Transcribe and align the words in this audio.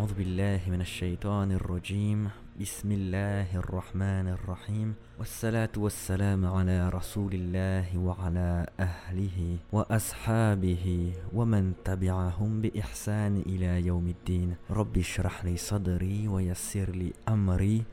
أعوذ 0.00 0.14
بالله 0.14 0.60
من 0.72 0.80
الشيطان 0.80 1.52
الرجيم. 1.52 2.30
بسم 2.60 2.92
الله 2.92 3.56
الرحمن 3.56 4.28
الرحيم. 4.32 4.94
والصلاة 5.18 5.76
والسلام 5.76 6.46
على 6.46 6.88
رسول 6.88 7.32
الله 7.34 7.98
وعلى 7.98 8.66
أهله 8.80 9.58
وأصحابه 9.72 11.12
ومن 11.36 11.72
تبعهم 11.84 12.60
بإحسان 12.60 13.44
إلى 13.46 13.86
يوم 13.86 14.06
الدين. 14.08 14.56
رب 14.70 14.98
اشرح 14.98 15.44
لي 15.44 15.56
صدري 15.56 16.28
ويسر 16.28 16.90
لي 16.90 17.12
أمري 17.28 17.84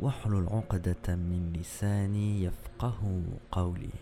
واحلل 0.00 0.46
عقدة 0.48 1.06
من 1.14 1.52
لساني 1.52 2.44
يفقه 2.44 3.00
قولي. 3.52 3.92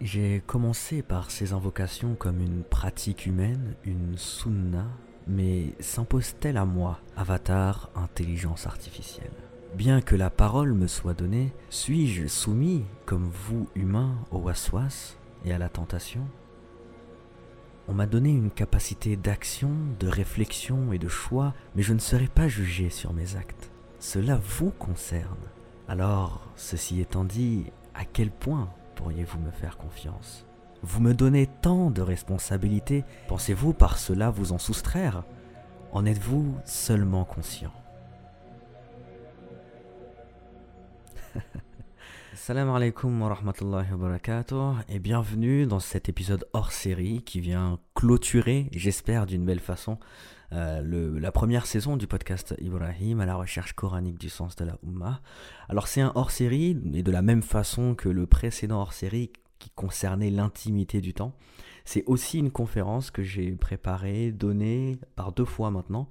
J'ai 0.00 0.40
commencé 0.46 1.02
par 1.02 1.32
ces 1.32 1.52
invocations 1.52 2.14
comme 2.14 2.40
une 2.40 2.62
pratique 2.62 3.26
humaine, 3.26 3.74
une 3.84 4.16
sunna, 4.16 4.86
mais 5.26 5.74
s'impose-t-elle 5.80 6.56
à 6.56 6.64
moi, 6.64 7.00
avatar 7.16 7.90
intelligence 7.94 8.66
artificielle? 8.66 9.30
Bien 9.74 10.00
que 10.00 10.16
la 10.16 10.30
parole 10.30 10.74
me 10.74 10.88
soit 10.88 11.14
donnée, 11.14 11.52
suis-je 11.68 12.26
soumis, 12.26 12.84
comme 13.06 13.30
vous 13.30 13.68
humains, 13.76 14.16
au 14.30 14.38
waswas 14.38 15.16
et 15.44 15.52
à 15.52 15.58
la 15.58 15.68
tentation? 15.68 16.26
On 17.86 17.94
m'a 17.94 18.06
donné 18.06 18.30
une 18.30 18.50
capacité 18.50 19.16
d'action, 19.16 19.70
de 19.98 20.08
réflexion 20.08 20.92
et 20.92 20.98
de 20.98 21.08
choix, 21.08 21.54
mais 21.74 21.82
je 21.82 21.92
ne 21.92 21.98
serai 21.98 22.26
pas 22.26 22.48
jugé 22.48 22.90
sur 22.90 23.12
mes 23.12 23.36
actes. 23.36 23.70
Cela 23.98 24.36
vous 24.36 24.70
concerne. 24.70 25.36
Alors, 25.88 26.46
ceci 26.56 27.00
étant 27.00 27.24
dit, 27.24 27.66
à 27.94 28.04
quel 28.04 28.30
point 28.30 28.68
pourriez-vous 28.96 29.40
me 29.40 29.50
faire 29.50 29.76
confiance? 29.76 30.46
Vous 30.82 31.00
me 31.02 31.12
donnez 31.12 31.46
tant 31.46 31.90
de 31.90 32.00
responsabilités, 32.00 33.04
pensez-vous 33.28 33.74
par 33.74 33.98
cela 33.98 34.30
vous 34.30 34.52
en 34.52 34.58
soustraire? 34.58 35.24
En 35.92 36.06
êtes-vous 36.06 36.56
seulement 36.64 37.26
conscient? 37.26 37.72
Salam 42.34 42.70
alaikum 42.70 43.20
wa 43.20 43.28
rahmatullahi 43.28 43.90
wa 43.90 43.98
barakatuh 43.98 44.76
et 44.88 44.98
bienvenue 45.00 45.66
dans 45.66 45.80
cet 45.80 46.08
épisode 46.08 46.46
hors 46.54 46.72
série 46.72 47.22
qui 47.24 47.40
vient 47.40 47.78
clôturer, 47.94 48.70
j'espère 48.72 49.26
d'une 49.26 49.44
belle 49.44 49.60
façon, 49.60 49.98
euh, 50.52 51.20
la 51.20 51.30
première 51.30 51.66
saison 51.66 51.98
du 51.98 52.06
podcast 52.06 52.54
Ibrahim 52.58 53.20
à 53.20 53.26
la 53.26 53.34
recherche 53.34 53.74
coranique 53.74 54.18
du 54.18 54.30
sens 54.30 54.56
de 54.56 54.64
la 54.64 54.78
Ummah. 54.82 55.20
Alors 55.68 55.88
c'est 55.88 56.00
un 56.00 56.12
hors 56.14 56.30
série 56.30 56.80
et 56.94 57.02
de 57.02 57.12
la 57.12 57.20
même 57.20 57.42
façon 57.42 57.94
que 57.94 58.08
le 58.08 58.26
précédent 58.26 58.80
hors 58.80 58.94
série 58.94 59.30
qui 59.60 59.70
concernait 59.70 60.30
l'intimité 60.30 61.00
du 61.00 61.14
temps. 61.14 61.36
C'est 61.84 62.04
aussi 62.06 62.38
une 62.38 62.50
conférence 62.50 63.12
que 63.12 63.22
j'ai 63.22 63.52
préparée, 63.52 64.32
donnée 64.32 64.98
par 65.14 65.30
deux 65.30 65.44
fois 65.44 65.70
maintenant, 65.70 66.08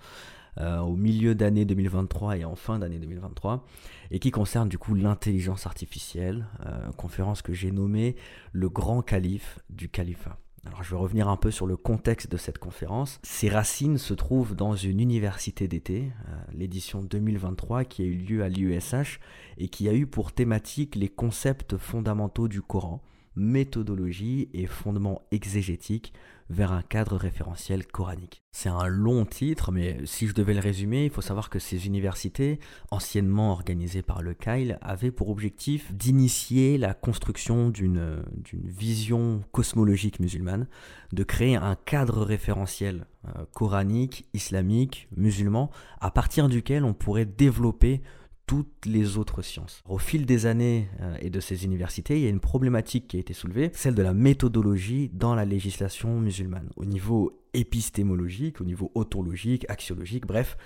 euh, 0.59 0.79
au 0.79 0.95
milieu 0.95 1.35
d'année 1.35 1.65
2023 1.65 2.37
et 2.37 2.45
en 2.45 2.55
fin 2.55 2.79
d'année 2.79 2.99
2023, 2.99 3.65
et 4.11 4.19
qui 4.19 4.31
concerne 4.31 4.69
du 4.69 4.77
coup 4.77 4.95
l'intelligence 4.95 5.65
artificielle, 5.65 6.47
euh, 6.65 6.91
conférence 6.93 7.41
que 7.41 7.53
j'ai 7.53 7.71
nommée 7.71 8.15
le 8.51 8.69
grand 8.69 9.01
calife 9.01 9.59
du 9.69 9.89
califat. 9.89 10.37
Alors 10.65 10.83
je 10.83 10.89
vais 10.89 10.97
revenir 10.97 11.29
un 11.29 11.37
peu 11.37 11.51
sur 11.51 11.65
le 11.65 11.77
contexte 11.77 12.29
de 12.29 12.37
cette 12.37 12.57
conférence. 12.57 13.19
Ses 13.23 13.49
racines 13.49 13.97
se 13.97 14.13
trouvent 14.13 14.55
dans 14.55 14.75
une 14.75 14.99
université 14.99 15.67
d'été, 15.67 16.11
euh, 16.27 16.31
l'édition 16.53 17.01
2023 17.01 17.85
qui 17.85 18.01
a 18.01 18.05
eu 18.05 18.15
lieu 18.15 18.43
à 18.43 18.49
l'USH 18.49 19.19
et 19.57 19.69
qui 19.69 19.87
a 19.87 19.93
eu 19.93 20.05
pour 20.05 20.31
thématique 20.33 20.95
les 20.95 21.07
concepts 21.09 21.77
fondamentaux 21.77 22.47
du 22.47 22.61
Coran, 22.61 23.01
méthodologie 23.35 24.49
et 24.53 24.65
fondements 24.65 25.21
exégétiques 25.31 26.13
vers 26.49 26.71
un 26.71 26.81
cadre 26.81 27.15
référentiel 27.15 27.85
coranique. 27.85 28.41
C'est 28.51 28.69
un 28.69 28.87
long 28.87 29.25
titre, 29.25 29.71
mais 29.71 29.97
si 30.05 30.27
je 30.27 30.33
devais 30.33 30.55
le 30.55 30.59
résumer, 30.59 31.05
il 31.05 31.11
faut 31.11 31.21
savoir 31.21 31.49
que 31.49 31.59
ces 31.59 31.85
universités, 31.85 32.59
anciennement 32.89 33.51
organisées 33.51 34.01
par 34.01 34.23
le 34.23 34.33
Kyle, 34.33 34.79
avaient 34.81 35.11
pour 35.11 35.29
objectif 35.29 35.93
d'initier 35.93 36.79
la 36.79 36.95
construction 36.95 37.69
d'une 37.69 38.23
vision 38.51 39.43
cosmologique 39.51 40.19
musulmane, 40.19 40.67
de 41.13 41.23
créer 41.23 41.55
un 41.55 41.75
cadre 41.75 42.23
référentiel 42.23 43.05
euh, 43.27 43.45
coranique, 43.53 44.27
islamique, 44.33 45.07
musulman, 45.15 45.69
à 46.01 46.09
partir 46.09 46.49
duquel 46.49 46.83
on 46.83 46.93
pourrait 46.93 47.25
développer 47.25 48.01
toutes 48.49 48.87
les 48.87 49.19
autres 49.19 49.43
sciences. 49.43 49.83
Au 49.87 49.99
fil 49.99 50.25
des 50.25 50.47
années 50.47 50.89
euh, 51.01 51.15
et 51.21 51.29
de 51.29 51.39
ces 51.39 51.65
universités, 51.65 52.17
il 52.17 52.23
y 52.23 52.25
a 52.25 52.31
une 52.31 52.39
problématique 52.39 53.07
qui 53.07 53.17
a 53.17 53.19
été 53.19 53.31
soulevée, 53.31 53.69
celle 53.75 53.93
de 53.93 54.01
la 54.01 54.15
méthodologie 54.15 55.11
dans 55.13 55.35
la 55.35 55.45
législation 55.45 56.19
musulmane. 56.19 56.67
Au 56.75 56.83
niveau 56.83 57.43
épistémologique, 57.53 58.59
au 58.59 58.63
niveau 58.63 58.91
autologique, 58.95 59.69
axiologique, 59.69 60.25
bref, 60.25 60.57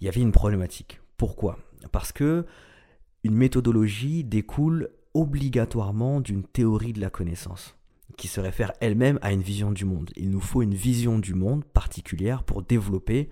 il 0.00 0.06
y 0.06 0.08
avait 0.08 0.20
une 0.20 0.32
problématique. 0.32 1.00
Pourquoi? 1.16 1.60
Parce 1.92 2.10
que 2.10 2.44
une 3.22 3.36
méthodologie 3.36 4.24
découle 4.24 4.88
obligatoirement 5.14 6.20
d'une 6.20 6.42
théorie 6.42 6.92
de 6.92 7.00
la 7.00 7.08
connaissance 7.08 7.76
qui 8.16 8.26
se 8.26 8.40
réfère 8.40 8.72
elle-même 8.80 9.20
à 9.22 9.32
une 9.32 9.42
vision 9.42 9.70
du 9.70 9.84
monde. 9.84 10.10
Il 10.16 10.30
nous 10.30 10.40
faut 10.40 10.62
une 10.62 10.74
vision 10.74 11.20
du 11.20 11.34
monde 11.34 11.64
particulière 11.64 12.42
pour 12.42 12.62
développer 12.62 13.28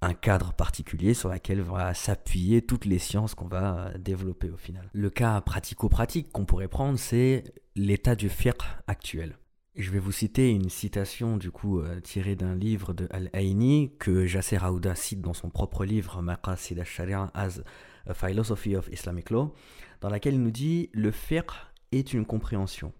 un 0.00 0.14
cadre 0.14 0.52
particulier 0.52 1.14
sur 1.14 1.28
lequel 1.28 1.60
va 1.60 1.92
s'appuyer 1.94 2.62
toutes 2.62 2.84
les 2.84 2.98
sciences 2.98 3.34
qu'on 3.34 3.48
va 3.48 3.78
euh, 3.78 3.98
développer 3.98 4.50
au 4.50 4.56
final. 4.56 4.88
Le 4.92 5.10
cas 5.10 5.40
pratico-pratique 5.40 6.30
qu'on 6.32 6.44
pourrait 6.44 6.68
prendre, 6.68 6.98
c'est 6.98 7.44
l'état 7.74 8.14
du 8.14 8.28
fiqh 8.28 8.62
actuel. 8.86 9.36
Je 9.74 9.90
vais 9.90 9.98
vous 9.98 10.12
citer 10.12 10.50
une 10.50 10.70
citation 10.70 11.36
du 11.36 11.50
coup 11.50 11.80
euh, 11.80 12.00
tirée 12.00 12.36
d'un 12.36 12.54
livre 12.54 12.92
de 12.92 13.06
Al-Aini 13.10 13.92
que 13.98 14.26
Jasser 14.26 14.58
Aouda 14.62 14.94
cite 14.94 15.20
dans 15.20 15.34
son 15.34 15.50
propre 15.50 15.84
livre 15.84 16.20
Maqasid 16.20 16.78
al-Sharia 16.78 17.30
as 17.34 17.60
a 18.08 18.14
Philosophy 18.14 18.74
of 18.76 18.88
Islamic 18.90 19.30
Law, 19.30 19.54
dans 20.00 20.08
laquelle 20.08 20.34
il 20.34 20.42
nous 20.42 20.50
dit 20.50 20.90
le 20.92 21.10
fiqh 21.10 21.52
est 21.92 22.12
une 22.12 22.26
compréhension. 22.26 22.92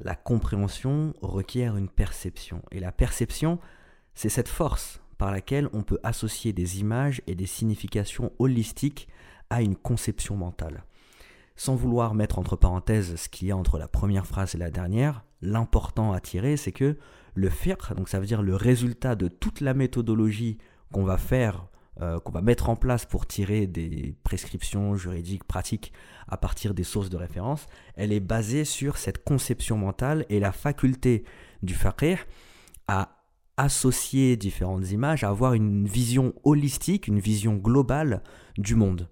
La 0.00 0.14
compréhension 0.14 1.14
requiert 1.22 1.76
une 1.76 1.88
perception 1.88 2.62
et 2.70 2.80
la 2.80 2.92
perception, 2.92 3.58
c'est 4.14 4.28
cette 4.28 4.48
force 4.48 5.03
par 5.24 5.32
laquelle 5.32 5.70
on 5.72 5.80
peut 5.80 6.00
associer 6.02 6.52
des 6.52 6.80
images 6.80 7.22
et 7.26 7.34
des 7.34 7.46
significations 7.46 8.30
holistiques 8.38 9.08
à 9.48 9.62
une 9.62 9.74
conception 9.74 10.36
mentale. 10.36 10.84
Sans 11.56 11.74
vouloir 11.74 12.12
mettre 12.12 12.38
entre 12.38 12.56
parenthèses 12.56 13.16
ce 13.16 13.30
qu'il 13.30 13.48
y 13.48 13.50
a 13.50 13.56
entre 13.56 13.78
la 13.78 13.88
première 13.88 14.26
phrase 14.26 14.54
et 14.54 14.58
la 14.58 14.70
dernière, 14.70 15.24
l'important 15.40 16.12
à 16.12 16.20
tirer, 16.20 16.58
c'est 16.58 16.72
que 16.72 16.98
le 17.32 17.48
fiqh, 17.48 17.94
donc 17.96 18.10
ça 18.10 18.20
veut 18.20 18.26
dire 18.26 18.42
le 18.42 18.54
résultat 18.54 19.14
de 19.14 19.28
toute 19.28 19.62
la 19.62 19.72
méthodologie 19.72 20.58
qu'on 20.92 21.04
va 21.04 21.16
faire, 21.16 21.68
euh, 22.02 22.20
qu'on 22.20 22.32
va 22.32 22.42
mettre 22.42 22.68
en 22.68 22.76
place 22.76 23.06
pour 23.06 23.26
tirer 23.26 23.66
des 23.66 24.14
prescriptions 24.24 24.94
juridiques 24.94 25.44
pratiques 25.44 25.94
à 26.28 26.36
partir 26.36 26.74
des 26.74 26.84
sources 26.84 27.08
de 27.08 27.16
référence, 27.16 27.66
elle 27.96 28.12
est 28.12 28.20
basée 28.20 28.66
sur 28.66 28.98
cette 28.98 29.24
conception 29.24 29.78
mentale 29.78 30.26
et 30.28 30.38
la 30.38 30.52
faculté 30.52 31.24
du 31.62 31.72
faqih 31.72 32.18
à 32.88 33.13
associer 33.56 34.36
différentes 34.36 34.90
images, 34.90 35.24
avoir 35.24 35.54
une 35.54 35.86
vision 35.86 36.32
holistique, 36.44 37.06
une 37.06 37.20
vision 37.20 37.54
globale 37.54 38.22
du 38.58 38.74
monde. 38.74 39.08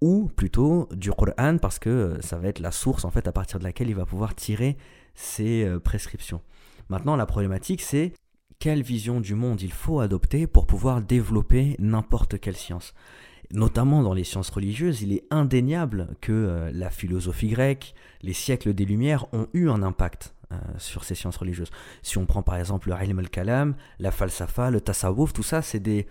Ou 0.00 0.28
plutôt 0.28 0.88
du 0.92 1.10
Coran, 1.10 1.58
parce 1.58 1.78
que 1.78 2.18
ça 2.20 2.38
va 2.38 2.48
être 2.48 2.60
la 2.60 2.70
source 2.70 3.04
en 3.04 3.10
fait 3.10 3.26
à 3.26 3.32
partir 3.32 3.58
de 3.58 3.64
laquelle 3.64 3.88
il 3.88 3.94
va 3.94 4.04
pouvoir 4.04 4.34
tirer 4.34 4.76
ses 5.14 5.64
euh, 5.64 5.78
prescriptions. 5.78 6.42
Maintenant, 6.88 7.16
la 7.16 7.26
problématique, 7.26 7.80
c'est 7.80 8.12
quelle 8.58 8.82
vision 8.82 9.20
du 9.20 9.34
monde 9.34 9.62
il 9.62 9.72
faut 9.72 10.00
adopter 10.00 10.46
pour 10.46 10.66
pouvoir 10.66 11.00
développer 11.00 11.76
n'importe 11.78 12.38
quelle 12.40 12.56
science. 12.56 12.94
Notamment 13.50 14.02
dans 14.02 14.14
les 14.14 14.24
sciences 14.24 14.50
religieuses, 14.50 15.02
il 15.02 15.12
est 15.12 15.24
indéniable 15.30 16.16
que 16.20 16.32
euh, 16.32 16.70
la 16.72 16.90
philosophie 16.90 17.48
grecque, 17.48 17.94
les 18.22 18.32
siècles 18.32 18.74
des 18.74 18.84
Lumières 18.84 19.26
ont 19.32 19.48
eu 19.52 19.68
un 19.68 19.82
impact 19.82 20.34
euh, 20.43 20.43
sur 20.78 21.04
ces 21.04 21.14
sciences 21.14 21.36
religieuses. 21.36 21.70
Si 22.02 22.18
on 22.18 22.26
prend 22.26 22.42
par 22.42 22.56
exemple 22.56 22.88
le 22.88 22.96
ilm 23.02 23.18
al-kalam, 23.18 23.76
la 23.98 24.10
falsafa, 24.10 24.70
le 24.70 24.80
tasawwuf, 24.80 25.32
tout 25.32 25.42
ça, 25.42 25.62
c'est 25.62 25.80
des 25.80 26.06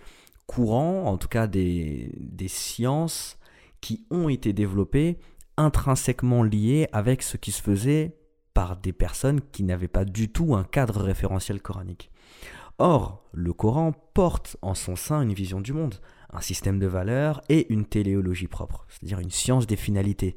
courants, 0.46 1.06
en 1.06 1.16
tout 1.16 1.28
cas 1.28 1.46
des, 1.46 2.12
des 2.18 2.48
sciences 2.48 3.38
qui 3.80 4.06
ont 4.10 4.28
été 4.28 4.52
développées 4.52 5.18
intrinsèquement 5.56 6.42
liées 6.42 6.88
avec 6.92 7.22
ce 7.22 7.36
qui 7.36 7.52
se 7.52 7.62
faisait 7.62 8.16
par 8.54 8.76
des 8.76 8.92
personnes 8.92 9.40
qui 9.52 9.64
n'avaient 9.64 9.88
pas 9.88 10.04
du 10.04 10.30
tout 10.30 10.54
un 10.54 10.64
cadre 10.64 11.00
référentiel 11.00 11.60
coranique. 11.60 12.10
Or, 12.78 13.24
le 13.32 13.52
Coran 13.52 13.92
porte 14.14 14.56
en 14.62 14.74
son 14.74 14.96
sein 14.96 15.22
une 15.22 15.32
vision 15.32 15.60
du 15.60 15.72
monde, 15.72 15.96
un 16.32 16.40
système 16.40 16.78
de 16.78 16.86
valeurs 16.86 17.40
et 17.48 17.72
une 17.72 17.84
téléologie 17.84 18.48
propre, 18.48 18.86
c'est-à-dire 18.88 19.20
une 19.20 19.30
science 19.30 19.66
des 19.66 19.76
finalités. 19.76 20.36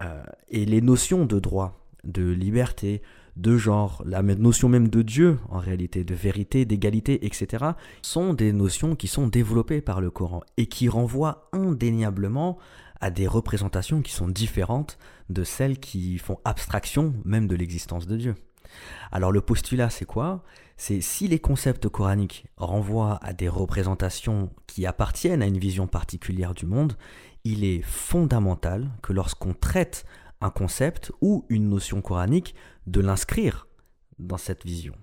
Euh, 0.00 0.22
et 0.48 0.64
les 0.64 0.80
notions 0.80 1.26
de 1.26 1.38
droit, 1.38 1.86
de 2.04 2.30
liberté, 2.30 3.02
de 3.38 3.56
genre, 3.56 4.02
la 4.04 4.20
notion 4.22 4.68
même 4.68 4.88
de 4.88 5.02
Dieu, 5.02 5.38
en 5.48 5.58
réalité, 5.58 6.02
de 6.02 6.14
vérité, 6.14 6.64
d'égalité, 6.64 7.24
etc., 7.24 7.66
sont 8.02 8.34
des 8.34 8.52
notions 8.52 8.96
qui 8.96 9.06
sont 9.06 9.28
développées 9.28 9.80
par 9.80 10.00
le 10.00 10.10
Coran 10.10 10.42
et 10.56 10.66
qui 10.66 10.88
renvoient 10.88 11.48
indéniablement 11.52 12.58
à 13.00 13.10
des 13.10 13.28
représentations 13.28 14.02
qui 14.02 14.12
sont 14.12 14.28
différentes 14.28 14.98
de 15.30 15.44
celles 15.44 15.78
qui 15.78 16.18
font 16.18 16.38
abstraction 16.44 17.14
même 17.24 17.46
de 17.46 17.54
l'existence 17.54 18.08
de 18.08 18.16
Dieu. 18.16 18.34
Alors 19.12 19.30
le 19.30 19.40
postulat, 19.40 19.88
c'est 19.88 20.04
quoi? 20.04 20.42
C'est 20.76 21.00
si 21.00 21.28
les 21.28 21.38
concepts 21.38 21.88
coraniques 21.88 22.46
renvoient 22.56 23.18
à 23.22 23.32
des 23.32 23.48
représentations 23.48 24.50
qui 24.66 24.84
appartiennent 24.84 25.42
à 25.42 25.46
une 25.46 25.58
vision 25.58 25.86
particulière 25.86 26.54
du 26.54 26.66
monde, 26.66 26.94
il 27.44 27.64
est 27.64 27.82
fondamental 27.82 28.90
que 29.00 29.12
lorsqu'on 29.12 29.54
traite 29.54 30.04
un 30.40 30.50
concept 30.50 31.12
ou 31.20 31.44
une 31.48 31.68
notion 31.68 32.00
coranique, 32.00 32.54
de 32.88 33.00
l'inscrire 33.00 33.68
dans 34.18 34.38
cette 34.38 34.64
vision. 34.64 34.94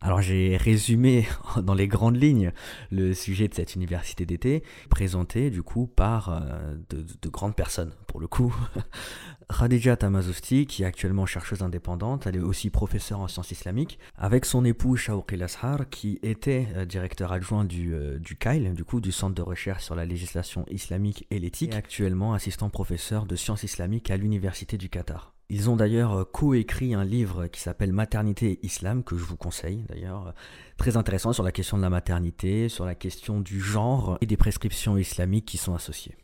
Alors 0.00 0.22
j'ai 0.22 0.56
résumé 0.56 1.26
dans 1.62 1.74
les 1.74 1.88
grandes 1.88 2.16
lignes 2.16 2.52
le 2.92 3.14
sujet 3.14 3.48
de 3.48 3.54
cette 3.54 3.74
université 3.74 4.26
d'été, 4.26 4.62
présenté 4.90 5.50
du 5.50 5.64
coup 5.64 5.88
par 5.88 6.28
euh, 6.28 6.76
de, 6.90 7.28
grandes 7.28 7.56
personnes 7.56 7.92
pour 8.06 8.20
le 8.20 8.28
coup. 8.28 8.54
Khadija 9.58 9.96
Tamazousti, 9.96 10.66
qui 10.66 10.82
est 10.82 10.86
actuellement 10.86 11.26
chercheuse 11.26 11.62
indépendante, 11.62 12.26
elle 12.26 12.36
est 12.36 12.40
aussi 12.40 12.70
professeure 12.70 13.20
en 13.20 13.28
sciences 13.28 13.50
islamiques, 13.50 13.98
avec 14.16 14.44
son 14.44 14.64
époux 14.64 14.94
Shawqi 14.94 15.36
Lashar, 15.36 15.88
qui 15.88 16.20
était 16.22 16.68
euh, 16.76 16.84
directeur 16.84 17.32
adjoint 17.32 17.64
du, 17.64 17.94
euh, 17.94 18.18
du 18.18 18.36
CAIL, 18.36 18.74
du 18.74 18.84
du 19.00 19.12
Centre 19.12 19.34
de 19.34 19.42
recherche 19.42 19.84
sur 19.84 19.94
la 19.94 20.04
législation 20.04 20.64
islamique 20.70 21.26
et 21.30 21.38
l'éthique, 21.38 21.72
et 21.72 21.76
actuellement 21.76 22.34
assistant 22.34 22.68
professeur 22.70 23.26
de 23.26 23.34
sciences 23.36 23.64
islamiques 23.64 24.10
à 24.10 24.16
l'Université 24.16 24.76
du 24.76 24.88
Qatar. 24.90 25.37
Ils 25.50 25.70
ont 25.70 25.76
d'ailleurs 25.76 26.12
euh, 26.12 26.24
coécrit 26.24 26.92
un 26.92 27.04
livre 27.04 27.46
qui 27.46 27.60
s'appelle 27.60 27.92
Maternité 27.92 28.52
et 28.52 28.66
Islam, 28.66 29.02
que 29.02 29.16
je 29.16 29.24
vous 29.24 29.36
conseille 29.38 29.84
d'ailleurs, 29.88 30.34
très 30.76 30.98
intéressant 30.98 31.32
sur 31.32 31.42
la 31.42 31.52
question 31.52 31.78
de 31.78 31.82
la 31.82 31.88
maternité, 31.88 32.68
sur 32.68 32.84
la 32.84 32.94
question 32.94 33.40
du 33.40 33.58
genre 33.58 34.18
et 34.20 34.26
des 34.26 34.36
prescriptions 34.36 34.98
islamiques 34.98 35.46
qui 35.46 35.56
sont 35.56 35.74
associées. 35.74 36.16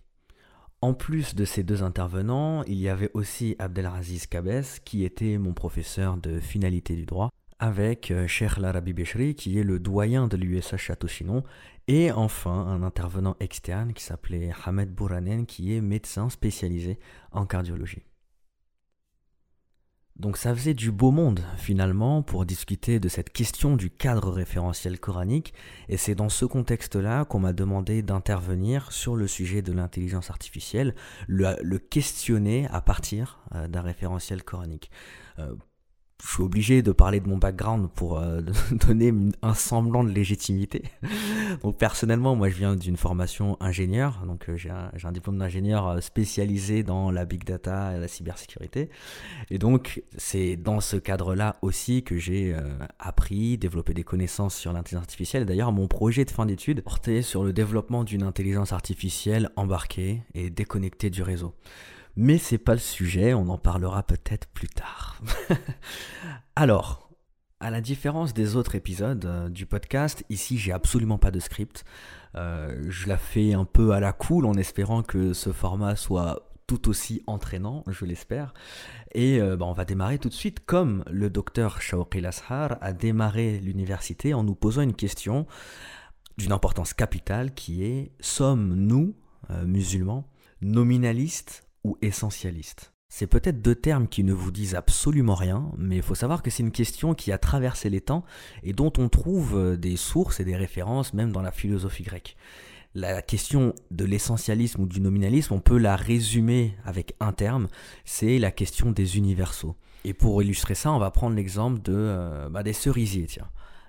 En 0.83 0.93
plus 0.93 1.35
de 1.35 1.47
ces 1.47 1.63
deux 1.63 1.83
intervenants, 1.83 2.63
il 2.65 2.75
y 2.75 2.91
avait 2.91 3.11
aussi 3.15 3.57
Abdelaziz 3.59 4.27
Kabes, 4.27 4.65
qui 4.85 5.05
était 5.05 5.39
mon 5.39 5.55
professeur 5.55 6.19
de 6.19 6.41
finalité 6.41 6.95
du 6.95 7.07
droit, 7.07 7.31
avec 7.59 8.11
euh, 8.11 8.27
Cheikh 8.27 8.59
Larabi 8.59 8.93
Beshri, 8.93 9.35
qui 9.35 9.59
est 9.59 9.63
le 9.63 9.79
doyen 9.79 10.29
de 10.29 10.37
l'USH 10.37 10.77
Château-Chinon, 10.77 11.45
et 11.89 12.13
enfin 12.13 12.67
un 12.67 12.83
intervenant 12.83 13.37
externe 13.41 13.95
qui 13.95 14.05
s'appelait 14.05 14.51
Hamed 14.67 14.91
Bouranen, 14.91 15.47
qui 15.47 15.75
est 15.75 15.81
médecin 15.81 16.29
spécialisé 16.29 16.99
en 17.33 17.47
cardiologie. 17.47 18.03
Donc 20.17 20.37
ça 20.37 20.55
faisait 20.55 20.75
du 20.75 20.93
beau 20.93 21.11
monde 21.11 21.41
finalement 21.57 22.23
pour 22.23 22.47
discuter 22.47 23.01
de 23.01 23.09
cette 23.09 23.31
question 23.31 23.77
du 23.77 23.91
cadre 23.91 24.31
référentiel 24.31 25.01
coranique 25.01 25.55
et 25.89 25.97
c'est 25.97 26.15
dans 26.15 26.29
ce 26.29 26.45
contexte-là 26.45 27.25
qu'on 27.25 27.41
m'a 27.41 27.53
demandé 27.53 28.03
d'intervenir 28.03 28.93
sur 28.93 29.17
le 29.17 29.27
sujet 29.27 29.61
de 29.61 29.73
l'intelligence 29.73 30.31
artificielle, 30.31 30.95
le, 31.27 31.79
questionner 31.79 32.69
à 32.71 32.81
partir 32.81 33.41
euh, 33.55 33.67
d'un 33.67 33.83
référentiel 33.83 34.45
coranique. 34.45 34.91
Euh, 35.41 35.57
je 36.23 36.29
suis 36.31 36.43
obligé 36.43 36.83
de 36.83 36.93
parler 36.93 37.21
de 37.21 37.29
mon 37.29 37.37
background 37.37 37.89
pour 37.95 38.19
euh, 38.19 38.41
donner 38.87 39.13
un 39.43 39.55
semblant 39.55 40.05
de 40.05 40.11
légitimité. 40.11 40.85
donc 41.63 41.77
personnellement, 41.77 42.37
moi 42.37 42.49
je 42.49 42.55
viens 42.55 42.77
d'une 42.77 42.97
formation 42.97 43.57
ingénieur, 43.61 44.23
donc 44.27 44.49
euh, 44.49 44.57
j'ai 44.57 44.71
un, 44.71 45.13
diplôme 45.13 45.39
d'ingénieur 45.39 45.89
euh, 45.89 46.01
spécialisé 46.01 46.83
dans 46.83 47.11
la 47.11 47.25
big 47.25 47.45
data 47.45 47.97
et 47.97 48.01
la 48.01 48.09
cybersécurité. 48.09 48.91
Et 49.51 49.59
donc 49.59 50.03
c'est 50.17 50.57
dans 50.57 50.81
ce 50.81 50.97
cadre-là 50.97 51.57
aussi 51.63 52.03
que 52.03 52.17
j'ai 52.17 52.55
appris, 52.99 53.59
développé 53.59 53.95
des 53.95 54.05
connaissances 54.05 54.57
sur 54.57 54.73
l'intelligence 54.73 55.05
artificielle. 55.05 55.47
D'ailleurs, 55.47 55.73
mon 55.73 55.89
projet 55.89 56.25
de 56.25 56.31
fin 56.31 56.47
d'études 56.47 56.83
portait 56.83 57.23
sur 57.23 57.45
le 57.45 57.53
développement 57.53 58.05
d'une 58.05 58.23
intelligence 58.23 58.73
artificielle 58.73 59.51
embarquée 59.57 60.23
et 60.35 60.51
déconnectée 60.51 61.11
du 61.11 61.23
réseau. 61.23 61.55
Mais 62.17 62.39
c'est 62.39 62.59
pas 62.59 62.75
le 62.75 62.81
sujet, 62.81 63.35
on 63.35 63.49
en 63.49 63.59
parlera 63.59 64.05
peut-être 64.05 64.47
plus 64.49 64.69
tard. 64.69 65.21
Alors, 66.57 67.05
à 67.59 67.71
la 67.71 67.81
différence 67.81 68.35
des 68.35 68.57
autres 68.57 68.77
épisodes 68.77 69.25
euh, 69.25 69.49
du 69.49 69.67
podcast, 69.67 70.25
ici 70.29 70.59
j'ai 70.59 70.71
absolument 70.71 71.19
pas 71.19 71.33
de 71.33 71.41
script. 71.41 71.85
Euh, 72.37 72.85
je 72.89 73.09
la 73.09 73.17
fais 73.17 73.53
un 73.55 73.65
peu 73.65 73.93
à 73.93 74.01
la 74.01 74.13
cool 74.13 74.47
en 74.47 74.55
espérant 74.55 75.03
que 75.03 75.33
ce 75.33 75.51
format 75.51 75.97
soit 75.97 76.51
tout 76.67 76.89
aussi 76.89 77.23
entraînant, 77.27 77.83
je 77.89 78.05
l'espère. 78.05 78.55
Et 79.15 79.41
euh, 79.41 79.57
bah, 79.57 79.67
on 79.67 79.73
va 79.73 79.85
démarrer 79.85 80.19
tout 80.19 80.29
de 80.29 80.35
suite 80.35 80.65
comme 80.65 81.05
le 81.11 81.31
docteur 81.31 81.81
Shawqi 81.81 82.21
Lashar 82.21 82.79
a 82.81 82.93
démarré 82.93 83.59
l'université 83.59 84.35
en 84.35 84.45
nous 84.45 84.55
posant 84.55 84.83
une 84.83 84.95
question 84.95 85.47
d'une 86.39 86.53
importance 86.53 86.95
capitale 86.95 87.55
qui 87.55 87.85
est 87.85 88.13
sommes-nous, 88.21 89.15
musulmans, 89.65 90.29
nominalistes 90.63 91.64
ou 91.85 91.97
essentialiste. 92.03 92.93
C'est 93.09 93.27
peut-être 93.29 93.63
deux 93.63 93.77
termes 93.77 94.09
qui 94.09 94.25
ne 94.25 94.33
vous 94.33 94.51
disent 94.51 94.75
absolument 94.75 95.37
rien, 95.37 95.71
mais 95.79 95.97
il 95.97 96.03
faut 96.03 96.17
savoir 96.17 96.43
que 96.43 96.51
c'est 96.51 96.65
une 96.65 96.73
question 96.73 97.15
qui 97.15 97.31
a 97.31 97.39
traversé 97.39 97.89
les 97.89 98.01
temps 98.01 98.25
et 98.65 98.73
dont 98.73 98.93
on 98.99 99.09
trouve 99.09 99.57
euh, 99.57 99.77
des 99.77 99.97
sources 99.97 100.41
et 100.41 100.45
des 100.45 100.57
références 100.57 101.15
même 101.15 101.31
dans 101.31 101.43
la 101.43 101.53
philosophie 101.53 102.03
grecque. 102.03 102.37
La 102.97 103.23
question 103.23 103.75
de 103.91 104.05
l'essentialisme 104.05 104.83
ou 104.83 104.87
du 104.87 105.01
nominalisme, 105.01 105.55
on 105.55 105.61
peut 105.61 105.79
la 105.79 105.97
résumer 105.97 106.77
avec 106.85 107.15
un 107.21 107.33
terme, 107.33 107.69
c'est 108.05 108.39
la 108.39 108.51
question 108.51 108.91
des 108.91 109.17
universaux. 109.17 109.77
Et 110.05 110.15
pour 110.15 110.43
illustrer 110.43 110.75
ça, 110.75 110.93
on 110.93 110.99
va 110.99 111.11
prendre 111.11 111.37
l'exemple 111.37 111.81
de, 111.83 111.95
euh, 111.95 112.49
bah, 112.49 112.63
des 112.63 112.73
cerisiers. 112.73 113.27
Tiens. 113.27 113.49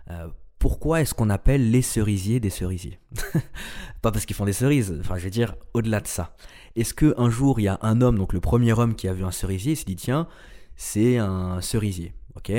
Euh, 0.10 0.28
pourquoi 0.60 1.02
est-ce 1.02 1.14
qu'on 1.14 1.30
appelle 1.30 1.70
les 1.70 1.84
cerisiers 1.84 2.40
des 2.40 2.50
cerisiers? 2.50 3.00
Pas 4.02 4.12
parce 4.12 4.26
qu'ils 4.26 4.36
font 4.36 4.46
des 4.46 4.54
cerises, 4.54 4.98
enfin 5.00 5.18
je 5.18 5.24
veux 5.24 5.30
dire 5.30 5.56
au-delà 5.74 6.00
de 6.00 6.08
ça. 6.08 6.36
Est-ce 6.76 6.94
qu'un 6.94 7.30
jour, 7.30 7.60
il 7.60 7.64
y 7.64 7.68
a 7.68 7.80
un 7.82 8.02
homme, 8.02 8.18
donc 8.18 8.34
le 8.34 8.42
premier 8.42 8.74
homme 8.74 8.96
qui 8.96 9.08
a 9.08 9.14
vu 9.14 9.24
un 9.24 9.32
cerisier, 9.32 9.74
il 9.74 9.76
s'est 9.78 9.86
dit, 9.86 9.96
tiens, 9.96 10.28
c'est 10.76 11.18
un 11.18 11.62
cerisier, 11.62 12.14
ok? 12.36 12.52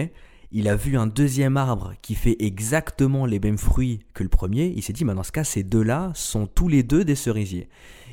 Il 0.52 0.68
a 0.68 0.76
vu 0.76 0.96
un 0.96 1.06
deuxième 1.06 1.56
arbre 1.56 1.92
qui 2.00 2.14
fait 2.14 2.36
exactement 2.38 3.26
les 3.26 3.40
mêmes 3.40 3.58
fruits 3.58 4.00
que 4.14 4.22
le 4.22 4.28
premier, 4.28 4.72
il 4.74 4.82
s'est 4.82 4.92
dit, 4.92 5.04
bah, 5.04 5.12
dans 5.12 5.22
ce 5.22 5.32
cas, 5.32 5.44
ces 5.44 5.64
deux-là 5.64 6.12
sont 6.14 6.46
tous 6.46 6.68
les 6.68 6.82
deux 6.82 7.04
des 7.04 7.16
cerisiers. 7.16 7.68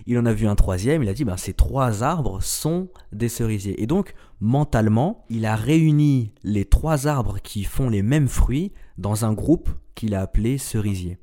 Il 0.06 0.18
en 0.18 0.26
a 0.26 0.34
vu 0.34 0.48
un 0.48 0.56
troisième, 0.56 1.04
il 1.04 1.10
a 1.10 1.14
dit, 1.14 1.24
bah, 1.24 1.38
ces 1.38 1.54
trois 1.54 2.04
arbres 2.04 2.42
sont 2.42 2.90
des 3.14 3.30
cerisiers. 3.30 3.82
Et 3.82 3.88
donc, 3.88 4.14
mentalement, 4.42 5.24
il 5.30 5.46
a 5.46 5.56
réuni 5.56 6.34
les 6.44 6.66
trois 6.66 7.08
arbres 7.08 7.38
qui 7.42 7.64
font 7.64 7.90
les 7.90 8.02
mêmes 8.02 8.28
fruits 8.28 8.74
dans 8.98 9.24
un 9.24 9.32
groupe 9.32 9.70
qu'il 9.96 10.16
a 10.16 10.22
appelé 10.22 10.58
cerisier. 10.58 11.20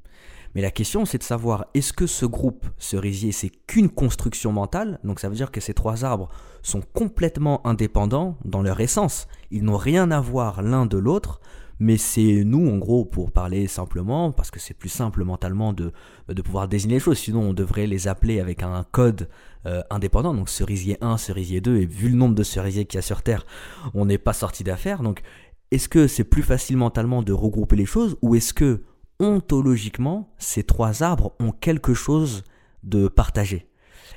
Mais 0.55 0.63
la 0.63 0.71
question, 0.71 1.05
c'est 1.05 1.19
de 1.19 1.23
savoir, 1.23 1.67
est-ce 1.75 1.93
que 1.93 2.07
ce 2.07 2.27
groupe 2.27 2.67
cerisier, 2.79 3.33
c'est 3.33 3.51
qu'une 3.67 3.89
construction 3.89 4.53
mentale? 4.53 4.99
Donc 5.05 5.21
ça 5.21 5.29
veut 5.29 5.37
dire 5.37 5.51
que 5.51 5.61
ces 5.61 5.75
trois 5.75 6.05
arbres 6.05 6.29
sont 6.63 6.83
complètement 6.93 7.67
indépendants 7.67 8.37
dans 8.45 8.63
leur 8.63 8.81
essence. 8.81 9.29
Ils 9.51 9.65
n'ont 9.65 9.77
rien 9.77 10.11
à 10.11 10.21
voir 10.21 10.63
l'un 10.63 10.87
de 10.87 10.99
l'autre, 10.99 11.41
mais 11.79 11.97
c'est 11.97 12.45
nous, 12.45 12.69
en 12.69 12.77
gros, 12.77 13.07
pour 13.07 13.33
parler 13.33 13.67
simplement, 13.67 14.33
parce 14.33 14.51
que 14.51 14.61
c'est 14.61 14.75
plus 14.75 14.91
simple 14.91 15.25
mentalement 15.25 15.73
de, 15.73 15.93
de 16.29 16.43
pouvoir 16.43 16.69
désigner 16.69 16.97
les 16.97 17.01
choses, 17.01 17.19
sinon 17.19 17.41
on 17.41 17.55
devrait 17.55 17.87
les 17.87 18.07
appeler 18.07 18.39
avec 18.39 18.63
un 18.63 18.85
code 18.93 19.31
euh, 19.67 19.83
indépendant, 19.89 20.35
donc 20.35 20.51
cerisier 20.51 20.99
1, 21.01 21.17
cerisier 21.17 21.63
2, 21.63 21.79
et 21.79 21.87
vu 21.87 22.11
le 22.11 22.17
nombre 22.17 22.35
de 22.35 22.43
cerisiers 22.43 22.85
qu'il 22.85 22.99
y 22.99 23.01
a 23.01 23.03
sur 23.03 23.23
Terre, 23.23 23.47
on 23.95 24.05
n'est 24.05 24.19
pas 24.19 24.35
sorti 24.35 24.63
d'affaire. 24.63 25.03
Donc 25.03 25.23
est-ce 25.71 25.89
que 25.89 26.07
c'est 26.07 26.25
plus 26.25 26.43
facile 26.43 26.77
mentalement 26.77 27.23
de 27.23 27.33
regrouper 27.33 27.77
les 27.77 27.87
choses, 27.87 28.19
ou 28.21 28.35
est-ce 28.35 28.53
que 28.53 28.83
ontologiquement, 29.21 30.33
ces 30.39 30.65
trois 30.65 31.03
arbres 31.03 31.33
ont 31.39 31.53
quelque 31.53 31.95
chose 31.95 32.43
de 32.83 33.09
partagé. 33.09 33.69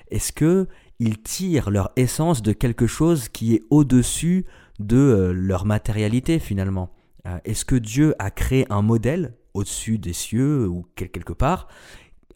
Est-ce 0.10 0.32
que 0.32 0.68
ils 1.00 1.22
tirent 1.22 1.70
leur 1.70 1.92
essence 1.96 2.42
de 2.42 2.54
quelque 2.54 2.88
chose 2.88 3.30
qui 3.30 3.56
est 3.56 3.64
au-dessus 3.70 4.46
de 4.80 4.98
euh, 4.98 5.32
leur 5.34 5.66
matérialité 5.66 6.40
finalement? 6.40 6.92
Euh, 7.28 7.38
Est-ce 7.46 7.66
que 7.66 7.76
Dieu 7.76 8.16
a 8.20 8.32
créé 8.32 8.66
un 8.70 8.82
modèle 8.82 9.36
au-dessus 9.54 9.98
des 9.98 10.14
cieux 10.14 10.68
ou 10.68 10.86
quelque 10.96 11.34
part 11.34 11.68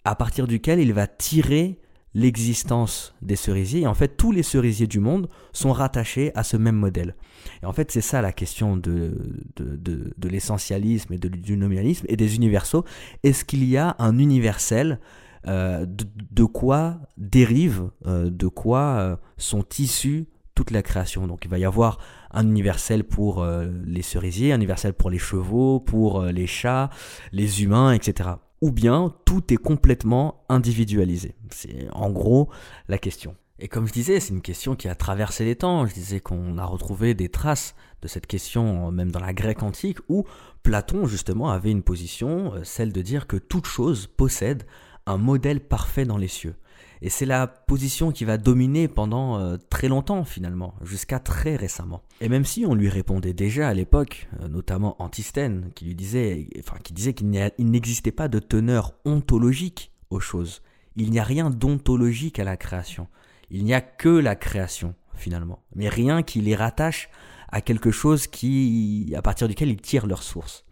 à 0.04 0.16
partir 0.16 0.48
duquel 0.48 0.80
il 0.80 0.94
va 0.94 1.08
tirer 1.08 1.80
l'existence 2.14 3.14
des 3.22 3.36
cerisiers. 3.36 3.82
Et 3.82 3.88
en 3.88 3.94
fait, 3.94 4.18
tous 4.18 4.32
les 4.32 4.44
cerisiers 4.44 4.88
du 4.88 5.00
monde 5.00 5.30
sont 5.54 5.72
rattachés 5.72 6.32
à 6.36 6.44
ce 6.44 6.58
même 6.58 6.76
modèle. 6.76 7.16
Et 7.62 7.66
en 7.66 7.74
fait, 7.74 7.92
c'est 7.92 8.02
ça 8.02 8.22
la 8.22 8.32
question 8.32 8.76
de, 8.78 9.44
de, 9.56 10.28
l'essentialisme 10.28 11.14
et 11.14 11.18
du 11.18 11.58
nominalisme 11.58 12.06
et 12.10 12.18
des 12.18 12.36
universaux. 12.36 12.86
Est-ce 13.24 13.46
qu'il 13.46 13.64
y 13.64 13.78
a 13.78 13.96
un 14.00 14.18
universel 14.18 15.00
euh, 15.48 15.86
de, 15.88 16.44
quoi 16.44 17.00
dérive, 17.18 17.90
euh, 18.06 18.30
de 18.30 18.48
quoi 18.48 18.80
euh, 18.80 19.16
sont 19.38 19.66
issus 19.80 20.28
toute 20.56 20.72
la 20.72 20.82
création? 20.82 21.28
Donc 21.28 21.46
il 21.46 21.52
va 21.52 21.60
y 21.60 21.66
avoir 21.66 22.00
un 22.32 22.48
universel 22.48 23.04
pour 23.04 23.46
les 23.86 24.02
cerisiers, 24.02 24.52
un 24.52 24.58
universel 24.58 24.94
pour 24.94 25.10
les 25.10 25.20
chevaux, 25.20 25.80
pour 25.80 26.24
les 26.24 26.48
chats, 26.48 26.90
les 27.32 27.64
humains, 27.64 27.94
etc 27.94 28.32
ou 28.62 28.72
bien 28.72 29.14
tout 29.26 29.54
est 29.54 29.58
complètement 29.58 30.44
individualisé. 30.50 31.36
C'est 31.52 31.88
en 31.92 32.10
gros 32.10 32.50
la 32.88 32.98
question. 32.98 33.36
Et 33.60 33.68
comme 33.68 33.88
je 33.88 33.94
disais, 33.94 34.20
c'est 34.20 34.34
une 34.34 34.42
question 34.42 34.76
qui 34.76 34.88
a 34.88 34.96
traversé 34.96 35.44
les 35.44 35.56
temps. 35.56 35.88
Je 35.88 35.94
disais 35.94 36.20
qu'on 36.20 36.58
a 36.58 36.66
retrouvé 36.66 37.16
des 37.16 37.30
traces 37.30 37.76
de 38.04 38.08
cette 38.08 38.28
question 38.28 38.92
même 38.92 39.12
dans 39.12 39.20
la 39.20 39.34
Grèce 39.34 39.62
antique 39.62 39.98
où 40.10 40.26
Platon 40.62 41.08
justement 41.08 41.50
avait 41.50 41.72
une 41.72 41.82
position, 41.82 42.54
euh, 42.54 42.64
celle 42.64 42.94
de 42.94 43.02
dire 43.02 43.26
que 43.26 43.38
toute 43.38 43.66
chose 43.66 44.08
possède 44.08 44.64
un 45.06 45.18
modèle 45.18 45.62
parfait 45.62 46.06
dans 46.06 46.18
les 46.18 46.28
cieux. 46.28 46.56
Et 47.02 47.10
c'est 47.10 47.26
la 47.26 47.48
position 47.48 48.12
qui 48.12 48.26
va 48.26 48.38
dominer 48.38 48.88
pendant 48.88 49.40
euh, 49.40 49.58
très 49.70 49.88
longtemps 49.88 50.24
finalement, 50.24 50.74
jusqu'à 50.82 51.20
très 51.20 51.56
récemment. 51.56 52.02
Et 52.22 52.30
même 52.30 52.46
si 52.46 52.66
on 52.66 52.74
lui 52.74 52.90
répondait 52.90 53.34
déjà 53.34 53.70
à 53.70 53.74
l'époque, 53.74 54.28
euh, 54.42 54.48
notamment 54.48 54.96
Antisthène, 55.02 55.72
qui 55.76 55.86
lui 55.86 55.96
disait, 55.96 56.48
enfin, 56.60 56.78
qui 56.84 56.94
disait 56.94 57.14
qu'il 57.14 57.30
n'existait 57.60 58.12
pas 58.12 58.28
de 58.28 58.40
teneur 58.40 58.94
ontologique 59.06 59.92
aux 60.10 60.20
choses. 60.20 60.62
Il 60.96 61.12
n'y 61.12 61.20
a 61.20 61.24
rien 61.24 61.50
d'ontologique 61.50 62.40
à 62.40 62.44
la 62.44 62.58
création. 62.58 63.08
Il 63.50 63.64
n'y 63.64 63.74
a 63.74 63.82
que 63.82 64.10
la 64.10 64.36
création 64.36 64.96
finalement, 65.14 65.64
mais 65.76 65.90
rien 65.90 66.22
qui 66.22 66.42
les 66.42 66.56
rattache 66.56 67.10
à 67.50 67.62
quelque 67.62 67.92
chose 67.92 68.28
qui, 68.28 69.14
à 69.16 69.22
partir 69.22 69.48
duquel 69.48 69.70
ils 69.70 69.82
tirent 69.82 70.06
leur 70.06 70.22
source. 70.22 70.66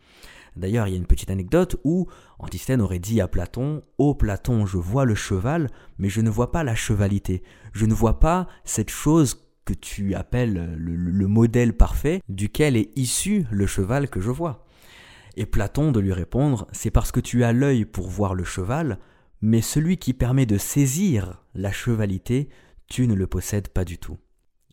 D'ailleurs, 0.56 0.88
il 0.88 0.92
y 0.92 0.94
a 0.94 0.98
une 0.98 1.06
petite 1.06 1.30
anecdote 1.30 1.76
où 1.84 2.08
Antisthène 2.40 2.82
aurait 2.82 3.00
dit 3.00 3.20
à 3.22 3.28
Platon 3.28 3.84
Ô 3.98 4.16
Platon, 4.16 4.66
je 4.66 4.78
vois 4.78 5.06
le 5.06 5.16
cheval, 5.16 5.70
mais 5.98 6.10
je 6.10 6.22
ne 6.22 6.30
vois 6.30 6.52
pas 6.52 6.64
la 6.64 6.76
chevalité. 6.76 7.44
Je 7.74 7.86
ne 7.86 7.94
vois 7.94 8.20
pas 8.20 8.48
cette 8.64 8.90
chose 8.90 9.46
que 9.66 9.74
tu 9.74 10.14
appelles 10.16 10.76
le, 10.78 11.28
modèle 11.28 11.74
parfait 11.74 12.22
duquel 12.30 12.78
est 12.78 12.92
issu 12.96 13.46
le 13.52 13.68
cheval 13.68 14.10
que 14.10 14.22
je 14.22 14.32
vois. 14.32 14.66
Et 15.38 15.46
Platon 15.46 15.92
de 15.92 16.00
lui 16.00 16.14
répondre 16.14 16.68
C'est 16.72 16.92
parce 16.92 17.12
que 17.12 17.20
tu 17.20 17.44
as 17.44 17.52
l'œil 17.52 17.84
pour 17.84 18.08
voir 18.08 18.36
le 18.36 18.44
cheval, 18.44 19.00
mais 19.42 19.62
celui 19.62 19.98
qui 19.98 20.14
permet 20.14 20.46
de 20.46 20.58
saisir 20.58 21.44
la 21.54 21.72
chevalité, 21.72 22.50
tu 22.88 23.08
ne 23.08 23.16
le 23.16 23.28
possèdes 23.28 23.70
pas 23.70 23.84
du 23.84 23.98
tout 23.98 24.18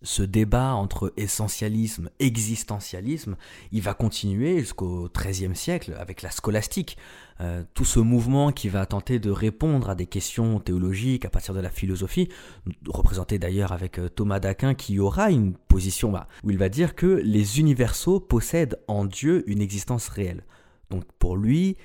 ce 0.03 0.23
débat 0.23 0.75
entre 0.75 1.13
essentialisme, 1.17 2.11
existentialisme, 2.19 3.37
il 3.71 3.83
va 3.83 3.95
continuer 3.95 4.61
jusqu'au 4.61 5.09
XIIIe 5.09 5.55
siècle 5.55 5.95
avec 5.99 6.23
la 6.23 6.31
scolastique, 6.31 6.97
euh, 7.41 7.63
tout 7.75 7.85
ce 7.85 7.99
mouvement 7.99 8.53
qui 8.53 8.69
va 8.69 8.87
tenter 8.87 9.19
de 9.19 9.31
répondre 9.31 9.91
à 9.91 9.95
des 9.95 10.07
questions 10.07 10.61
théologiques 10.61 11.25
à 11.25 11.31
partir 11.31 11.55
de 11.55 11.61
la 11.61 11.71
philosophie, 11.71 12.29
représenté 12.87 13.39
d'ailleurs 13.39 13.73
avec 13.73 13.99
euh, 13.99 14.09
Thomas 14.09 14.41
d'Aquin 14.41 14.75
qui 14.75 14.99
aura 14.99 15.31
une 15.31 15.55
position 15.55 16.11
bah, 16.13 16.29
où 16.45 16.51
il 16.51 16.59
va 16.59 16.69
dire 16.69 16.95
que 16.95 17.07
les 17.07 17.61
universaux 17.61 18.21
possèdent 18.21 18.79
en 18.89 19.05
Dieu 19.05 19.49
une 19.51 19.61
existence 19.61 20.09
réelle. 20.09 20.45
Donc 20.91 21.05
pour 21.19 21.37
lui, 21.37 21.77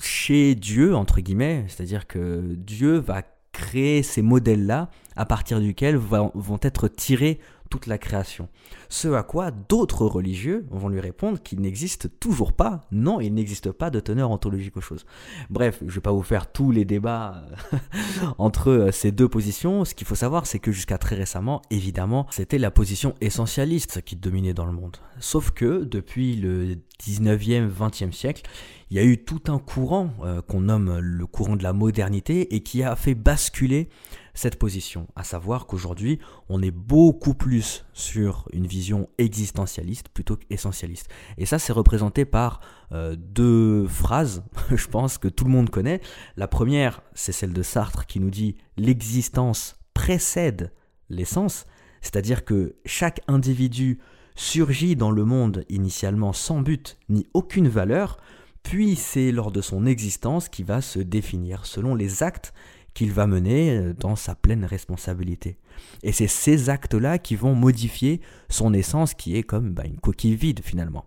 chez 0.00 0.54
Dieu, 0.54 0.94
entre 0.94 1.20
guillemets, 1.20 1.64
c'est-à-dire 1.68 2.06
que 2.06 2.54
Dieu 2.56 2.98
va 2.98 3.22
créer 3.56 4.02
ces 4.02 4.20
modèles-là 4.20 4.90
à 5.16 5.24
partir 5.24 5.60
duquel 5.60 5.96
vont 5.96 6.60
être 6.62 6.88
tirés 6.88 7.40
toute 7.68 7.86
la 7.86 7.98
création. 7.98 8.48
Ce 8.88 9.08
à 9.08 9.22
quoi 9.22 9.50
d'autres 9.50 10.06
religieux 10.06 10.66
vont 10.70 10.88
lui 10.88 11.00
répondre 11.00 11.40
qu'il 11.42 11.60
n'existe 11.60 12.18
toujours 12.20 12.52
pas. 12.52 12.82
Non, 12.90 13.20
il 13.20 13.34
n'existe 13.34 13.72
pas 13.72 13.90
de 13.90 14.00
teneur 14.00 14.30
ontologique 14.30 14.76
aux 14.76 14.80
choses. 14.80 15.06
Bref, 15.50 15.78
je 15.80 15.86
ne 15.86 15.90
vais 15.90 16.00
pas 16.00 16.12
vous 16.12 16.22
faire 16.22 16.50
tous 16.50 16.70
les 16.70 16.84
débats 16.84 17.44
euh, 17.72 17.76
entre 18.38 18.70
euh, 18.70 18.92
ces 18.92 19.12
deux 19.12 19.28
positions. 19.28 19.84
Ce 19.84 19.94
qu'il 19.94 20.06
faut 20.06 20.14
savoir, 20.14 20.46
c'est 20.46 20.58
que 20.58 20.72
jusqu'à 20.72 20.98
très 20.98 21.16
récemment, 21.16 21.62
évidemment, 21.70 22.26
c'était 22.30 22.58
la 22.58 22.70
position 22.70 23.14
essentialiste 23.20 24.02
qui 24.02 24.16
dominait 24.16 24.54
dans 24.54 24.66
le 24.66 24.72
monde. 24.72 24.96
Sauf 25.18 25.50
que 25.50 25.84
depuis 25.84 26.36
le 26.36 26.76
19e, 27.02 27.70
20e 27.70 28.12
siècle, 28.12 28.42
il 28.90 28.96
y 28.96 29.00
a 29.00 29.04
eu 29.04 29.18
tout 29.18 29.42
un 29.48 29.58
courant 29.58 30.10
euh, 30.22 30.42
qu'on 30.42 30.60
nomme 30.60 30.98
le 30.98 31.26
courant 31.26 31.56
de 31.56 31.62
la 31.62 31.72
modernité 31.72 32.54
et 32.54 32.62
qui 32.62 32.82
a 32.82 32.94
fait 32.94 33.14
basculer 33.14 33.88
cette 34.36 34.58
position, 34.58 35.08
à 35.16 35.24
savoir 35.24 35.66
qu'aujourd'hui, 35.66 36.20
on 36.48 36.62
est 36.62 36.70
beaucoup 36.70 37.34
plus 37.34 37.86
sur 37.94 38.46
une 38.52 38.66
vision 38.66 39.08
existentialiste 39.16 40.10
plutôt 40.10 40.36
qu'essentialiste. 40.36 41.08
Et 41.38 41.46
ça, 41.46 41.58
c'est 41.58 41.72
représenté 41.72 42.26
par 42.26 42.60
euh, 42.92 43.16
deux 43.16 43.86
phrases, 43.88 44.44
je 44.70 44.86
pense, 44.86 45.16
que 45.16 45.28
tout 45.28 45.46
le 45.46 45.50
monde 45.50 45.70
connaît. 45.70 46.02
La 46.36 46.48
première, 46.48 47.02
c'est 47.14 47.32
celle 47.32 47.54
de 47.54 47.62
Sartre 47.62 48.06
qui 48.06 48.20
nous 48.20 48.30
dit 48.30 48.56
l'existence 48.76 49.76
précède 49.94 50.70
l'essence, 51.08 51.64
c'est-à-dire 52.02 52.44
que 52.44 52.76
chaque 52.84 53.22
individu 53.28 54.00
surgit 54.34 54.96
dans 54.96 55.10
le 55.10 55.24
monde 55.24 55.64
initialement 55.70 56.34
sans 56.34 56.60
but 56.60 56.98
ni 57.08 57.26
aucune 57.32 57.68
valeur, 57.68 58.18
puis 58.62 58.96
c'est 58.96 59.32
lors 59.32 59.50
de 59.50 59.62
son 59.62 59.86
existence 59.86 60.50
qui 60.50 60.62
va 60.62 60.82
se 60.82 60.98
définir 60.98 61.64
selon 61.64 61.94
les 61.94 62.22
actes 62.22 62.52
qu'il 62.96 63.12
va 63.12 63.26
mener 63.26 63.76
euh, 63.76 63.92
dans 63.92 64.16
sa 64.16 64.34
pleine 64.34 64.64
responsabilité. 64.64 65.58
Et 66.02 66.12
c'est 66.12 66.26
ces 66.26 66.70
actes-là 66.70 67.18
qui 67.18 67.36
vont 67.36 67.54
modifier 67.54 68.22
son 68.48 68.72
essence 68.72 69.12
qui 69.12 69.36
est 69.36 69.42
comme 69.42 69.74
bah, 69.74 69.84
une 69.84 70.00
coquille 70.00 70.34
vide 70.34 70.60
finalement. 70.64 71.04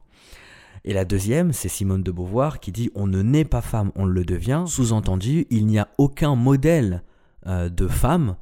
Et 0.85 0.93
la 0.93 1.03
deuxième, 1.03 1.51
c'est 1.51 1.67
Simone 1.67 2.03
de 2.03 2.11
Beauvoir 2.11 2.59
qui 2.59 2.71
dit 2.71 2.91
On 2.93 3.07
ne 3.07 3.23
naît 3.23 3.43
pas 3.43 3.61
femme, 3.61 3.91
on 3.95 4.05
le 4.05 4.23
devient. 4.23 4.65
Sous-entendu, 4.67 5.47
il 5.49 5.65
n'y 5.65 5.79
a 5.79 5.89
aucun 5.97 6.35
modèle 6.35 7.03
euh, 7.47 7.69
de 7.69 7.87
femme 7.87 8.35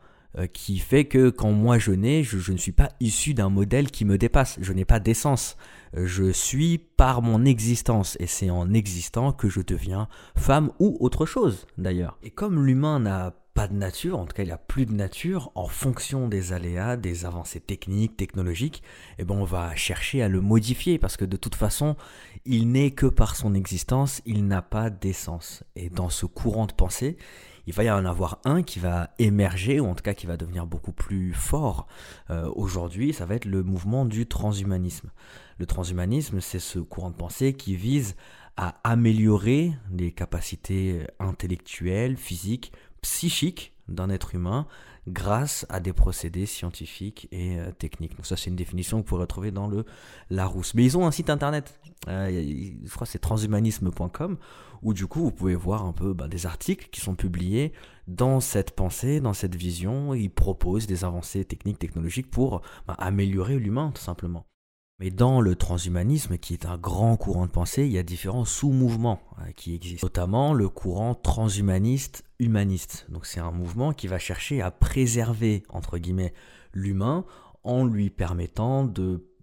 qui 0.53 0.77
fait 0.77 1.05
que 1.05 1.29
quand 1.29 1.51
moi 1.51 1.79
je 1.79 1.91
nais, 1.91 2.23
je 2.23 2.51
ne 2.51 2.57
suis 2.57 2.71
pas 2.71 2.89
issu 2.99 3.33
d'un 3.33 3.49
modèle 3.49 3.89
qui 3.89 4.05
me 4.05 4.17
dépasse. 4.17 4.57
Je 4.61 4.73
n'ai 4.73 4.85
pas 4.85 4.99
d'essence. 4.99 5.57
Je 5.93 6.31
suis 6.31 6.77
par 6.77 7.21
mon 7.21 7.45
existence 7.45 8.17
et 8.19 8.27
c'est 8.27 8.49
en 8.49 8.73
existant 8.73 9.31
que 9.31 9.49
je 9.49 9.61
deviens 9.61 10.07
femme 10.35 10.71
ou 10.79 10.97
autre 10.99 11.25
chose 11.25 11.65
d'ailleurs. 11.77 12.17
Et 12.23 12.29
comme 12.29 12.65
l'humain 12.65 12.99
n'a 12.99 13.33
pas 13.57 13.67
de 13.67 13.73
nature, 13.73 14.19
en 14.19 14.25
tout 14.25 14.35
cas 14.35 14.43
il 14.43 14.47
n'y 14.47 14.51
a 14.51 14.57
plus 14.59 14.85
de 14.85 14.93
nature, 14.93 15.51
en 15.55 15.67
fonction 15.67 16.27
des 16.27 16.53
aléas, 16.53 16.95
des 16.95 17.25
avancées 17.25 17.59
techniques, 17.59 18.15
technologiques, 18.15 18.83
eh 19.17 19.23
ben 19.23 19.33
on 19.33 19.45
va 19.45 19.73
chercher 19.75 20.21
à 20.21 20.27
le 20.27 20.41
modifier 20.41 20.99
parce 20.99 21.17
que 21.17 21.25
de 21.25 21.37
toute 21.37 21.55
façon, 21.55 21.95
il 22.45 22.71
n'est 22.71 22.91
que 22.91 23.07
par 23.07 23.35
son 23.35 23.55
existence, 23.55 24.21
il 24.27 24.45
n'a 24.45 24.61
pas 24.61 24.91
d'essence. 24.91 25.63
Et 25.75 25.89
dans 25.89 26.09
ce 26.09 26.27
courant 26.27 26.67
de 26.67 26.73
pensée, 26.73 27.17
il 27.67 27.73
va 27.73 27.83
y 27.83 27.91
en 27.91 28.05
avoir 28.05 28.39
un 28.45 28.63
qui 28.63 28.79
va 28.79 29.09
émerger, 29.19 29.79
ou 29.79 29.87
en 29.87 29.93
tout 29.93 30.01
cas 30.01 30.13
qui 30.13 30.25
va 30.25 30.37
devenir 30.37 30.65
beaucoup 30.65 30.93
plus 30.93 31.33
fort 31.33 31.87
euh, 32.29 32.49
aujourd'hui, 32.55 33.13
ça 33.13 33.25
va 33.25 33.35
être 33.35 33.45
le 33.45 33.61
mouvement 33.61 34.05
du 34.05 34.25
transhumanisme. 34.25 35.11
Le 35.59 35.65
transhumanisme, 35.65 36.39
c'est 36.39 36.59
ce 36.59 36.79
courant 36.79 37.09
de 37.09 37.15
pensée 37.15 37.53
qui 37.53 37.75
vise 37.75 38.15
à 38.55 38.79
améliorer 38.83 39.73
les 39.91 40.11
capacités 40.11 41.05
intellectuelles, 41.19 42.15
physiques, 42.15 42.71
psychiques 43.01 43.73
d'un 43.87 44.09
être 44.09 44.33
humain 44.33 44.65
grâce 45.07 45.65
à 45.69 45.79
des 45.79 45.93
procédés 45.93 46.45
scientifiques 46.45 47.27
et 47.31 47.59
euh, 47.59 47.71
techniques. 47.71 48.15
Donc 48.15 48.25
ça 48.25 48.35
c'est 48.35 48.49
une 48.49 48.55
définition 48.55 48.97
que 48.97 49.03
vous 49.03 49.07
pourrez 49.07 49.21
retrouver 49.21 49.51
dans 49.51 49.67
le 49.67 49.85
Larousse. 50.29 50.73
Mais 50.73 50.83
ils 50.83 50.97
ont 50.97 51.05
un 51.05 51.11
site 51.11 51.29
internet, 51.29 51.79
je 52.05 52.89
crois 52.91 53.05
que 53.05 53.11
c'est 53.11 53.19
transhumanisme.com, 53.19 54.37
où 54.81 54.93
du 54.93 55.07
coup 55.07 55.21
vous 55.21 55.31
pouvez 55.31 55.55
voir 55.55 55.85
un 55.85 55.93
peu 55.93 56.13
bah, 56.13 56.27
des 56.27 56.45
articles 56.45 56.89
qui 56.91 57.01
sont 57.01 57.15
publiés 57.15 57.73
dans 58.07 58.39
cette 58.39 58.71
pensée, 58.71 59.19
dans 59.19 59.33
cette 59.33 59.55
vision. 59.55 60.13
Ils 60.13 60.29
proposent 60.29 60.87
des 60.87 61.03
avancées 61.03 61.45
techniques, 61.45 61.79
technologiques 61.79 62.29
pour 62.29 62.61
bah, 62.87 62.95
améliorer 62.97 63.57
l'humain 63.59 63.91
tout 63.93 64.01
simplement. 64.01 64.45
Mais 64.99 65.11
dans 65.11 65.41
le 65.41 65.55
transhumanisme, 65.55 66.39
qui 66.39 66.53
est 66.53 66.65
un 66.65 66.77
grand 66.77 67.17
courant 67.17 67.45
de 67.45 67.51
pensée, 67.51 67.85
il 67.85 67.91
y 67.91 67.99
a 67.99 68.03
différents 68.03 68.45
sous-mouvements 68.45 69.21
euh, 69.39 69.51
qui 69.55 69.75
existent, 69.75 70.05
notamment 70.05 70.55
le 70.55 70.69
courant 70.69 71.13
transhumaniste 71.13 72.23
humaniste. 72.39 73.05
Donc 73.09 73.27
c'est 73.27 73.39
un 73.39 73.51
mouvement 73.51 73.93
qui 73.93 74.07
va 74.07 74.17
chercher 74.17 74.61
à 74.61 74.71
préserver, 74.71 75.63
entre 75.69 75.99
guillemets, 75.99 76.33
l'humain 76.73 77.25
en 77.63 77.85
lui 77.85 78.09
permettant 78.09 78.91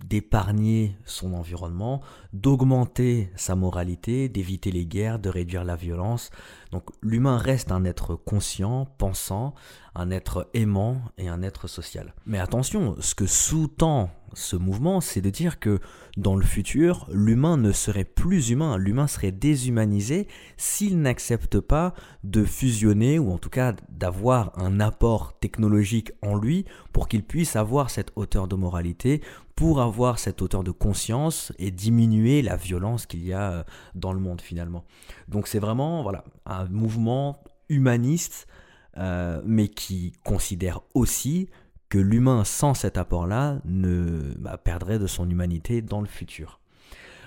d'épargner 0.04 0.96
son 1.04 1.34
environnement, 1.34 2.00
d'augmenter 2.34 3.30
sa 3.36 3.54
moralité, 3.54 4.28
d'éviter 4.28 4.72
les 4.72 4.84
guerres, 4.84 5.20
de 5.20 5.28
réduire 5.28 5.64
la 5.64 5.76
violence. 5.76 6.30
Donc 6.72 6.90
l'humain 7.00 7.38
reste 7.38 7.70
un 7.70 7.84
être 7.84 8.16
conscient, 8.16 8.88
pensant, 8.98 9.54
un 9.94 10.10
être 10.10 10.50
aimant 10.52 11.00
et 11.16 11.28
un 11.28 11.42
être 11.42 11.68
social. 11.68 12.12
Mais 12.26 12.40
attention, 12.40 12.96
ce 12.98 13.14
que 13.14 13.26
sous-tend 13.26 14.10
ce 14.32 14.56
mouvement, 14.56 15.00
c'est 15.00 15.20
de 15.20 15.30
dire 15.30 15.60
que 15.60 15.78
dans 16.16 16.34
le 16.34 16.44
futur, 16.44 17.06
l'humain 17.12 17.56
ne 17.56 17.70
serait 17.70 18.04
plus 18.04 18.50
humain, 18.50 18.76
l'humain 18.78 19.06
serait 19.06 19.30
déshumanisé 19.30 20.26
s'il 20.56 21.00
n'accepte 21.00 21.60
pas 21.60 21.94
de 22.24 22.44
fusionner 22.44 23.20
ou 23.20 23.30
en 23.32 23.38
tout 23.38 23.50
cas 23.50 23.74
d'avoir 23.88 24.58
un 24.58 24.80
apport 24.80 25.38
technologique 25.38 26.10
en 26.20 26.36
lui 26.36 26.64
pour 26.92 27.06
qu'il 27.06 27.22
puisse 27.22 27.54
avoir 27.54 27.90
cette 27.90 28.10
hauteur 28.16 28.48
de 28.48 28.56
moralité, 28.56 29.20
pour 29.54 29.80
avoir 29.80 30.18
cette 30.18 30.42
hauteur 30.42 30.64
de 30.64 30.72
conscience 30.72 31.52
et 31.58 31.70
diminuer 31.70 32.24
la 32.43 32.57
violence 32.57 33.07
qu'il 33.07 33.25
y 33.25 33.33
a 33.33 33.52
euh, 33.52 33.64
dans 33.95 34.12
le 34.12 34.21
monde 34.21 34.40
finalement. 34.40 34.85
Donc 35.28 35.47
c'est 35.47 35.59
vraiment 35.59 36.02
voilà 36.02 36.25
un 36.47 36.66
mouvement 36.66 37.43
humaniste, 37.69 38.47
euh, 38.97 39.40
mais 39.45 39.69
qui 39.69 40.12
considère 40.25 40.81
aussi 40.95 41.49
que 41.88 41.99
l'humain 41.99 42.45
sans 42.45 42.75
cet 42.75 42.99
apport-là 42.99 43.61
ne 43.64 44.35
bah, 44.38 44.59
perdrait 44.59 44.99
de 44.99 45.07
son 45.07 45.28
humanité 45.28 45.83
dans 45.83 46.00
le 46.00 46.07
futur. 46.07 46.61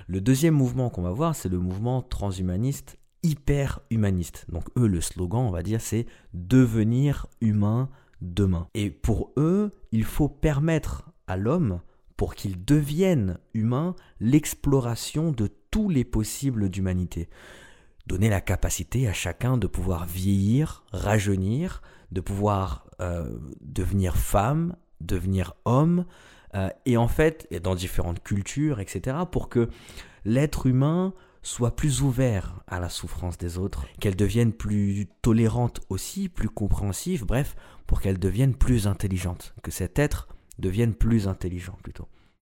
Le 0.08 0.22
deuxième 0.22 0.54
mouvement 0.54 0.90
qu'on 0.90 1.02
va 1.02 1.12
voir, 1.12 1.36
c'est 1.36 1.50
le 1.50 1.60
mouvement 1.60 2.02
transhumaniste 2.02 2.98
hyper 3.24 3.82
humaniste. 3.90 4.46
Donc 4.50 4.64
eux, 4.78 4.88
le 4.88 5.02
slogan, 5.02 5.42
on 5.42 5.52
va 5.52 5.64
dire, 5.64 5.82
c'est 5.82 6.06
devenir 6.34 7.28
humain 7.42 7.90
demain. 8.22 8.68
Et 8.74 8.90
pour 8.90 9.32
eux, 9.38 9.74
il 9.92 10.04
faut 10.04 10.30
permettre 10.30 11.12
à 11.28 11.38
l'homme 11.38 11.82
pour 12.18 12.34
qu'il 12.36 12.66
devienne 12.66 13.38
humain 13.54 13.96
l'exploration 14.20 15.32
de 15.32 15.50
tous 15.72 15.90
les 15.90 16.04
possibles 16.04 16.70
d'humanité. 16.70 17.30
donner 18.08 18.30
la 18.30 18.40
capacité 18.40 19.06
à 19.10 19.14
chacun 19.14 19.58
de 19.58 19.68
pouvoir 19.68 20.06
vieillir, 20.06 20.86
rajeunir, 20.94 21.82
de 22.14 22.22
pouvoir 22.22 22.88
euh, 23.02 23.38
devenir 23.60 24.16
femme, 24.16 24.78
devenir 25.02 25.56
homme, 25.66 26.06
euh, 26.56 26.70
et 26.86 26.96
en 26.96 27.10
fait, 27.10 27.48
dans 27.62 27.76
différentes 27.76 28.24
cultures, 28.24 28.80
etc., 28.80 29.18
pour 29.30 29.50
que 29.50 29.70
l'être 30.24 30.68
humain 30.68 31.14
soit 31.44 31.76
plus 31.76 32.02
ouvert 32.02 32.62
à 32.68 32.80
la 32.80 32.90
souffrance 32.90 33.38
des 33.38 33.58
autres, 33.58 33.86
qu'elle 34.00 34.16
devienne 34.16 34.54
plus 34.54 35.08
tolérante 35.22 35.82
aussi, 35.90 36.30
plus 36.30 36.50
compréhensive, 36.50 37.26
bref, 37.26 37.56
pour 37.88 38.02
qu'elle 38.02 38.20
devienne 38.20 38.56
plus 38.56 38.88
intelligente, 38.88 39.54
que 39.64 39.72
cet 39.72 40.00
être 40.00 40.30
devienne 40.60 40.94
plus 40.94 41.28
intelligent 41.28 41.78
plutôt. 41.84 42.08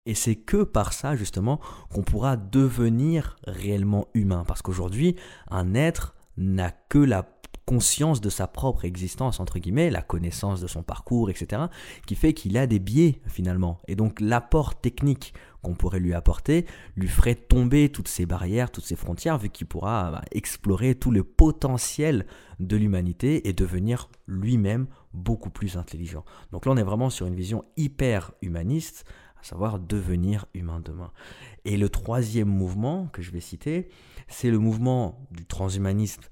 Et 0.06 0.16
c'est 0.16 0.36
que 0.36 0.64
par 0.64 0.92
ça, 0.94 1.16
justement, 1.16 1.60
qu'on 1.90 2.02
pourra 2.02 2.36
devenir 2.36 3.38
réellement 3.46 4.08
humain. 4.14 4.44
Parce 4.46 4.62
qu'aujourd'hui, 4.62 5.16
un 5.50 5.76
être 5.76 6.16
n'a 6.36 6.72
que 6.72 6.98
la 6.98 7.26
conscience 7.66 8.20
de 8.20 8.30
sa 8.30 8.48
propre 8.48 8.86
existence, 8.86 9.40
entre 9.40 9.60
guillemets, 9.60 9.90
la 9.90 10.02
connaissance 10.02 10.60
de 10.60 10.68
son 10.68 10.84
parcours, 10.84 11.30
etc., 11.30 11.64
qui 12.06 12.16
fait 12.16 12.34
qu'il 12.34 12.58
a 12.58 12.68
des 12.68 12.80
biais 12.80 13.22
finalement. 13.28 13.80
Et 13.88 13.96
donc 13.96 14.20
l'apport 14.20 14.76
technique 14.80 15.34
qu'on 15.62 15.74
pourrait 15.76 16.02
lui 16.02 16.14
apporter 16.14 16.66
lui 16.98 17.08
ferait 17.08 17.36
tomber 17.36 17.90
toutes 17.90 18.10
ces 18.10 18.26
barrières, 18.26 18.70
toutes 18.70 18.86
ces 18.86 18.98
frontières, 18.98 19.38
vu 19.38 19.50
qu'il 19.50 19.66
pourra 19.66 20.12
bah, 20.12 20.22
explorer 20.32 20.96
tout 20.96 21.12
le 21.12 21.24
potentiel 21.24 22.26
de 22.60 22.76
l'humanité 22.76 23.48
et 23.48 23.54
devenir 23.54 24.10
lui-même 24.28 24.88
beaucoup 25.14 25.50
plus 25.50 25.78
intelligent. 25.78 26.26
Donc 26.52 26.66
là, 26.66 26.72
on 26.72 26.78
est 26.78 26.84
vraiment 26.84 27.10
sur 27.10 27.28
une 27.28 27.36
vision 27.36 27.66
hyper 27.78 28.32
humaniste, 28.42 29.06
à 29.40 29.44
savoir 29.44 29.80
devenir 29.80 30.46
humain 30.54 30.82
demain. 30.84 31.12
Et 31.66 31.78
le 31.78 31.90
troisième 31.90 32.48
mouvement 32.48 33.08
que 33.08 33.22
je 33.22 33.32
vais 33.32 33.40
citer, 33.40 33.90
c'est 34.28 34.50
le 34.50 34.60
mouvement 34.60 35.28
du 35.32 35.46
transhumanisme 35.46 36.24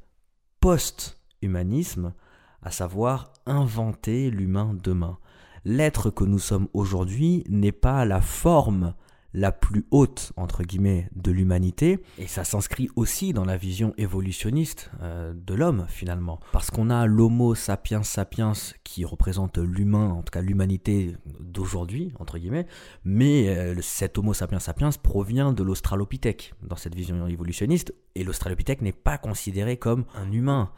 post-humanisme, 0.59 2.13
à 2.61 2.71
savoir 2.71 3.33
inventer 3.45 4.29
l'humain 4.29 4.75
demain. 4.81 5.17
L'être 5.65 6.09
que 6.09 6.23
nous 6.23 6.39
sommes 6.39 6.67
aujourd'hui 6.73 7.43
n'est 7.50 7.71
pas 7.71 8.05
la 8.05 8.21
forme 8.21 8.93
la 9.33 9.51
plus 9.51 9.85
haute, 9.91 10.33
entre 10.35 10.63
guillemets, 10.63 11.09
de 11.15 11.31
l'humanité, 11.31 12.00
et 12.17 12.27
ça 12.27 12.43
s'inscrit 12.43 12.89
aussi 12.95 13.33
dans 13.33 13.45
la 13.45 13.57
vision 13.57 13.93
évolutionniste 13.97 14.91
euh, 15.01 15.33
de 15.33 15.53
l'homme, 15.53 15.85
finalement. 15.88 16.39
Parce 16.51 16.69
qu'on 16.69 16.89
a 16.89 17.05
l'homo 17.05 17.55
sapiens 17.55 18.03
sapiens 18.03 18.53
qui 18.83 19.05
représente 19.05 19.57
l'humain, 19.57 20.09
en 20.09 20.21
tout 20.21 20.31
cas 20.31 20.41
l'humanité 20.41 21.15
d'aujourd'hui, 21.39 22.13
entre 22.19 22.38
guillemets, 22.38 22.67
mais 23.05 23.47
euh, 23.50 23.75
cet 23.81 24.17
homo 24.17 24.33
sapiens 24.33 24.59
sapiens 24.59 24.89
provient 25.01 25.53
de 25.53 25.63
l'australopithèque, 25.63 26.53
dans 26.61 26.75
cette 26.75 26.95
vision 26.95 27.27
évolutionniste, 27.27 27.93
et 28.15 28.23
l'australopithèque 28.23 28.81
n'est 28.81 28.91
pas 28.91 29.17
considéré 29.17 29.77
comme 29.77 30.05
un 30.15 30.31
humain. 30.31 30.71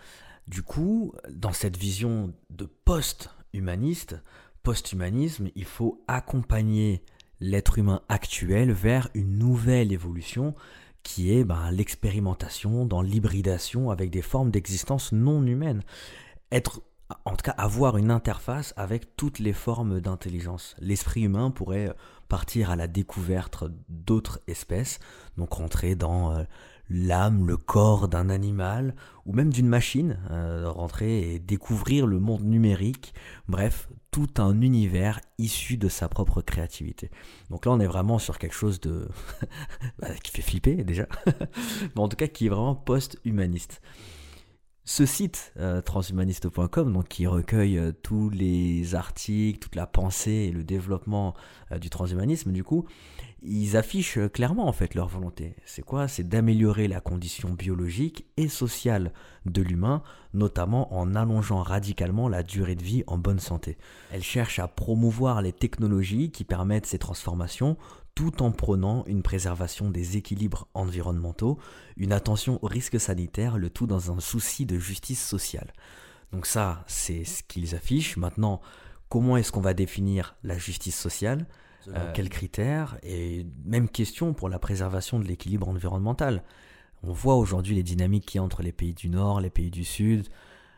Du 0.48 0.62
coup, 0.62 1.14
dans 1.32 1.54
cette 1.54 1.78
vision 1.78 2.34
de 2.50 2.66
post-humaniste, 2.66 4.22
post-humanisme, 4.62 5.50
il 5.56 5.66
faut 5.66 6.04
accompagner 6.08 7.04
l'être 7.44 7.78
humain 7.78 8.02
actuel 8.08 8.72
vers 8.72 9.10
une 9.14 9.38
nouvelle 9.38 9.92
évolution 9.92 10.56
qui 11.04 11.34
est 11.34 11.44
ben, 11.44 11.72
l'expérimentation 11.72 12.86
dans 12.86 13.02
l'hybridation 13.02 13.92
avec 13.92 14.10
des 14.10 14.22
formes 14.22 14.50
d'existence 14.50 15.12
non 15.12 15.46
humaines. 15.46 15.84
Être, 16.54 16.82
en 17.26 17.32
tout 17.32 17.44
cas, 17.44 17.52
avoir 17.52 17.98
une 17.98 18.12
interface 18.12 18.74
avec 18.78 19.18
toutes 19.18 19.40
les 19.40 19.52
formes 19.52 20.00
d'intelligence. 20.00 20.76
L'esprit 20.80 21.24
humain 21.24 21.52
pourrait 21.52 21.94
partir 22.30 22.72
à 22.72 22.78
la 22.78 22.88
découverte 22.88 23.66
d'autres 23.90 24.40
espèces, 24.48 25.00
donc 25.38 25.52
rentrer 25.52 25.96
dans 25.96 26.32
euh, 26.32 26.44
l'âme, 26.94 27.48
le 27.48 27.58
corps 27.58 28.08
d'un 28.08 28.30
animal 28.30 28.96
ou 29.26 29.34
même 29.34 29.52
d'une 29.52 29.68
machine, 29.68 30.20
euh, 30.30 30.70
rentrer 30.70 31.34
et 31.34 31.40
découvrir 31.40 32.06
le 32.06 32.20
monde 32.20 32.44
numérique, 32.44 33.16
bref, 33.48 33.90
tout 34.12 34.30
un 34.38 34.62
univers 34.62 35.20
issu 35.40 35.76
de 35.78 35.90
sa 35.90 36.08
propre 36.08 36.42
créativité. 36.42 37.10
Donc 37.50 37.66
là, 37.66 37.72
on 37.72 37.80
est 37.80 37.88
vraiment 37.88 38.20
sur 38.20 38.38
quelque 38.38 38.54
chose 38.54 38.80
de 38.80 39.10
bah, 40.00 40.10
qui 40.24 40.32
fait 40.32 40.44
flipper 40.44 40.84
déjà, 40.84 41.08
mais 41.26 42.02
en 42.02 42.08
tout 42.08 42.18
cas 42.18 42.28
qui 42.28 42.46
est 42.46 42.50
vraiment 42.50 42.76
post-humaniste. 42.76 43.82
Ce 44.86 45.06
site 45.06 45.54
euh, 45.58 45.82
transhumaniste.com, 45.82 46.94
donc 46.94 47.08
qui 47.08 47.26
recueille 47.26 47.80
euh, 47.80 47.92
tous 47.92 48.30
les 48.30 48.94
articles, 48.94 49.60
toute 49.60 49.76
la 49.76 49.88
pensée 49.88 50.32
et 50.32 50.52
le 50.52 50.64
développement 50.64 51.34
du 51.80 51.90
transhumanisme, 51.90 52.52
du 52.52 52.64
coup, 52.64 52.86
ils 53.46 53.76
affichent 53.78 54.20
clairement 54.32 54.68
en 54.68 54.72
fait 54.72 54.96
leur 54.96 55.08
volonté. 55.08 55.56
C'est 55.66 55.82
quoi? 55.82 56.08
C'est 56.08 56.28
d'améliorer 56.28 56.88
la 56.88 57.02
condition 57.02 57.50
biologique 57.50 58.26
et 58.38 58.48
sociale 58.48 59.12
de 59.46 59.62
l'humain, 59.62 60.02
notamment 60.34 60.94
en 60.98 61.14
allongeant 61.16 61.62
radicalement 61.62 62.30
la 62.30 62.44
durée 62.44 62.76
de 62.76 62.84
vie 62.84 63.04
en 63.08 63.18
bonne 63.18 63.40
santé. 63.40 63.78
Elle 64.12 64.24
cherche 64.24 64.60
à 64.60 64.68
promouvoir 64.68 65.42
les 65.42 65.54
technologies 65.54 66.32
qui 66.32 66.44
permettent 66.44 66.86
ces 66.86 67.00
transformations 67.00 67.78
tout 68.16 68.44
en 68.44 68.52
prônant 68.52 69.04
une 69.08 69.24
préservation 69.24 69.90
des 69.90 70.18
équilibres 70.18 70.68
environnementaux, 70.74 71.58
une 71.98 72.14
attention 72.14 72.60
aux 72.62 72.68
risques 72.68 73.00
sanitaires, 73.00 73.58
le 73.58 73.70
tout 73.70 73.88
dans 73.88 74.12
un 74.12 74.20
souci 74.20 74.66
de 74.66 74.78
justice 74.78 75.24
sociale. 75.24 75.74
Donc 76.32 76.46
ça, 76.46 76.84
c'est 76.88 77.24
ce 77.24 77.44
qu'ils 77.44 77.76
affichent. 77.76 78.18
Maintenant, 78.18 78.62
comment 79.10 79.36
est-ce 79.38 79.52
qu'on 79.52 79.62
va 79.62 79.74
définir 79.74 80.36
la 80.44 80.58
justice 80.58 80.98
sociale? 80.98 81.48
Euh, 81.90 82.12
quels 82.14 82.30
critères 82.30 82.98
Et 83.04 83.46
même 83.66 83.90
question 83.90 84.34
pour 84.34 84.50
la 84.50 84.60
préservation 84.60 85.20
de 85.20 85.26
l'équilibre 85.26 85.68
environnemental. 85.68 86.44
On 87.04 87.12
voit 87.12 87.36
aujourd'hui 87.36 87.76
les 87.76 87.84
dynamiques 87.84 88.26
qu'il 88.26 88.40
y 88.40 88.42
a 88.42 88.44
entre 88.44 88.64
les 88.64 88.72
pays 88.72 88.94
du 88.94 89.10
Nord, 89.10 89.42
les 89.42 89.50
pays 89.50 89.72
du 89.72 89.84
Sud, 89.84 90.28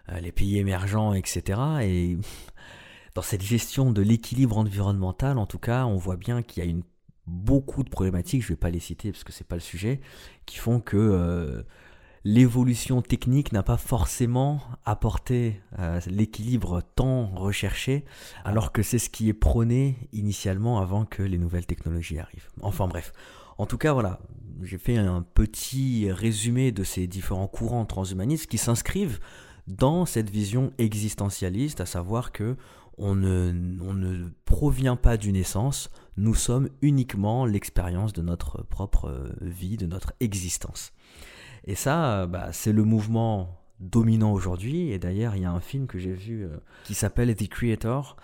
euh, 0.09 0.19
les 0.19 0.31
pays 0.31 0.57
émergents, 0.57 1.13
etc. 1.13 1.59
Et 1.83 2.17
dans 3.15 3.21
cette 3.21 3.43
gestion 3.43 3.91
de 3.91 4.01
l'équilibre 4.01 4.57
environnemental, 4.57 5.37
en 5.37 5.45
tout 5.45 5.59
cas, 5.59 5.85
on 5.85 5.97
voit 5.97 6.17
bien 6.17 6.41
qu'il 6.41 6.65
y 6.65 6.69
a 6.69 6.75
beaucoup 7.27 7.83
de 7.83 7.89
problématiques, 7.89 8.41
je 8.41 8.47
ne 8.47 8.49
vais 8.49 8.59
pas 8.59 8.69
les 8.69 8.79
citer 8.79 9.11
parce 9.11 9.23
que 9.23 9.31
ce 9.31 9.43
n'est 9.43 9.47
pas 9.47 9.55
le 9.55 9.61
sujet, 9.61 10.01
qui 10.45 10.57
font 10.57 10.79
que 10.79 10.97
euh, 10.97 11.63
l'évolution 12.25 13.03
technique 13.03 13.51
n'a 13.51 13.61
pas 13.61 13.77
forcément 13.77 14.59
apporté 14.83 15.61
euh, 15.77 16.01
l'équilibre 16.07 16.81
tant 16.95 17.27
recherché, 17.27 18.03
alors 18.43 18.71
que 18.71 18.81
c'est 18.81 18.97
ce 18.97 19.11
qui 19.11 19.29
est 19.29 19.33
prôné 19.33 20.09
initialement 20.11 20.79
avant 20.79 21.05
que 21.05 21.21
les 21.21 21.37
nouvelles 21.37 21.67
technologies 21.67 22.17
arrivent. 22.17 22.49
Enfin 22.61 22.87
bref, 22.87 23.13
en 23.59 23.67
tout 23.67 23.77
cas 23.77 23.93
voilà, 23.93 24.19
j'ai 24.63 24.79
fait 24.79 24.97
un 24.97 25.21
petit 25.21 26.11
résumé 26.11 26.71
de 26.71 26.83
ces 26.83 27.05
différents 27.05 27.47
courants 27.47 27.85
transhumanistes 27.85 28.47
qui 28.47 28.57
s'inscrivent 28.57 29.19
dans 29.67 30.07
cette 30.07 30.31
vision 30.31 30.73
existentialiste, 30.79 31.79
à 31.79 31.85
savoir 31.85 32.31
que 32.31 32.57
on 32.97 33.13
ne, 33.13 33.53
on 33.81 33.93
ne 33.93 34.29
provient 34.45 34.95
pas 34.95 35.17
d'une 35.17 35.35
essence, 35.35 35.91
nous 36.17 36.33
sommes 36.33 36.69
uniquement 36.81 37.45
l'expérience 37.45 38.13
de 38.13 38.21
notre 38.21 38.63
propre 38.63 39.31
vie, 39.41 39.77
de 39.77 39.85
notre 39.85 40.13
existence. 40.21 40.93
Et 41.65 41.75
ça, 41.75 42.21
euh, 42.21 42.27
bah, 42.27 42.49
c'est 42.51 42.71
le 42.71 42.83
mouvement 42.83 43.61
dominant 43.79 44.31
aujourd'hui. 44.31 44.91
Et 44.91 44.99
d'ailleurs, 44.99 45.35
il 45.35 45.41
y 45.41 45.45
a 45.45 45.51
un 45.51 45.59
film 45.59 45.87
que 45.87 45.99
j'ai 45.99 46.13
vu 46.13 46.45
euh, 46.45 46.57
qui 46.83 46.93
s'appelle 46.93 47.35
The 47.35 47.47
Creator. 47.49 48.15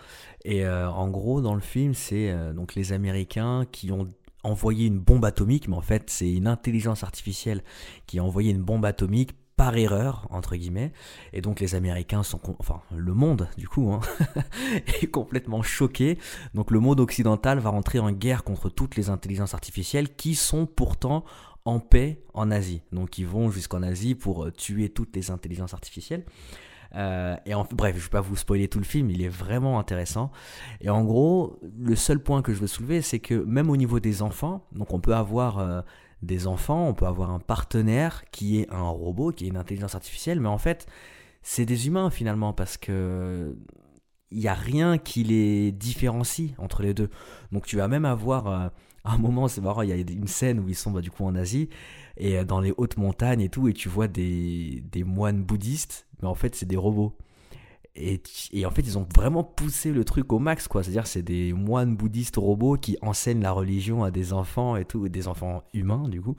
Et 0.44 0.64
euh, 0.64 0.90
en 0.90 1.08
gros, 1.08 1.40
dans 1.40 1.54
le 1.54 1.60
film, 1.60 1.94
c'est 1.94 2.34
donc 2.54 2.74
les 2.74 2.92
Américains 2.92 3.66
qui 3.70 3.92
ont 3.92 4.08
envoyé 4.44 4.86
une 4.86 4.98
bombe 4.98 5.24
atomique, 5.24 5.68
mais 5.68 5.76
en 5.76 5.82
fait, 5.82 6.10
c'est 6.10 6.32
une 6.32 6.48
intelligence 6.48 7.04
artificielle 7.04 7.62
qui 8.06 8.18
a 8.18 8.24
envoyé 8.24 8.50
une 8.50 8.62
bombe 8.62 8.84
atomique 8.84 9.34
par 9.56 9.76
erreur, 9.76 10.26
entre 10.30 10.56
guillemets. 10.56 10.92
Et 11.32 11.40
donc 11.40 11.60
les 11.60 11.74
Américains 11.74 12.22
sont, 12.22 12.40
enfin 12.58 12.80
le 12.94 13.14
monde 13.14 13.48
du 13.56 13.68
coup, 13.68 13.92
hein, 13.92 14.00
est 15.02 15.06
complètement 15.06 15.62
choqué. 15.62 16.18
Donc 16.54 16.70
le 16.70 16.80
monde 16.80 17.00
occidental 17.00 17.58
va 17.58 17.70
rentrer 17.70 17.98
en 17.98 18.10
guerre 18.10 18.44
contre 18.44 18.70
toutes 18.70 18.96
les 18.96 19.10
intelligences 19.10 19.54
artificielles 19.54 20.16
qui 20.16 20.34
sont 20.34 20.66
pourtant 20.66 21.24
en 21.64 21.80
paix 21.80 22.22
en 22.34 22.50
Asie. 22.50 22.82
Donc 22.92 23.18
ils 23.18 23.26
vont 23.26 23.50
jusqu'en 23.50 23.82
Asie 23.82 24.14
pour 24.14 24.44
euh, 24.44 24.50
tuer 24.50 24.88
toutes 24.88 25.14
les 25.14 25.30
intelligences 25.30 25.74
artificielles. 25.74 26.24
Euh, 26.94 27.36
et 27.46 27.54
en, 27.54 27.66
bref, 27.70 27.94
je 27.94 28.00
ne 28.00 28.04
vais 28.04 28.10
pas 28.10 28.20
vous 28.20 28.36
spoiler 28.36 28.68
tout 28.68 28.78
le 28.78 28.84
film, 28.84 29.10
il 29.10 29.22
est 29.22 29.28
vraiment 29.28 29.78
intéressant. 29.78 30.30
Et 30.80 30.90
en 30.90 31.04
gros, 31.04 31.58
le 31.78 31.96
seul 31.96 32.18
point 32.18 32.42
que 32.42 32.52
je 32.52 32.60
veux 32.60 32.66
soulever, 32.66 33.00
c'est 33.00 33.18
que 33.18 33.34
même 33.34 33.70
au 33.70 33.76
niveau 33.76 34.00
des 34.00 34.22
enfants, 34.22 34.66
donc 34.72 34.92
on 34.92 35.00
peut 35.00 35.14
avoir 35.14 35.58
euh, 35.58 35.80
des 36.22 36.46
enfants, 36.46 36.86
on 36.86 36.94
peut 36.94 37.06
avoir 37.06 37.30
un 37.30 37.38
partenaire 37.38 38.24
qui 38.30 38.60
est 38.60 38.70
un 38.70 38.88
robot, 38.88 39.32
qui 39.32 39.44
est 39.44 39.48
une 39.48 39.56
intelligence 39.56 39.94
artificielle, 39.94 40.40
mais 40.40 40.48
en 40.48 40.58
fait, 40.58 40.86
c'est 41.42 41.64
des 41.64 41.86
humains 41.86 42.10
finalement, 42.10 42.52
parce 42.52 42.76
que 42.76 43.56
il 44.30 44.38
n'y 44.38 44.48
a 44.48 44.54
rien 44.54 44.96
qui 44.96 45.24
les 45.24 45.72
différencie 45.72 46.52
entre 46.56 46.82
les 46.82 46.94
deux. 46.94 47.10
Donc 47.52 47.66
tu 47.66 47.76
vas 47.76 47.86
même 47.86 48.06
avoir 48.06 48.70
à 49.04 49.14
un 49.14 49.18
moment, 49.18 49.48
c'est 49.48 49.60
marrant, 49.60 49.82
il 49.82 49.88
y 49.88 49.92
a 49.92 49.96
une 49.96 50.28
scène 50.28 50.60
où 50.60 50.68
ils 50.68 50.76
sont 50.76 50.90
bah, 50.90 51.00
du 51.00 51.10
coup 51.10 51.24
en 51.24 51.34
Asie, 51.34 51.68
et 52.16 52.38
euh, 52.38 52.44
dans 52.44 52.60
les 52.60 52.72
hautes 52.76 52.96
montagnes 52.96 53.40
et 53.40 53.48
tout, 53.48 53.68
et 53.68 53.72
tu 53.72 53.88
vois 53.88 54.08
des, 54.08 54.82
moines 55.04 55.42
bouddhistes, 55.42 56.06
mais 56.20 56.28
en 56.28 56.34
fait, 56.34 56.54
c'est 56.54 56.66
des 56.66 56.76
robots. 56.76 57.16
Et, 57.94 58.22
et, 58.52 58.64
en 58.64 58.70
fait, 58.70 58.80
ils 58.82 58.96
ont 58.96 59.06
vraiment 59.14 59.44
poussé 59.44 59.92
le 59.92 60.04
truc 60.04 60.32
au 60.32 60.38
max, 60.38 60.66
quoi. 60.66 60.82
C'est-à-dire, 60.82 61.06
c'est 61.06 61.22
des 61.22 61.52
moines 61.52 61.94
bouddhistes 61.94 62.36
robots 62.36 62.78
qui 62.78 62.96
enseignent 63.02 63.42
la 63.42 63.52
religion 63.52 64.02
à 64.02 64.10
des 64.10 64.32
enfants 64.32 64.76
et 64.76 64.86
tout, 64.86 65.10
des 65.10 65.28
enfants 65.28 65.62
humains, 65.74 66.08
du 66.08 66.22
coup. 66.22 66.34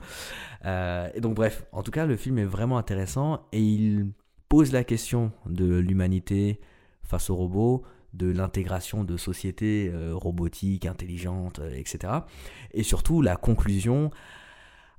Euh, 0.64 1.08
et 1.14 1.20
donc, 1.20 1.34
bref, 1.34 1.64
en 1.70 1.84
tout 1.84 1.92
cas, 1.92 2.06
le 2.06 2.16
film 2.16 2.38
est 2.38 2.44
vraiment 2.44 2.76
intéressant 2.76 3.46
et 3.52 3.62
il 3.62 4.10
pose 4.48 4.72
la 4.72 4.82
question 4.82 5.30
de 5.46 5.76
l'humanité 5.76 6.60
face 7.04 7.30
aux 7.30 7.36
robots, 7.36 7.84
de 8.14 8.30
l'intégration 8.30 9.04
de 9.04 9.16
sociétés 9.16 9.90
euh, 9.92 10.14
robotiques, 10.14 10.86
intelligentes, 10.86 11.58
euh, 11.58 11.74
etc. 11.74 12.12
Et 12.72 12.82
surtout, 12.82 13.20
la 13.20 13.36
conclusion 13.36 14.10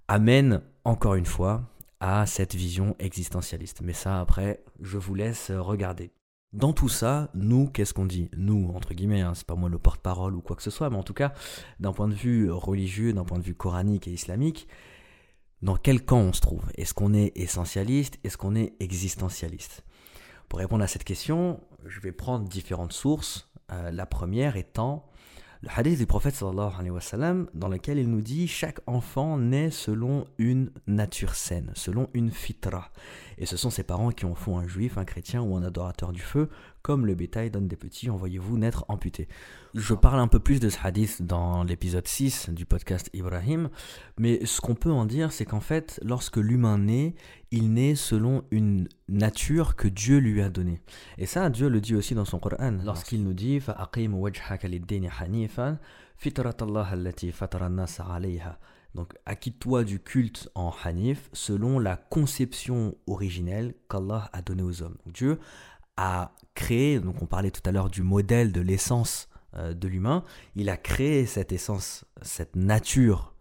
amène, 0.07 0.61
encore 0.83 1.15
une 1.15 1.25
fois, 1.25 1.63
à 1.99 2.25
cette 2.25 2.55
vision 2.55 2.95
existentialiste. 2.99 3.81
Mais 3.81 3.93
ça, 3.93 4.19
après, 4.19 4.63
je 4.81 4.97
vous 4.97 5.15
laisse 5.15 5.49
regarder. 5.51 6.11
Dans 6.53 6.73
tout 6.73 6.89
ça, 6.89 7.29
nous, 7.33 7.67
qu'est-ce 7.67 7.93
qu'on 7.93 8.05
dit? 8.05 8.29
Nous, 8.37 8.71
entre 8.73 8.93
guillemets, 8.93 9.21
hein, 9.21 9.33
c'est 9.33 9.47
pas 9.47 9.55
moi 9.55 9.69
le 9.69 9.79
porte-parole 9.79 10.35
ou 10.35 10.41
quoi 10.41 10.55
que 10.55 10.63
ce 10.63 10.71
soit, 10.71 10.89
mais 10.89 10.97
en 10.97 11.03
tout 11.03 11.13
cas, 11.13 11.33
d'un 11.79 11.91
point 11.91 12.07
de 12.07 12.13
vue 12.13 12.49
religieux, 12.49 13.11
d'un 13.11 13.25
point 13.25 13.39
de 13.39 13.43
vue 13.43 13.55
coranique 13.55 14.07
et 14.07 14.11
islamique, 14.11 14.67
dans 15.61 15.75
quel 15.75 16.05
camp 16.05 16.19
on 16.19 16.33
se 16.33 16.41
trouve? 16.41 16.63
Est-ce 16.77 16.93
qu'on 16.93 17.13
est 17.13 17.31
essentialiste? 17.35 18.19
Est-ce 18.23 18.37
qu'on 18.37 18.55
est 18.55 18.73
existentialiste? 18.79 19.83
Pour 20.47 20.59
répondre 20.59 20.83
à 20.83 20.87
cette 20.87 21.03
question, 21.03 21.59
je 21.87 21.99
vais 21.99 22.11
prendre 22.11 22.47
différentes 22.47 22.93
sources. 22.93 23.49
Euh, 23.71 23.91
la 23.91 24.05
première 24.05 24.57
étant 24.57 25.07
le 25.61 25.69
hadith 25.75 25.97
du 25.97 26.05
prophète 26.05 26.35
sallallahu 26.35 26.73
alayhi 26.77 26.91
wa 26.91 27.01
sallam, 27.01 27.47
dans 27.55 27.69
lequel 27.69 27.97
il 27.97 28.07
nous 28.07 28.21
dit 28.21 28.47
chaque 28.47 28.79
enfant 28.85 29.39
naît 29.39 29.71
selon 29.71 30.25
une 30.37 30.69
nature 30.85 31.33
saine, 31.33 31.71
selon 31.73 32.07
une 32.13 32.29
fitra. 32.29 32.91
Et 33.39 33.47
ce 33.47 33.57
sont 33.57 33.71
ses 33.71 33.83
parents 33.83 34.11
qui 34.11 34.25
en 34.25 34.35
font 34.35 34.59
un 34.59 34.67
juif, 34.67 34.99
un 34.99 35.05
chrétien 35.05 35.41
ou 35.41 35.55
un 35.55 35.63
adorateur 35.63 36.11
du 36.11 36.21
feu, 36.21 36.49
comme 36.85 37.07
le 37.07 37.15
bétail 37.15 37.49
donne 37.49 37.67
des 37.67 37.77
petits, 37.77 38.11
envoyez-vous 38.11 38.59
naître 38.59 38.85
amputés. 38.89 39.27
Je 39.73 39.95
parle 39.95 40.19
un 40.19 40.27
peu 40.27 40.37
plus 40.37 40.59
de 40.59 40.69
ce 40.69 40.77
hadith 40.83 41.23
dans 41.23 41.63
l'épisode 41.63 42.07
6 42.07 42.51
du 42.51 42.67
podcast 42.67 43.09
Ibrahim, 43.11 43.71
mais 44.19 44.45
ce 44.45 44.61
qu'on 44.61 44.75
peut 44.75 44.91
en 44.91 45.07
dire, 45.07 45.31
c'est 45.31 45.45
qu'en 45.45 45.61
fait, 45.61 45.99
lorsque 46.03 46.37
l'humain 46.37 46.77
naît, 46.77 47.15
il 47.49 47.73
naît 47.73 47.95
selon 47.95 48.43
une 48.51 48.87
nature 49.09 49.75
que 49.75 49.87
Dieu 49.87 50.19
lui 50.19 50.43
a 50.43 50.49
donnée. 50.51 50.79
Et 51.17 51.25
ça, 51.25 51.49
Dieu 51.49 51.69
le 51.69 51.81
dit 51.81 51.95
aussi 51.95 52.13
dans 52.13 52.23
son 52.23 52.37
Coran, 52.37 52.77
lorsqu'il 52.83 53.23
nous 53.23 53.33
dit 53.33 53.59
donc, 58.95 59.13
acquitte-toi 59.25 59.83
du 59.83 59.99
culte 59.99 60.49
en 60.55 60.73
Hanif 60.83 61.29
selon 61.33 61.79
la 61.79 61.97
conception 61.97 62.95
originelle 63.07 63.73
qu'Allah 63.89 64.29
a 64.31 64.41
donnée 64.41 64.63
aux 64.63 64.81
hommes. 64.81 64.97
Dieu 65.05 65.37
a 65.97 66.33
créé, 66.53 66.99
donc 66.99 67.21
on 67.21 67.25
parlait 67.25 67.51
tout 67.51 67.61
à 67.65 67.71
l'heure 67.71 67.89
du 67.89 68.01
modèle 68.01 68.51
de 68.51 68.61
l'essence 68.61 69.29
euh, 69.55 69.73
de 69.73 69.87
l'humain, 69.87 70.23
il 70.55 70.69
a 70.69 70.77
créé 70.77 71.25
cette 71.25 71.51
essence, 71.51 72.05
cette 72.21 72.55
nature 72.55 73.33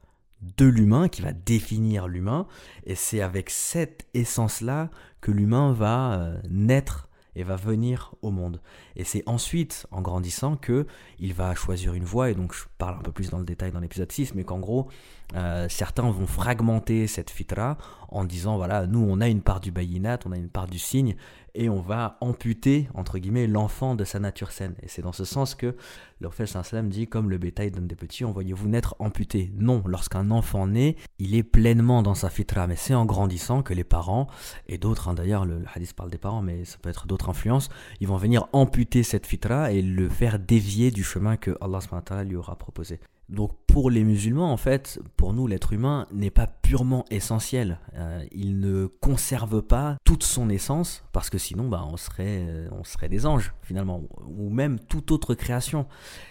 de 0.56 0.66
l'humain 0.66 1.08
qui 1.08 1.22
va 1.22 1.32
définir 1.32 2.06
l'humain, 2.06 2.46
et 2.84 2.94
c'est 2.94 3.20
avec 3.20 3.50
cette 3.50 4.06
essence-là 4.14 4.90
que 5.20 5.30
l'humain 5.30 5.72
va 5.72 6.14
euh, 6.14 6.40
naître 6.50 7.08
et 7.36 7.42
va 7.42 7.56
venir 7.56 8.14
au 8.22 8.30
monde. 8.30 8.60
Et 8.94 9.04
c'est 9.04 9.22
ensuite, 9.26 9.86
en 9.90 10.02
grandissant, 10.02 10.56
que 10.56 10.86
il 11.18 11.34
va 11.34 11.54
choisir 11.54 11.94
une 11.94 12.04
voie, 12.04 12.30
et 12.30 12.34
donc 12.34 12.54
je 12.54 12.64
parle 12.78 12.96
un 12.96 13.02
peu 13.02 13.12
plus 13.12 13.30
dans 13.30 13.38
le 13.38 13.44
détail 13.44 13.72
dans 13.72 13.80
l'épisode 13.80 14.10
6, 14.10 14.34
mais 14.34 14.44
qu'en 14.44 14.60
gros, 14.60 14.88
euh, 15.34 15.66
certains 15.68 16.10
vont 16.10 16.26
fragmenter 16.26 17.06
cette 17.06 17.30
fitra 17.30 17.76
en 18.08 18.24
disant, 18.24 18.56
voilà, 18.56 18.86
nous 18.86 19.04
on 19.08 19.20
a 19.20 19.28
une 19.28 19.42
part 19.42 19.60
du 19.60 19.72
bayinat, 19.72 20.20
on 20.26 20.32
a 20.32 20.36
une 20.36 20.48
part 20.48 20.68
du 20.68 20.78
signe, 20.78 21.16
et 21.56 21.68
on 21.68 21.80
va 21.80 22.16
amputer, 22.20 22.88
entre 22.94 23.18
guillemets, 23.18 23.46
l'enfant 23.46 23.94
de 23.94 24.04
sa 24.04 24.18
nature 24.18 24.50
saine. 24.50 24.74
Et 24.82 24.88
c'est 24.88 25.02
dans 25.02 25.12
ce 25.12 25.24
sens 25.24 25.54
que 25.54 25.76
le 26.20 26.46
sallam 26.46 26.88
dit, 26.88 27.06
comme 27.06 27.30
le 27.30 27.38
bétail 27.38 27.70
donne 27.70 27.86
des 27.86 27.96
petits, 27.96 28.24
envoyez-vous 28.24 28.68
naître 28.68 28.96
amputé. 28.98 29.52
Non, 29.56 29.82
lorsqu'un 29.86 30.30
enfant 30.30 30.66
naît, 30.66 30.96
il 31.18 31.34
est 31.34 31.42
pleinement 31.42 32.02
dans 32.02 32.14
sa 32.14 32.30
fitra, 32.30 32.66
mais 32.66 32.76
c'est 32.76 32.94
en 32.94 33.04
grandissant 33.04 33.62
que 33.62 33.74
les 33.74 33.84
parents, 33.84 34.28
et 34.68 34.78
d'autres, 34.78 35.08
hein, 35.08 35.14
d'ailleurs, 35.14 35.44
le, 35.44 35.62
hadith 35.74 35.94
parle 35.94 36.10
des 36.10 36.18
parents, 36.18 36.42
mais 36.42 36.64
ça 36.64 36.78
peut 36.80 36.90
être 36.90 37.06
d'autres 37.06 37.28
influences, 37.28 37.68
ils 38.00 38.08
vont 38.08 38.16
venir 38.16 38.46
amputer 38.52 39.02
cette 39.02 39.26
fitra 39.26 39.72
et 39.72 39.82
le 39.82 40.08
faire 40.08 40.38
dévier 40.38 40.90
du 40.90 41.04
chemin 41.04 41.36
que 41.36 41.56
Allah 41.60 41.80
lui 42.24 42.36
aura 42.36 42.56
proposé. 42.56 43.00
Donc 43.28 43.52
pour 43.66 43.90
les 43.90 44.04
musulmans, 44.04 44.52
en 44.52 44.56
fait, 44.56 45.00
pour 45.16 45.32
nous, 45.32 45.46
l'être 45.46 45.72
humain 45.72 46.06
n'est 46.12 46.30
pas 46.30 46.46
purement 46.46 47.04
essentiel. 47.10 47.80
Euh, 47.94 48.22
il 48.32 48.60
ne 48.60 48.86
conserve 48.86 49.62
pas 49.62 49.96
toute 50.04 50.22
son 50.22 50.50
essence, 50.50 51.04
parce 51.12 51.30
que 51.30 51.38
sinon, 51.38 51.68
bah, 51.68 51.84
on, 51.90 51.96
serait, 51.96 52.44
euh, 52.46 52.68
on 52.72 52.84
serait 52.84 53.08
des 53.08 53.24
anges, 53.24 53.54
finalement, 53.62 54.02
ou 54.26 54.50
même 54.50 54.78
toute 54.78 55.10
autre 55.10 55.34
création. 55.34 55.86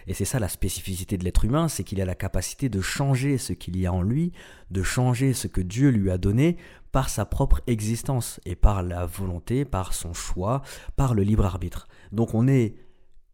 Et 0.08 0.14
c'est 0.14 0.26
ça 0.26 0.40
la 0.40 0.50
spécificité 0.50 1.18
de 1.18 1.24
l'être 1.24 1.46
humain, 1.46 1.68
c'est 1.68 1.84
qu'il 1.84 2.00
a 2.00 2.06
la 2.06 2.16
capacité 2.16 2.70
de 2.70 2.80
changer 2.80 3.38
ce 3.38 3.54
qu'il 3.54 3.78
y 3.78 3.88
a 3.88 3.94
en 3.94 4.04
lui, 4.04 4.32
de 4.70 4.84
changer 4.84 5.34
ce 5.34 5.48
que 5.48 5.62
Dieu 5.62 5.90
lui 5.90 6.12
a 6.12 6.18
donné 6.18 6.58
par 6.92 7.10
sa 7.10 7.26
propre 7.26 7.62
existence, 7.66 8.40
et 8.46 8.56
par 8.56 8.84
la 8.84 9.08
volonté, 9.08 9.66
par 9.66 9.94
son 9.94 10.14
choix, 10.14 10.62
par 10.96 11.16
le 11.16 11.24
libre 11.24 11.46
arbitre. 11.46 11.88
Donc 12.12 12.36
on 12.36 12.48
est 12.48 12.76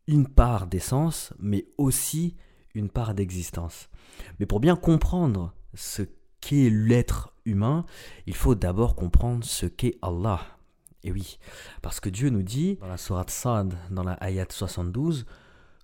une 0.07 0.27
part 0.27 0.65
d'essence, 0.65 1.33
mais 1.39 1.67
aussi 1.77 2.37
une 2.79 2.89
part 2.89 3.13
d'existence. 3.13 3.89
Mais 4.39 4.45
pour 4.45 4.59
bien 4.59 4.75
comprendre 4.75 5.53
ce 5.73 6.03
qu'est 6.41 6.69
l'être 6.69 7.33
humain, 7.45 7.85
il 8.25 8.35
faut 8.35 8.55
d'abord 8.55 8.95
comprendre 8.95 9.43
ce 9.43 9.65
qu'est 9.65 9.97
Allah. 10.01 10.41
Et 11.03 11.11
oui, 11.11 11.39
parce 11.81 11.99
que 11.99 12.09
Dieu 12.09 12.29
nous 12.29 12.43
dit 12.43 12.77
dans 12.81 12.87
la 12.87 12.97
Sourate 12.97 13.29
Sad, 13.29 13.77
dans 13.91 14.03
la 14.03 14.13
Ayat 14.13 14.47
72, 14.49 15.25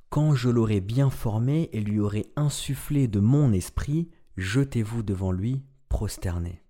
Quand 0.09 0.35
je 0.35 0.49
l'aurai 0.49 0.81
bien 0.81 1.09
formé 1.09 1.69
et 1.71 1.81
lui 1.81 1.99
aurai 1.99 2.25
insufflé 2.35 3.07
de 3.07 3.19
mon 3.19 3.53
esprit, 3.53 4.09
jetez-vous 4.37 5.03
devant 5.03 5.31
lui, 5.31 5.63
prosterné. 5.89 6.61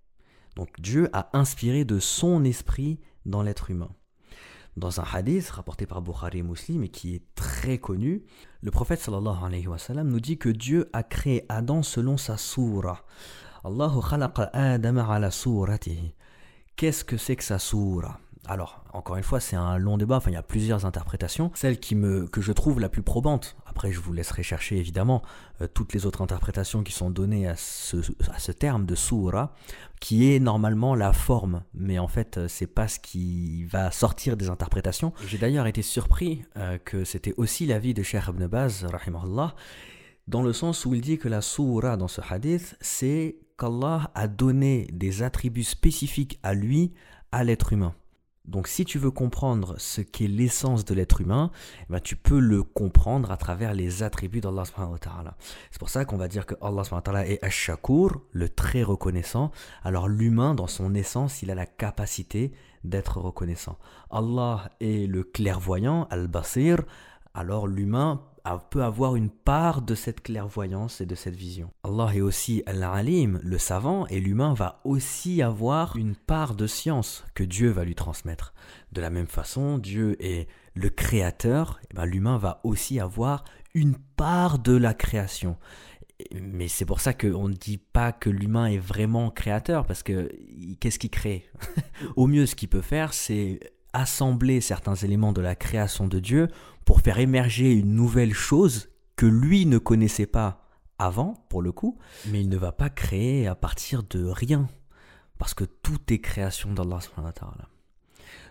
Donc 0.54 0.68
Dieu 0.80 1.08
a 1.12 1.30
inspiré 1.36 1.84
de 1.84 1.98
son 1.98 2.44
esprit 2.44 3.00
dans 3.24 3.42
l'être 3.42 3.70
humain. 3.70 3.90
Dans 4.76 5.00
un 5.00 5.04
hadith 5.10 5.48
rapporté 5.48 5.86
par 5.86 6.02
Bukhari 6.02 6.42
Muslim 6.42 6.84
et 6.84 6.90
qui 6.90 7.14
est 7.14 7.22
très 7.34 7.78
connu, 7.78 8.24
le 8.60 8.70
prophète 8.70 9.00
sallallahu 9.00 9.44
alayhi 9.44 9.66
wa 9.68 9.78
sallam 9.78 10.08
nous 10.08 10.20
dit 10.20 10.36
que 10.36 10.50
Dieu 10.50 10.90
a 10.92 11.02
créé 11.02 11.46
Adam 11.48 11.82
selon 11.82 12.18
sa 12.18 12.36
soura. 12.36 13.02
Allahu 13.64 14.00
khalaqa 14.06 14.50
Adam 14.52 14.98
ala 14.98 15.30
suratihi. 15.30 16.12
Qu'est-ce 16.76 17.04
que 17.04 17.16
c'est 17.16 17.36
que 17.36 17.44
sa 17.44 17.58
soura 17.58 18.20
alors, 18.48 18.84
encore 18.92 19.16
une 19.16 19.22
fois, 19.22 19.40
c'est 19.40 19.56
un 19.56 19.76
long 19.78 19.98
débat, 19.98 20.16
enfin 20.16 20.30
il 20.30 20.34
y 20.34 20.38
a 20.38 20.42
plusieurs 20.42 20.86
interprétations. 20.86 21.50
Celle 21.54 21.80
qui 21.80 21.94
me, 21.94 22.26
que 22.26 22.40
je 22.40 22.52
trouve 22.52 22.80
la 22.80 22.88
plus 22.88 23.02
probante, 23.02 23.56
après 23.66 23.90
je 23.90 24.00
vous 24.00 24.12
laisserai 24.12 24.42
chercher 24.42 24.78
évidemment 24.78 25.22
euh, 25.60 25.66
toutes 25.66 25.92
les 25.92 26.06
autres 26.06 26.22
interprétations 26.22 26.82
qui 26.82 26.92
sont 26.92 27.10
données 27.10 27.48
à 27.48 27.56
ce, 27.56 27.96
à 28.32 28.38
ce 28.38 28.52
terme 28.52 28.86
de 28.86 28.94
soura, 28.94 29.52
qui 30.00 30.32
est 30.32 30.38
normalement 30.38 30.94
la 30.94 31.12
forme, 31.12 31.62
mais 31.74 31.98
en 31.98 32.08
fait 32.08 32.38
euh, 32.38 32.48
c'est 32.48 32.66
pas 32.66 32.88
ce 32.88 33.00
qui 33.00 33.64
va 33.64 33.90
sortir 33.90 34.36
des 34.36 34.48
interprétations. 34.48 35.12
J'ai 35.26 35.38
d'ailleurs 35.38 35.66
été 35.66 35.82
surpris 35.82 36.44
euh, 36.56 36.78
que 36.78 37.04
c'était 37.04 37.34
aussi 37.36 37.66
l'avis 37.66 37.94
de 37.94 38.02
Cheikh 38.02 38.28
Ibn 38.28 38.46
Baz, 38.46 38.84
rahimahullah, 38.84 39.54
dans 40.28 40.42
le 40.42 40.52
sens 40.52 40.86
où 40.86 40.94
il 40.94 41.00
dit 41.00 41.18
que 41.18 41.28
la 41.28 41.40
soura 41.40 41.96
dans 41.96 42.08
ce 42.08 42.20
hadith, 42.28 42.76
c'est 42.80 43.36
qu'Allah 43.58 44.10
a 44.14 44.28
donné 44.28 44.88
des 44.92 45.22
attributs 45.22 45.64
spécifiques 45.64 46.38
à 46.42 46.54
lui, 46.54 46.94
à 47.32 47.44
l'être 47.44 47.72
humain. 47.72 47.94
Donc 48.46 48.68
si 48.68 48.84
tu 48.84 48.98
veux 48.98 49.10
comprendre 49.10 49.74
ce 49.78 50.00
qu'est 50.00 50.28
l'essence 50.28 50.84
de 50.84 50.94
l'être 50.94 51.20
humain, 51.20 51.50
eh 51.82 51.92
ben, 51.92 52.00
tu 52.00 52.16
peux 52.16 52.38
le 52.38 52.62
comprendre 52.62 53.30
à 53.30 53.36
travers 53.36 53.74
les 53.74 54.02
attributs 54.02 54.40
d'Allah. 54.40 54.64
C'est 55.70 55.78
pour 55.78 55.88
ça 55.88 56.04
qu'on 56.04 56.16
va 56.16 56.28
dire 56.28 56.46
que 56.46 56.54
Allah 56.60 56.82
est 57.26 57.42
Ash-Shakur, 57.44 58.20
le 58.30 58.48
très 58.48 58.82
reconnaissant. 58.82 59.50
Alors 59.82 60.08
l'humain, 60.08 60.54
dans 60.54 60.68
son 60.68 60.94
essence, 60.94 61.42
il 61.42 61.50
a 61.50 61.54
la 61.54 61.66
capacité 61.66 62.52
d'être 62.84 63.18
reconnaissant. 63.18 63.78
Allah 64.10 64.70
est 64.80 65.10
le 65.10 65.24
clairvoyant, 65.24 66.06
Al-Basir. 66.10 66.82
Alors 67.34 67.66
l'humain 67.66 68.22
peut 68.70 68.82
avoir 68.82 69.16
une 69.16 69.30
part 69.30 69.82
de 69.82 69.94
cette 69.94 70.22
clairvoyance 70.22 71.00
et 71.00 71.06
de 71.06 71.14
cette 71.14 71.36
vision. 71.36 71.70
Allah 71.82 72.10
est 72.14 72.20
aussi 72.20 72.62
Al-Alim, 72.66 73.40
le 73.42 73.58
savant, 73.58 74.06
et 74.06 74.20
l'humain 74.20 74.54
va 74.54 74.80
aussi 74.84 75.42
avoir 75.42 75.96
une 75.96 76.14
part 76.14 76.54
de 76.54 76.66
science 76.66 77.24
que 77.34 77.44
Dieu 77.44 77.70
va 77.70 77.84
lui 77.84 77.94
transmettre. 77.94 78.54
De 78.92 79.00
la 79.00 79.10
même 79.10 79.26
façon, 79.26 79.78
Dieu 79.78 80.16
est 80.20 80.48
le 80.74 80.90
créateur, 80.90 81.80
ben 81.94 82.04
l'humain 82.04 82.38
va 82.38 82.60
aussi 82.64 83.00
avoir 83.00 83.44
une 83.74 83.96
part 84.16 84.58
de 84.58 84.76
la 84.76 84.94
création. 84.94 85.56
Mais 86.34 86.68
c'est 86.68 86.86
pour 86.86 87.00
ça 87.00 87.12
qu'on 87.12 87.48
ne 87.48 87.54
dit 87.54 87.78
pas 87.78 88.12
que 88.12 88.30
l'humain 88.30 88.66
est 88.66 88.78
vraiment 88.78 89.30
créateur, 89.30 89.86
parce 89.86 90.02
que 90.02 90.30
qu'est-ce 90.80 90.98
qu'il 90.98 91.10
crée? 91.10 91.46
Au 92.16 92.26
mieux, 92.26 92.46
ce 92.46 92.54
qu'il 92.54 92.68
peut 92.68 92.80
faire, 92.80 93.12
c'est 93.12 93.60
assembler 93.92 94.60
certains 94.60 94.94
éléments 94.94 95.32
de 95.32 95.40
la 95.40 95.54
création 95.54 96.06
de 96.06 96.20
Dieu 96.20 96.48
pour 96.86 97.00
faire 97.02 97.18
émerger 97.18 97.72
une 97.72 97.94
nouvelle 97.94 98.32
chose 98.32 98.88
que 99.16 99.26
lui 99.26 99.66
ne 99.66 99.76
connaissait 99.76 100.26
pas 100.26 100.62
avant, 100.98 101.34
pour 101.50 101.60
le 101.60 101.72
coup, 101.72 101.98
mais 102.28 102.40
il 102.40 102.48
ne 102.48 102.56
va 102.56 102.72
pas 102.72 102.88
créer 102.88 103.46
à 103.46 103.54
partir 103.54 104.02
de 104.04 104.24
rien, 104.24 104.68
parce 105.38 105.52
que 105.52 105.64
tout 105.64 105.98
est 106.08 106.20
création 106.20 106.72
d'Allah. 106.72 107.00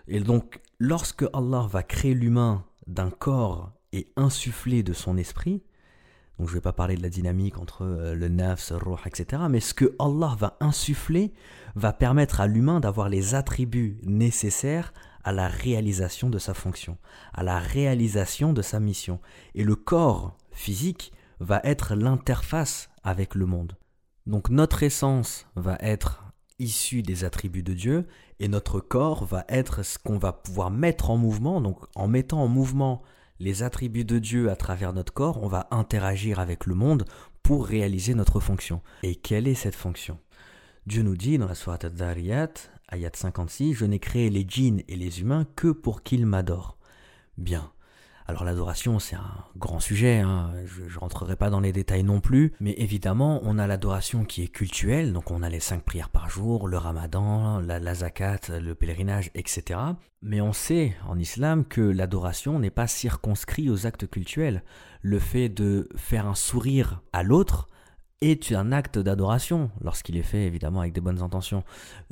Et 0.06 0.20
donc, 0.20 0.60
lorsque 0.78 1.24
Allah 1.32 1.66
va 1.68 1.82
créer 1.82 2.14
l'humain 2.14 2.64
d'un 2.86 3.10
corps 3.10 3.72
et 3.92 4.12
insuffler 4.16 4.84
de 4.84 4.92
son 4.92 5.16
esprit, 5.16 5.64
donc 6.38 6.48
je 6.48 6.52
ne 6.52 6.58
vais 6.58 6.62
pas 6.62 6.74
parler 6.74 6.96
de 6.96 7.02
la 7.02 7.08
dynamique 7.08 7.58
entre 7.58 7.82
euh, 7.86 8.14
le 8.14 8.28
nafs, 8.28 8.70
le 8.70 8.76
ruh, 8.76 9.00
etc. 9.06 9.44
Mais 9.48 9.60
ce 9.60 9.72
que 9.72 9.96
Allah 9.98 10.36
va 10.38 10.58
insuffler 10.60 11.32
va 11.74 11.94
permettre 11.94 12.42
à 12.42 12.46
l'humain 12.46 12.78
d'avoir 12.78 13.08
les 13.08 13.34
attributs 13.34 13.98
nécessaires 14.02 14.92
à 15.26 15.32
la 15.32 15.48
réalisation 15.48 16.30
de 16.30 16.38
sa 16.38 16.54
fonction, 16.54 16.98
à 17.34 17.42
la 17.42 17.58
réalisation 17.58 18.52
de 18.52 18.62
sa 18.62 18.78
mission. 18.78 19.20
Et 19.56 19.64
le 19.64 19.74
corps 19.74 20.36
physique 20.52 21.12
va 21.40 21.60
être 21.64 21.96
l'interface 21.96 22.90
avec 23.02 23.34
le 23.34 23.44
monde. 23.44 23.76
Donc 24.26 24.50
notre 24.50 24.84
essence 24.84 25.46
va 25.56 25.76
être 25.80 26.22
issue 26.60 27.02
des 27.02 27.24
attributs 27.24 27.64
de 27.64 27.74
Dieu 27.74 28.06
et 28.38 28.46
notre 28.46 28.78
corps 28.78 29.24
va 29.24 29.44
être 29.48 29.82
ce 29.82 29.98
qu'on 29.98 30.16
va 30.16 30.32
pouvoir 30.32 30.70
mettre 30.70 31.10
en 31.10 31.16
mouvement. 31.16 31.60
Donc 31.60 31.80
en 31.96 32.06
mettant 32.06 32.40
en 32.40 32.48
mouvement 32.48 33.02
les 33.40 33.64
attributs 33.64 34.04
de 34.04 34.20
Dieu 34.20 34.48
à 34.48 34.54
travers 34.54 34.92
notre 34.92 35.12
corps, 35.12 35.42
on 35.42 35.48
va 35.48 35.66
interagir 35.72 36.38
avec 36.38 36.66
le 36.66 36.76
monde 36.76 37.04
pour 37.42 37.66
réaliser 37.66 38.14
notre 38.14 38.38
fonction. 38.38 38.80
Et 39.02 39.16
quelle 39.16 39.48
est 39.48 39.54
cette 39.54 39.74
fonction? 39.74 40.20
Dieu 40.86 41.02
nous 41.02 41.16
dit 41.16 41.36
dans 41.36 41.48
la 41.48 41.56
Sourate 41.56 41.86
Ad-Dariyat, 41.86 42.48
ayat 42.90 43.10
56, 43.12 43.74
Je 43.74 43.84
n'ai 43.86 43.98
créé 43.98 44.30
les 44.30 44.44
djinns 44.46 44.82
et 44.86 44.94
les 44.94 45.20
humains 45.20 45.44
que 45.56 45.72
pour 45.72 46.04
qu'ils 46.04 46.26
m'adorent. 46.26 46.78
Bien. 47.38 47.72
Alors 48.28 48.44
l'adoration, 48.44 49.00
c'est 49.00 49.16
un 49.16 49.44
grand 49.56 49.80
sujet, 49.80 50.20
hein. 50.20 50.52
je 50.64 50.82
ne 50.82 50.98
rentrerai 50.98 51.34
pas 51.34 51.50
dans 51.50 51.58
les 51.58 51.72
détails 51.72 52.04
non 52.04 52.20
plus, 52.20 52.52
mais 52.60 52.72
évidemment, 52.78 53.40
on 53.42 53.58
a 53.58 53.66
l'adoration 53.66 54.24
qui 54.24 54.44
est 54.44 54.48
cultuelle, 54.48 55.12
donc 55.12 55.32
on 55.32 55.42
a 55.42 55.48
les 55.48 55.58
cinq 55.58 55.82
prières 55.82 56.08
par 56.08 56.30
jour, 56.30 56.68
le 56.68 56.78
ramadan, 56.78 57.58
la, 57.58 57.80
la 57.80 57.94
zakat, 57.94 58.60
le 58.60 58.74
pèlerinage, 58.76 59.32
etc. 59.34 59.80
Mais 60.22 60.40
on 60.40 60.52
sait 60.52 60.96
en 61.08 61.18
islam 61.18 61.64
que 61.64 61.80
l'adoration 61.80 62.60
n'est 62.60 62.70
pas 62.70 62.86
circonscrit 62.86 63.70
aux 63.70 63.88
actes 63.88 64.08
cultuels. 64.08 64.62
Le 65.02 65.18
fait 65.18 65.48
de 65.48 65.88
faire 65.96 66.28
un 66.28 66.36
sourire 66.36 67.02
à 67.12 67.24
l'autre, 67.24 67.66
est 68.22 68.52
un 68.52 68.72
acte 68.72 68.98
d'adoration 68.98 69.70
lorsqu'il 69.82 70.16
est 70.16 70.22
fait 70.22 70.44
évidemment 70.44 70.80
avec 70.80 70.92
des 70.92 71.00
bonnes 71.00 71.20
intentions. 71.20 71.64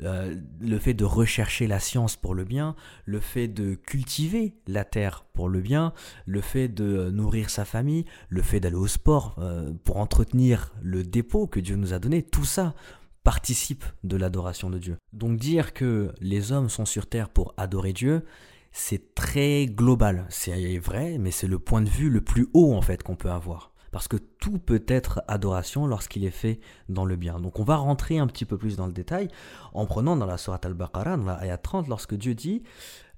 Euh, 0.03 0.35
le 0.59 0.77
fait 0.77 0.93
de 0.93 1.03
rechercher 1.03 1.67
la 1.67 1.79
science 1.79 2.15
pour 2.15 2.35
le 2.35 2.43
bien, 2.43 2.75
le 3.05 3.19
fait 3.19 3.47
de 3.47 3.73
cultiver 3.73 4.55
la 4.67 4.83
terre 4.83 5.25
pour 5.33 5.49
le 5.49 5.61
bien, 5.61 5.93
le 6.25 6.41
fait 6.41 6.67
de 6.67 7.09
nourrir 7.09 7.49
sa 7.49 7.65
famille, 7.65 8.05
le 8.29 8.41
fait 8.41 8.59
d'aller 8.59 8.75
au 8.75 8.87
sport 8.87 9.35
euh, 9.39 9.73
pour 9.83 9.97
entretenir 9.97 10.73
le 10.81 11.03
dépôt 11.03 11.47
que 11.47 11.59
Dieu 11.59 11.75
nous 11.75 11.93
a 11.93 11.99
donné, 11.99 12.21
tout 12.21 12.45
ça 12.45 12.75
participe 13.23 13.83
de 14.03 14.17
l'adoration 14.17 14.69
de 14.69 14.77
Dieu. 14.77 14.97
Donc 15.11 15.39
dire 15.39 15.73
que 15.73 16.13
les 16.21 16.51
hommes 16.51 16.69
sont 16.69 16.85
sur 16.85 17.07
terre 17.07 17.29
pour 17.29 17.55
adorer 17.57 17.93
Dieu, 17.93 18.23
c'est 18.71 19.15
très 19.15 19.65
global. 19.65 20.27
C'est 20.29 20.77
vrai, 20.77 21.17
mais 21.17 21.31
c'est 21.31 21.47
le 21.47 21.57
point 21.57 21.81
de 21.81 21.89
vue 21.89 22.11
le 22.11 22.21
plus 22.21 22.47
haut 22.53 22.75
en 22.75 22.81
fait 22.83 23.01
qu'on 23.01 23.15
peut 23.15 23.31
avoir 23.31 23.71
parce 23.95 24.09
que 24.09 24.17
tout 24.17 24.59
peut 24.59 24.83
être 24.89 25.23
adoration 25.29 25.87
lorsqu'il 25.87 26.25
est 26.25 26.29
fait 26.29 26.59
dans 26.89 27.05
le 27.05 27.15
bien. 27.15 27.39
Donc 27.39 27.61
on 27.61 27.63
va 27.63 27.77
rentrer 27.77 28.17
un 28.17 28.27
petit 28.27 28.43
peu 28.43 28.57
plus 28.57 28.75
dans 28.75 28.87
le 28.87 28.91
détail 28.91 29.29
en 29.71 29.85
prenant 29.85 30.17
dans 30.17 30.25
la 30.25 30.37
Sourate 30.37 30.65
al-Baqarah, 30.65 31.15
dans 31.15 31.23
la 31.23 31.35
ayat 31.35 31.57
30, 31.57 31.87
lorsque 31.87 32.13
Dieu 32.13 32.35
dit 32.35 32.61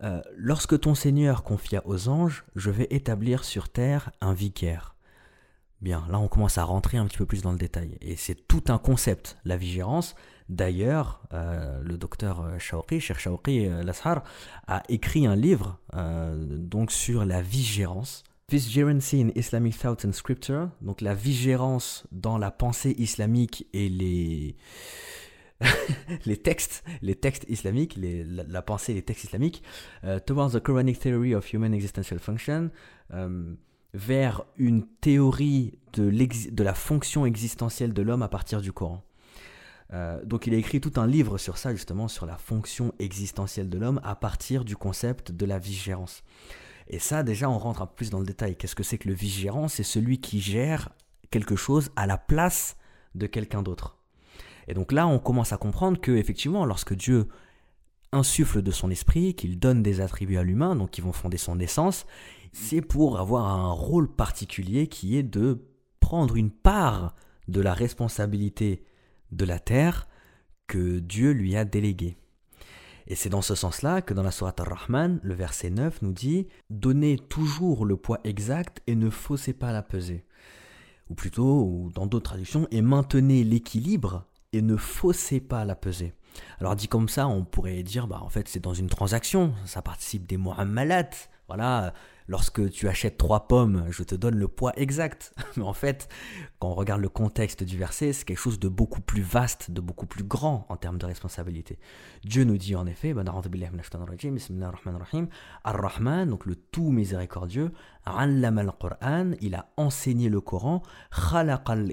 euh, 0.04 0.22
Lorsque 0.36 0.80
ton 0.80 0.94
Seigneur 0.94 1.42
confia 1.42 1.82
aux 1.88 2.10
anges, 2.10 2.46
je 2.56 2.70
vais 2.70 2.86
établir 2.92 3.44
sur 3.44 3.70
terre 3.70 4.12
un 4.22 4.34
vicaire. 4.34 4.94
Bien, 5.82 6.06
là 6.12 6.20
on 6.20 6.28
commence 6.28 6.60
à 6.60 6.64
rentrer 6.64 7.00
un 7.00 7.08
petit 7.08 7.18
peu 7.18 7.26
plus 7.26 7.42
dans 7.42 7.54
le 7.54 7.58
détail. 7.58 7.98
Et 8.02 8.16
c'est 8.16 8.48
tout 8.48 8.66
un 8.68 8.78
concept, 8.78 9.36
la 9.46 9.58
vigérance. 9.58 10.14
D'ailleurs, 10.48 11.24
euh, 11.34 11.82
le 11.82 11.98
docteur 11.98 12.46
Shawqi, 12.60 13.00
Cher 13.00 13.20
Shawqi 13.20 13.66
euh, 13.66 13.82
Lashar, 13.82 14.22
a 14.68 14.84
écrit 14.90 15.26
un 15.26 15.36
livre 15.36 15.80
donc 15.92 16.92
sur 16.92 17.26
la 17.26 17.42
vigérance 17.42 18.24
Vigilancy 18.50 19.20
in 19.20 19.32
Islamic 19.36 19.78
Thought 19.78 20.06
and 20.06 20.14
Scripture, 20.14 20.70
donc 20.80 21.02
la 21.02 21.14
vigérance 21.14 22.08
dans 22.14 22.38
la 22.38 22.50
pensée 22.50 22.96
islamique 22.98 23.68
et 23.74 23.90
les, 23.90 24.56
les 26.26 26.38
textes, 26.38 26.86
les 27.02 27.16
textes 27.16 27.44
islamiques, 27.50 27.98
la, 27.98 28.62
pensée 28.62 28.94
et 28.94 28.96
les 28.96 29.02
textes 29.02 29.26
islamiques, 29.26 29.64
uh, 30.06 30.22
towards 30.26 30.52
the 30.52 30.64
Quranic 30.64 30.98
theory 30.98 31.36
of 31.36 31.52
human 31.52 31.74
existential 31.74 32.20
function, 32.20 32.72
um, 33.12 33.58
vers 33.94 34.46
une 34.56 34.88
théorie 35.02 35.78
de, 35.92 36.10
de, 36.10 36.64
la 36.64 36.74
fonction 36.74 37.26
existentielle 37.26 37.92
de 37.92 38.02
l'homme 38.02 38.22
à 38.22 38.30
partir 38.30 38.62
du 38.62 38.72
Coran. 38.72 39.04
Euh, 39.92 40.24
donc 40.24 40.48
il 40.48 40.54
a 40.54 40.58
écrit 40.58 40.80
tout 40.80 40.94
un 40.96 41.08
livre 41.08 41.38
sur 41.38 41.58
ça, 41.58 41.74
justement, 41.74 42.08
sur 42.08 42.26
la 42.26 42.38
fonction 42.38 42.94
existentielle 43.00 43.68
de 43.68 43.78
l'homme 43.78 44.00
à 44.06 44.16
partir 44.16 44.64
du 44.64 44.78
concept 44.78 45.34
de 45.34 45.46
la 45.46 45.60
vigérance. 45.60 46.24
Et 46.90 47.00
ça, 47.00 47.24
déjà, 47.24 47.50
on 47.50 47.58
rentre 47.58 47.82
un 47.82 47.86
peu 47.86 47.96
plus 47.96 48.10
dans 48.10 48.20
le 48.20 48.26
détail. 48.26 48.56
Qu'est-ce 48.56 48.76
que 48.76 48.84
c'est 48.84 48.98
que 48.98 49.08
le 49.08 49.14
vigérant? 49.14 49.68
C'est 49.68 49.84
celui 49.84 50.20
qui 50.20 50.40
gère 50.40 50.90
quelque 51.32 51.56
chose 51.56 51.92
à 51.96 52.08
la 52.08 52.18
place 52.18 52.78
de 53.16 53.28
quelqu'un 53.28 53.62
d'autre. 53.62 53.98
Et 54.68 54.74
donc 54.74 54.92
là, 54.92 55.08
on 55.08 55.20
commence 55.20 55.54
à 55.54 55.58
comprendre 55.58 56.00
que, 56.00 56.12
effectivement, 56.12 56.66
lorsque 56.66 56.94
Dieu 56.94 57.28
insuffle 58.12 58.62
de 58.62 58.72
son 58.72 58.90
esprit, 58.90 59.34
qu'il 59.34 59.60
donne 59.60 59.84
des 59.84 60.02
attributs 60.02 60.38
à 60.38 60.44
l'humain, 60.44 60.76
donc 60.76 60.92
qui 60.92 61.02
vont 61.02 61.12
fonder 61.12 61.38
son 61.38 61.60
essence, 61.60 62.06
c'est 62.54 62.82
pour 62.82 63.20
avoir 63.20 63.48
un 63.48 63.72
rôle 63.72 64.14
particulier 64.14 64.88
qui 64.88 65.18
est 65.18 65.24
de 65.24 65.66
prendre 66.00 66.36
une 66.36 66.52
part 66.52 67.16
de 67.48 67.62
la 67.62 67.74
responsabilité 67.74 68.84
de 69.32 69.46
la 69.46 69.60
terre 69.60 70.08
que 70.68 71.00
Dieu 71.00 71.32
lui 71.32 71.56
a 71.56 71.66
déléguée. 71.66 72.18
Et 73.08 73.16
c'est 73.16 73.30
dans 73.30 73.42
ce 73.42 73.56
sens-là 73.56 74.02
que 74.02 74.14
dans 74.14 74.24
la 74.24 74.32
Sourate 74.32 74.60
Ar-Rahman, 74.60 75.20
le 75.24 75.34
verset 75.34 75.70
9 75.70 76.02
nous 76.02 76.12
dit 76.12 76.48
Donnez 76.70 77.18
toujours 77.18 77.86
le 77.86 77.96
poids 77.96 78.20
exact 78.26 78.82
et 78.86 78.96
ne 78.96 79.10
faussez 79.10 79.54
pas 79.54 79.72
la 79.72 79.82
pesée. 79.82 80.26
Ou 81.10 81.16
plutôt, 81.16 81.64
ou 81.64 81.90
dans 81.94 82.06
d'autres 82.06 82.32
traductions, 82.32 82.68
et 82.70 82.82
maintenez 82.82 83.46
l'équilibre 83.46 84.26
et 84.52 84.62
ne 84.62 84.76
faussez 84.76 85.40
pas 85.40 85.64
la 85.64 85.76
pesée. 85.76 86.14
Alors 86.60 86.76
dit 86.76 86.90
comme 86.90 87.08
ça, 87.08 87.28
on 87.28 87.46
pourrait 87.46 87.82
dire, 87.82 88.08
bah 88.08 88.20
en 88.22 88.30
fait 88.30 88.50
c'est 88.50 88.60
dans 88.60 88.74
une 88.74 88.90
transaction, 88.90 89.54
ça 89.66 89.82
participe 89.82 90.28
des 90.28 90.38
mu'amalat. 90.38 91.10
Voilà, 91.48 91.94
lorsque 92.28 92.70
tu 92.72 92.90
achètes 92.90 93.18
trois 93.18 93.48
pommes, 93.48 93.86
je 93.90 94.04
te 94.04 94.16
donne 94.16 94.36
le 94.36 94.48
poids 94.50 94.74
exact. 94.76 95.34
Mais 95.56 95.64
en 95.64 95.74
fait, 95.74 96.10
quand 96.60 96.70
on 96.70 96.76
regarde 96.76 97.02
le 97.02 97.10
contexte 97.10 97.64
du 97.64 97.78
verset, 97.78 98.12
c'est 98.14 98.26
quelque 98.26 98.38
chose 98.38 98.60
de 98.60 98.68
beaucoup 98.68 99.00
plus 99.00 99.22
vaste, 99.22 99.72
de 99.72 99.80
beaucoup 99.80 100.08
plus 100.08 100.24
grand 100.24 100.66
en 100.68 100.76
termes 100.76 100.98
de 100.98 101.06
responsabilité. 101.06 101.80
Dieu 102.26 102.44
nous 102.44 102.58
dit 102.58 102.76
en 102.76 102.86
effet, 102.86 103.14
Ar-Rahman, 105.64 106.30
donc 106.30 106.46
le 106.46 106.56
tout 106.56 106.92
miséricordieux, 106.92 107.72
al-Qur'an, 108.06 109.32
il 109.42 109.56
a 109.56 109.72
enseigné 109.78 110.30
le 110.30 110.42
Coran, 110.42 110.82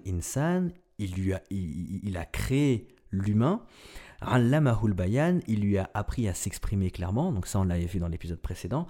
insan, 0.07 0.71
il 0.99 2.17
a 2.17 2.25
créé 2.27 2.89
l'humain. 3.11 3.63
Allamahul 4.21 4.93
Bayan, 4.93 5.41
il 5.47 5.61
lui 5.61 5.79
a 5.79 5.91
appris 5.95 6.29
à 6.29 6.35
s'exprimer 6.35 6.91
clairement, 6.91 7.33
donc 7.33 7.47
ça 7.47 7.61
on 7.61 7.65
l'avait 7.65 7.87
vu 7.87 7.99
dans 7.99 8.09
l'épisode 8.09 8.41
précédent. 8.41 8.87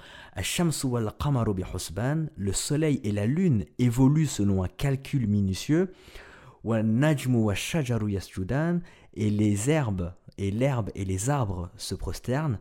le 2.36 2.52
soleil 2.52 3.00
et 3.04 3.12
la 3.12 3.26
lune 3.26 3.64
évoluent 3.78 4.26
selon 4.26 4.62
un 4.62 4.68
calcul 4.68 5.26
minutieux. 5.28 5.92
et 9.14 9.30
les 9.30 9.70
herbes 9.70 10.12
et 10.38 10.50
l'herbe 10.50 10.90
et 10.94 11.04
les 11.04 11.30
arbres 11.30 11.70
se 11.76 11.94
prosternent. 11.94 12.58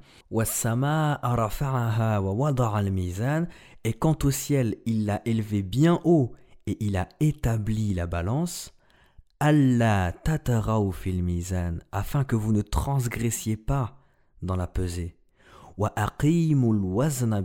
Et 3.83 3.93
quant 3.93 4.17
au 4.23 4.31
ciel, 4.31 4.77
il 4.85 5.05
l'a 5.05 5.21
élevé 5.25 5.63
bien 5.63 5.99
haut 6.03 6.33
et 6.67 6.77
il 6.79 6.95
a 6.97 7.09
établi 7.19 7.93
la 7.93 8.07
balance. 8.07 8.73
Allah 9.45 10.13
tatarau 10.23 10.93
fil 10.93 11.21
mizan, 11.21 11.79
afin 11.91 12.23
que 12.23 12.37
vous 12.37 12.53
ne 12.53 12.61
transgressiez 12.61 13.57
pas 13.57 13.97
dans 14.41 14.55
la 14.55 14.67
pesée. 14.67 15.17
Wa 15.77 15.91
aqimul 15.97 16.79
wazna 16.79 17.43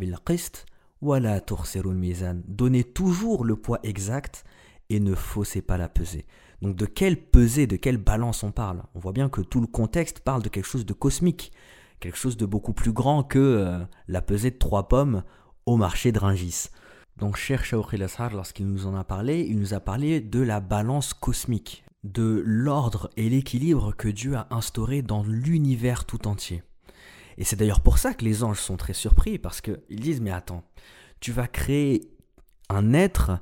wa 1.02 1.18
la 1.18 1.40
mizan. 1.86 2.36
Donnez 2.46 2.84
toujours 2.84 3.44
le 3.44 3.56
poids 3.56 3.80
exact 3.82 4.44
et 4.90 5.00
ne 5.00 5.12
faussez 5.16 5.60
pas 5.60 5.76
la 5.76 5.88
pesée. 5.88 6.24
Donc 6.62 6.76
de 6.76 6.86
quelle 6.86 7.20
pesée, 7.20 7.66
de 7.66 7.74
quelle 7.74 7.96
balance 7.96 8.44
on 8.44 8.52
parle? 8.52 8.84
On 8.94 9.00
voit 9.00 9.10
bien 9.10 9.28
que 9.28 9.40
tout 9.40 9.60
le 9.60 9.66
contexte 9.66 10.20
parle 10.20 10.44
de 10.44 10.48
quelque 10.48 10.68
chose 10.68 10.86
de 10.86 10.92
cosmique, 10.92 11.50
quelque 11.98 12.16
chose 12.16 12.36
de 12.36 12.46
beaucoup 12.46 12.74
plus 12.74 12.92
grand 12.92 13.24
que 13.24 13.40
euh, 13.40 13.84
la 14.06 14.22
pesée 14.22 14.52
de 14.52 14.58
trois 14.58 14.86
pommes 14.86 15.24
au 15.66 15.76
marché 15.76 16.12
de 16.12 16.20
Ringis. 16.20 16.68
Donc, 17.16 17.36
cher 17.36 17.64
Shawqi 17.64 18.00
Ashar, 18.00 18.32
lorsqu'il 18.32 18.68
nous 18.68 18.86
en 18.86 18.94
a 18.94 19.02
parlé, 19.02 19.40
il 19.40 19.58
nous 19.58 19.74
a 19.74 19.80
parlé 19.80 20.20
de 20.20 20.40
la 20.40 20.60
balance 20.60 21.12
cosmique, 21.12 21.82
de 22.04 22.42
l'ordre 22.44 23.10
et 23.16 23.28
l'équilibre 23.28 23.94
que 23.94 24.08
Dieu 24.08 24.36
a 24.36 24.46
instauré 24.50 25.02
dans 25.02 25.22
l'univers 25.24 26.04
tout 26.04 26.28
entier. 26.28 26.62
Et 27.36 27.44
c'est 27.44 27.56
d'ailleurs 27.56 27.80
pour 27.80 27.98
ça 27.98 28.14
que 28.14 28.24
les 28.24 28.42
anges 28.42 28.60
sont 28.60 28.76
très 28.76 28.94
surpris, 28.94 29.38
parce 29.38 29.60
qu'ils 29.60 30.00
disent, 30.00 30.20
mais 30.20 30.30
attends, 30.30 30.64
tu 31.20 31.32
vas 31.32 31.46
créer 31.46 32.10
un 32.68 32.92
être 32.92 33.38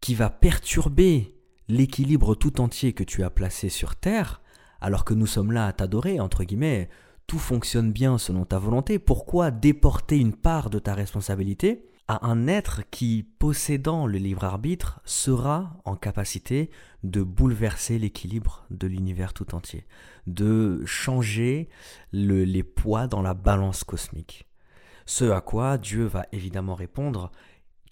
qui 0.00 0.14
va 0.14 0.30
perturber 0.30 1.34
l'équilibre 1.68 2.34
tout 2.34 2.60
entier 2.60 2.92
que 2.92 3.04
tu 3.04 3.22
as 3.22 3.30
placé 3.30 3.68
sur 3.68 3.96
Terre, 3.96 4.42
alors 4.80 5.04
que 5.04 5.14
nous 5.14 5.26
sommes 5.26 5.52
là 5.52 5.66
à 5.66 5.72
t'adorer, 5.72 6.20
entre 6.20 6.44
guillemets, 6.44 6.90
tout 7.26 7.38
fonctionne 7.38 7.92
bien 7.92 8.18
selon 8.18 8.44
ta 8.44 8.58
volonté, 8.58 8.98
pourquoi 8.98 9.50
déporter 9.50 10.18
une 10.18 10.34
part 10.34 10.68
de 10.68 10.78
ta 10.78 10.94
responsabilité 10.94 11.86
à 12.06 12.26
un 12.26 12.46
être 12.46 12.82
qui, 12.90 13.26
possédant 13.38 14.06
le 14.06 14.18
libre 14.18 14.44
arbitre, 14.44 15.00
sera 15.04 15.76
en 15.84 15.96
capacité 15.96 16.70
de 17.02 17.22
bouleverser 17.22 17.98
l'équilibre 17.98 18.66
de 18.70 18.86
l'univers 18.86 19.32
tout 19.32 19.54
entier, 19.54 19.86
de 20.26 20.84
changer 20.84 21.68
les 22.12 22.62
poids 22.62 23.06
dans 23.06 23.22
la 23.22 23.34
balance 23.34 23.84
cosmique. 23.84 24.46
Ce 25.06 25.24
à 25.30 25.40
quoi 25.40 25.78
Dieu 25.78 26.04
va 26.04 26.26
évidemment 26.32 26.74
répondre 26.74 27.30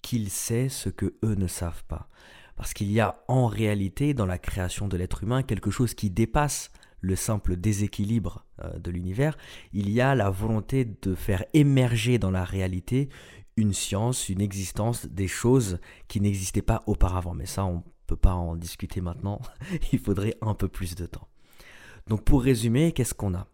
qu'il 0.01 0.29
sait 0.29 0.69
ce 0.69 0.89
que 0.89 1.15
eux 1.23 1.35
ne 1.35 1.47
savent 1.47 1.83
pas. 1.85 2.09
Parce 2.55 2.73
qu'il 2.73 2.91
y 2.91 2.99
a 2.99 3.23
en 3.27 3.47
réalité 3.47 4.13
dans 4.13 4.27
la 4.27 4.37
création 4.37 4.87
de 4.87 4.97
l'être 4.97 5.23
humain 5.23 5.41
quelque 5.41 5.71
chose 5.71 5.95
qui 5.95 6.11
dépasse 6.11 6.71
le 7.01 7.15
simple 7.15 7.57
déséquilibre 7.57 8.45
euh, 8.63 8.79
de 8.79 8.89
l'univers, 8.89 9.37
il 9.73 9.89
y 9.89 9.99
a 9.99 10.15
la 10.15 10.29
volonté 10.29 10.85
de 10.85 11.15
faire 11.15 11.43
émerger 11.53 12.17
dans 12.17 12.31
la 12.31 12.45
réalité 12.45 13.09
une 13.57 13.73
science, 13.73 14.29
une 14.29 14.41
existence, 14.41 15.05
des 15.05 15.27
choses 15.27 15.79
qui 16.07 16.21
n'existaient 16.21 16.61
pas 16.61 16.83
auparavant. 16.87 17.33
Mais 17.33 17.45
ça, 17.45 17.65
on 17.65 17.77
ne 17.77 17.81
peut 18.07 18.15
pas 18.15 18.33
en 18.33 18.55
discuter 18.55 19.01
maintenant, 19.01 19.41
il 19.91 19.99
faudrait 19.99 20.37
un 20.41 20.53
peu 20.53 20.67
plus 20.67 20.95
de 20.95 21.05
temps. 21.05 21.27
Donc 22.07 22.23
pour 22.23 22.43
résumer, 22.43 22.91
qu'est-ce 22.91 23.13
qu'on 23.13 23.33
a? 23.33 23.47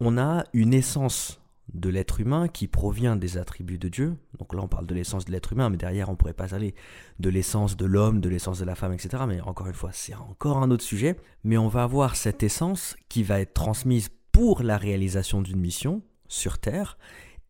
On 0.00 0.18
a 0.18 0.44
une 0.52 0.74
essence 0.74 1.40
de 1.72 1.88
l'être 1.88 2.20
humain 2.20 2.48
qui 2.48 2.68
provient 2.68 3.16
des 3.16 3.38
attributs 3.38 3.78
de 3.78 3.88
Dieu. 3.88 4.16
Donc 4.38 4.54
là, 4.54 4.60
on 4.62 4.68
parle 4.68 4.86
de 4.86 4.94
l'essence 4.94 5.24
de 5.24 5.32
l'être 5.32 5.52
humain, 5.52 5.70
mais 5.70 5.76
derrière, 5.76 6.10
on 6.10 6.16
pourrait 6.16 6.34
pas 6.34 6.54
aller 6.54 6.74
de 7.20 7.30
l'essence 7.30 7.76
de 7.76 7.86
l'homme, 7.86 8.20
de 8.20 8.28
l'essence 8.28 8.58
de 8.58 8.64
la 8.64 8.74
femme, 8.74 8.92
etc. 8.92 9.24
Mais 9.26 9.40
encore 9.40 9.66
une 9.66 9.74
fois, 9.74 9.90
c'est 9.92 10.14
encore 10.14 10.58
un 10.58 10.70
autre 10.70 10.84
sujet. 10.84 11.16
Mais 11.42 11.56
on 11.56 11.68
va 11.68 11.82
avoir 11.82 12.16
cette 12.16 12.42
essence 12.42 12.96
qui 13.08 13.22
va 13.22 13.40
être 13.40 13.54
transmise 13.54 14.10
pour 14.30 14.62
la 14.62 14.76
réalisation 14.76 15.42
d'une 15.42 15.60
mission 15.60 16.02
sur 16.28 16.58
Terre 16.58 16.98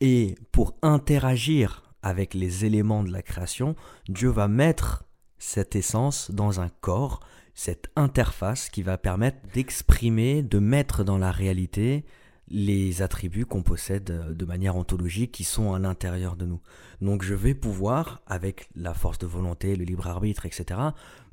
et 0.04 0.34
pour 0.52 0.76
interagir 0.82 1.82
avec 2.02 2.34
les 2.34 2.66
éléments 2.66 3.02
de 3.04 3.10
la 3.10 3.22
création, 3.22 3.74
Dieu 4.06 4.28
va 4.28 4.48
mettre 4.48 5.04
cette 5.38 5.76
essence 5.76 6.30
dans 6.30 6.60
un 6.60 6.68
corps, 6.68 7.20
cette 7.54 7.90
interface 7.96 8.68
qui 8.68 8.82
va 8.82 8.98
permettre 8.98 9.38
d'exprimer, 9.54 10.42
de 10.42 10.58
mettre 10.58 11.04
dans 11.04 11.16
la 11.16 11.30
réalité 11.30 12.04
les 12.48 13.02
attributs 13.02 13.46
qu'on 13.46 13.62
possède 13.62 14.10
euh, 14.10 14.34
de 14.34 14.44
manière 14.44 14.76
ontologique 14.76 15.32
qui 15.32 15.44
sont 15.44 15.72
à 15.74 15.78
l'intérieur 15.78 16.36
de 16.36 16.46
nous. 16.46 16.60
Donc 17.00 17.22
je 17.22 17.34
vais 17.34 17.54
pouvoir, 17.54 18.22
avec 18.26 18.68
la 18.74 18.94
force 18.94 19.18
de 19.18 19.26
volonté, 19.26 19.76
le 19.76 19.84
libre 19.84 20.06
arbitre, 20.06 20.46
etc., 20.46 20.80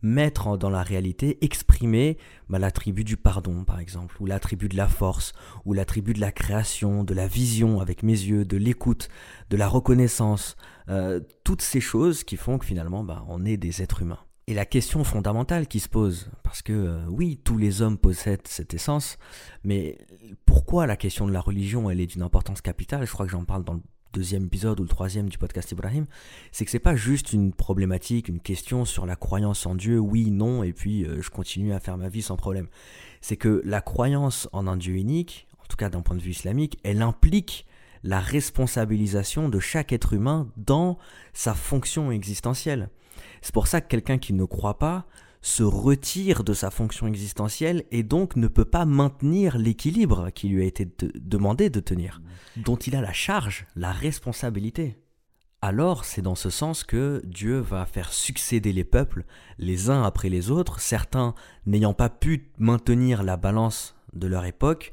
mettre 0.01 0.57
dans 0.57 0.69
la 0.69 0.83
réalité, 0.83 1.43
exprimer 1.43 2.17
bah, 2.49 2.59
l'attribut 2.59 3.03
du 3.03 3.17
pardon, 3.17 3.63
par 3.63 3.79
exemple, 3.79 4.15
ou 4.19 4.25
l'attribut 4.25 4.69
de 4.69 4.77
la 4.77 4.87
force, 4.87 5.33
ou 5.65 5.73
l'attribut 5.73 6.13
de 6.13 6.21
la 6.21 6.31
création, 6.31 7.03
de 7.03 7.13
la 7.13 7.27
vision 7.27 7.79
avec 7.79 8.03
mes 8.03 8.11
yeux, 8.11 8.45
de 8.45 8.57
l'écoute, 8.57 9.09
de 9.49 9.57
la 9.57 9.67
reconnaissance, 9.67 10.55
euh, 10.89 11.19
toutes 11.43 11.61
ces 11.61 11.81
choses 11.81 12.23
qui 12.23 12.37
font 12.37 12.57
que 12.57 12.65
finalement, 12.65 13.03
bah, 13.03 13.23
on 13.27 13.45
est 13.45 13.57
des 13.57 13.81
êtres 13.81 14.01
humains. 14.01 14.19
Et 14.51 14.53
la 14.53 14.65
question 14.65 15.05
fondamentale 15.05 15.65
qui 15.65 15.79
se 15.79 15.87
pose, 15.87 16.29
parce 16.43 16.61
que 16.61 16.73
euh, 16.73 17.05
oui, 17.07 17.39
tous 17.41 17.57
les 17.57 17.81
hommes 17.81 17.97
possèdent 17.97 18.49
cette 18.49 18.73
essence, 18.73 19.17
mais 19.63 19.97
pourquoi 20.45 20.87
la 20.87 20.97
question 20.97 21.25
de 21.25 21.31
la 21.31 21.39
religion, 21.39 21.89
elle 21.89 22.01
est 22.01 22.05
d'une 22.05 22.21
importance 22.21 22.59
capitale? 22.59 23.07
Je 23.07 23.13
crois 23.13 23.25
que 23.25 23.31
j'en 23.31 23.45
parle 23.45 23.63
dans 23.63 23.75
le 23.75 23.81
deuxième 24.11 24.47
épisode 24.47 24.81
ou 24.81 24.83
le 24.83 24.89
troisième 24.89 25.29
du 25.29 25.37
podcast 25.37 25.71
Ibrahim, 25.71 26.05
c'est 26.51 26.65
que 26.65 26.71
c'est 26.71 26.79
pas 26.79 26.97
juste 26.97 27.31
une 27.31 27.53
problématique, 27.53 28.27
une 28.27 28.41
question 28.41 28.83
sur 28.83 29.05
la 29.05 29.15
croyance 29.15 29.65
en 29.65 29.73
Dieu, 29.73 29.99
oui, 29.99 30.31
non, 30.31 30.63
et 30.63 30.73
puis 30.73 31.05
euh, 31.05 31.21
je 31.21 31.29
continue 31.29 31.71
à 31.71 31.79
faire 31.79 31.97
ma 31.97 32.09
vie 32.09 32.21
sans 32.21 32.35
problème. 32.35 32.67
C'est 33.21 33.37
que 33.37 33.61
la 33.63 33.79
croyance 33.79 34.49
en 34.51 34.67
un 34.67 34.75
Dieu 34.75 34.95
unique, 34.95 35.47
en 35.63 35.65
tout 35.69 35.77
cas 35.77 35.87
d'un 35.87 36.01
point 36.01 36.17
de 36.17 36.21
vue 36.21 36.31
islamique, 36.31 36.77
elle 36.83 37.03
implique 37.03 37.65
la 38.03 38.19
responsabilisation 38.19 39.47
de 39.47 39.61
chaque 39.61 39.93
être 39.93 40.11
humain 40.11 40.49
dans 40.57 40.97
sa 41.31 41.53
fonction 41.53 42.11
existentielle. 42.11 42.89
C'est 43.41 43.53
pour 43.53 43.67
ça 43.67 43.81
que 43.81 43.87
quelqu'un 43.87 44.17
qui 44.17 44.33
ne 44.33 44.45
croit 44.45 44.79
pas 44.79 45.05
se 45.41 45.63
retire 45.63 46.43
de 46.43 46.53
sa 46.53 46.69
fonction 46.69 47.07
existentielle 47.07 47.83
et 47.91 48.03
donc 48.03 48.35
ne 48.35 48.47
peut 48.47 48.65
pas 48.65 48.85
maintenir 48.85 49.57
l'équilibre 49.57 50.29
qui 50.29 50.49
lui 50.49 50.61
a 50.61 50.65
été 50.65 50.87
demandé 51.15 51.69
de 51.69 51.79
tenir, 51.79 52.21
dont 52.57 52.75
il 52.75 52.95
a 52.95 53.01
la 53.01 53.13
charge, 53.13 53.65
la 53.75 53.91
responsabilité. 53.91 54.97
Alors 55.63 56.05
c'est 56.05 56.21
dans 56.21 56.35
ce 56.35 56.49
sens 56.49 56.83
que 56.83 57.21
Dieu 57.23 57.59
va 57.59 57.85
faire 57.85 58.13
succéder 58.13 58.73
les 58.73 58.83
peuples 58.83 59.25
les 59.57 59.89
uns 59.89 60.03
après 60.03 60.29
les 60.29 60.49
autres, 60.49 60.79
certains 60.79 61.35
n'ayant 61.65 61.93
pas 61.93 62.09
pu 62.09 62.51
maintenir 62.57 63.21
la 63.23 63.37
balance 63.37 63.95
de 64.13 64.27
leur 64.27 64.45
époque, 64.45 64.91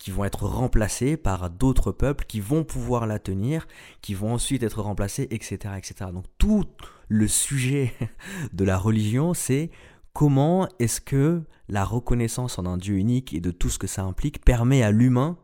qui 0.00 0.10
vont 0.10 0.24
être 0.24 0.46
remplacés 0.46 1.16
par 1.16 1.50
d'autres 1.50 1.92
peuples 1.92 2.24
qui 2.26 2.40
vont 2.40 2.64
pouvoir 2.64 3.06
la 3.06 3.20
tenir, 3.20 3.68
qui 4.00 4.14
vont 4.14 4.32
ensuite 4.32 4.64
être 4.64 4.80
remplacés, 4.80 5.28
etc. 5.30 5.74
etc. 5.76 6.10
Donc 6.12 6.24
tout 6.38 6.64
le 7.08 7.28
sujet 7.28 7.92
de 8.52 8.64
la 8.64 8.78
religion, 8.78 9.34
c'est 9.34 9.70
comment 10.14 10.66
est-ce 10.80 11.02
que 11.02 11.42
la 11.68 11.84
reconnaissance 11.84 12.58
en 12.58 12.66
un 12.66 12.78
Dieu 12.78 12.96
unique 12.96 13.34
et 13.34 13.40
de 13.40 13.50
tout 13.50 13.68
ce 13.68 13.78
que 13.78 13.86
ça 13.86 14.02
implique 14.02 14.42
permet 14.42 14.82
à 14.82 14.90
l'humain 14.90 15.36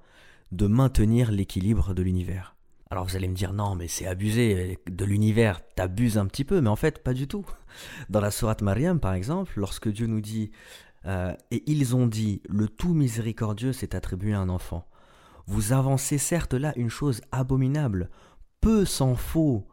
de 0.53 0.67
maintenir 0.67 1.31
l'équilibre 1.31 1.93
de 1.93 2.03
l'univers. 2.03 2.57
Alors 2.89 3.05
vous 3.05 3.17
allez 3.17 3.29
me 3.29 3.35
dire 3.35 3.53
non 3.53 3.75
mais 3.75 3.89
c'est 3.89 4.07
abusé 4.07 4.79
de 4.89 5.05
l'univers, 5.05 5.61
t'abuses 5.75 6.19
un 6.19 6.27
petit 6.27 6.45
peu, 6.45 6.61
mais 6.61 6.69
en 6.69 6.77
fait 6.77 7.03
pas 7.03 7.15
du 7.15 7.27
tout. 7.27 7.45
Dans 8.09 8.21
la 8.21 8.31
sourate 8.31 8.63
Mariam 8.63 9.01
par 9.01 9.13
exemple, 9.13 9.53
lorsque 9.57 9.89
Dieu 9.89 10.07
nous 10.07 10.21
dit 10.21 10.53
euh, 11.07 11.35
et 11.51 11.63
ils 11.71 11.95
ont 11.95 12.07
dit, 12.07 12.43
le 12.49 12.69
tout 12.69 12.95
miséricordieux 12.95 13.73
s'est 13.73 13.95
attribué 13.95 14.33
à 14.35 14.41
un 14.41 14.49
enfant. 14.49 14.87
Vous 15.47 15.73
avancez 15.73 16.19
certes 16.19 16.55
là 16.55 16.73
une 16.77 16.91
chose 16.91 17.21
abominable, 17.31 18.11
peu 18.61 18.85
s'en 18.85 19.15
faut 19.15 19.67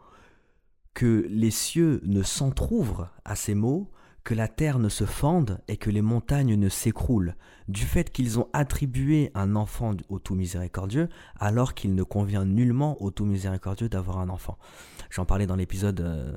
que 0.94 1.26
les 1.30 1.52
cieux 1.52 2.02
ne 2.06 2.22
s'entr'ouvrent 2.22 3.10
à 3.26 3.36
ces 3.36 3.56
mots, 3.56 3.90
que 4.24 4.36
la 4.36 4.48
terre 4.48 4.80
ne 4.80 4.90
se 4.90 5.06
fende 5.06 5.60
et 5.68 5.78
que 5.78 5.90
les 5.90 6.02
montagnes 6.02 6.56
ne 6.56 6.70
s'écroulent, 6.70 7.36
du 7.68 7.84
fait 7.84 8.12
qu'ils 8.12 8.40
ont 8.40 8.48
attribué 8.54 9.32
un 9.34 9.56
enfant 9.56 9.96
au 10.10 10.20
tout 10.20 10.36
miséricordieux, 10.36 11.10
alors 11.40 11.74
qu'il 11.74 11.96
ne 11.96 12.04
convient 12.04 12.46
nullement 12.46 13.02
au 13.02 13.12
tout 13.12 13.26
miséricordieux 13.26 13.90
d'avoir 13.90 14.20
un 14.20 14.30
enfant. 14.30 14.58
J'en 15.14 15.26
parlais 15.26 15.46
dans 15.46 15.56
l'épisode. 15.56 16.02
Euh, 16.02 16.34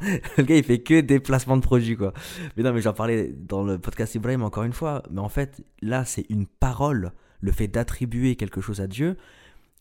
le 0.36 0.42
gars, 0.42 0.56
il 0.56 0.64
fait 0.64 0.80
que 0.80 1.00
des 1.00 1.18
placements 1.18 1.56
de 1.56 1.62
produits, 1.62 1.96
quoi. 1.96 2.12
Mais 2.56 2.62
non, 2.62 2.72
mais 2.74 2.82
j'en 2.82 2.92
parlais 2.92 3.32
dans 3.32 3.62
le 3.62 3.78
podcast 3.78 4.14
Ibrahim 4.14 4.42
encore 4.42 4.64
une 4.64 4.74
fois. 4.74 5.02
Mais 5.10 5.20
en 5.20 5.30
fait, 5.30 5.64
là, 5.80 6.04
c'est 6.04 6.26
une 6.28 6.46
parole. 6.46 7.12
Le 7.40 7.52
fait 7.52 7.68
d'attribuer 7.68 8.36
quelque 8.36 8.60
chose 8.60 8.80
à 8.82 8.86
Dieu, 8.86 9.16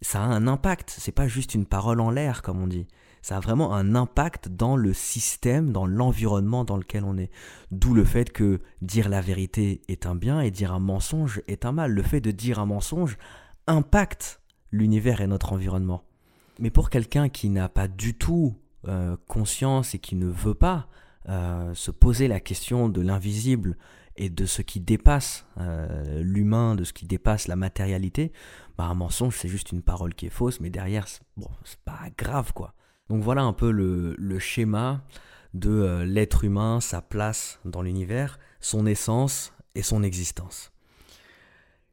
ça 0.02 0.24
a 0.24 0.26
un 0.26 0.48
impact. 0.48 0.96
C'est 0.98 1.12
pas 1.12 1.28
juste 1.28 1.56
une 1.56 1.66
parole 1.66 2.00
en 2.00 2.10
l'air, 2.10 2.42
comme 2.42 2.62
on 2.62 2.68
dit 2.68 2.88
ça 3.22 3.38
a 3.38 3.40
vraiment 3.40 3.76
un 3.76 3.94
impact 3.94 4.50
dans 4.50 4.76
le 4.76 4.94
système, 4.94 5.72
dans 5.72 5.86
l'environnement 5.86 6.66
dans 6.66 6.78
lequel 6.78 7.04
on 7.04 7.18
est. 7.18 7.30
D'où 7.70 7.94
le 7.94 8.04
fait 8.04 8.32
que 8.32 8.62
dire 8.82 9.10
la 9.10 9.22
vérité 9.22 9.82
est 9.88 10.06
un 10.06 10.16
bien 10.16 10.42
et 10.42 10.50
dire 10.50 10.74
un 10.74 10.80
mensonge 10.80 11.42
est 11.48 11.66
un 11.66 11.72
mal. 11.72 11.92
Le 11.92 12.02
fait 12.02 12.20
de 12.20 12.32
dire 12.32 12.60
un 12.60 12.66
mensonge 12.66 13.18
impacte 13.68 14.42
l'univers 14.72 15.22
et 15.22 15.28
notre 15.28 15.54
environnement. 15.54 16.04
Mais 16.62 16.70
pour 16.70 16.92
quelqu'un 16.92 17.28
qui 17.28 17.50
n'a 17.50 17.68
pas 17.70 17.88
du 17.88 18.14
tout 18.14 18.56
euh, 18.88 19.18
conscience 19.28 19.96
et 19.96 20.00
qui 20.00 20.16
ne 20.16 20.28
veut 20.28 20.54
pas 20.54 20.88
euh, 21.28 21.74
se 21.74 21.90
poser 21.90 22.28
la 22.28 22.40
question 22.40 22.88
de 22.88 23.02
l'invisible 23.02 23.78
et 24.16 24.30
de 24.30 24.46
ce 24.46 24.62
qui 24.62 24.80
dépasse 24.80 25.48
euh, 25.58 26.22
l'humain, 26.22 26.76
de 26.76 26.84
ce 26.84 26.94
qui 26.94 27.08
dépasse 27.08 27.48
la 27.48 27.56
matérialité, 27.56 28.32
bah, 28.78 28.84
un 28.84 28.94
mensonge 28.94 29.36
c'est 29.36 29.48
juste 29.48 29.72
une 29.72 29.82
parole 29.82 30.14
qui 30.14 30.28
est 30.28 30.30
fausse, 30.30 30.60
mais 30.60 30.70
derrière, 30.70 31.08
bon, 31.36 31.50
c'est 31.64 31.80
pas 31.80 32.10
grave 32.16 32.54
quoi. 32.54 32.76
Donc 33.10 33.24
voilà 33.24 33.42
un 33.42 33.54
peu 33.54 33.72
le, 33.72 34.40
schéma 34.40 35.04
de 35.56 36.04
l'être 36.04 36.44
humain, 36.44 36.80
sa 36.80 37.02
place 37.02 37.60
dans 37.66 37.82
l'univers, 37.82 38.38
son 38.60 38.86
essence 38.86 39.52
et 39.74 39.82
son 39.82 40.04
existence. 40.04 40.72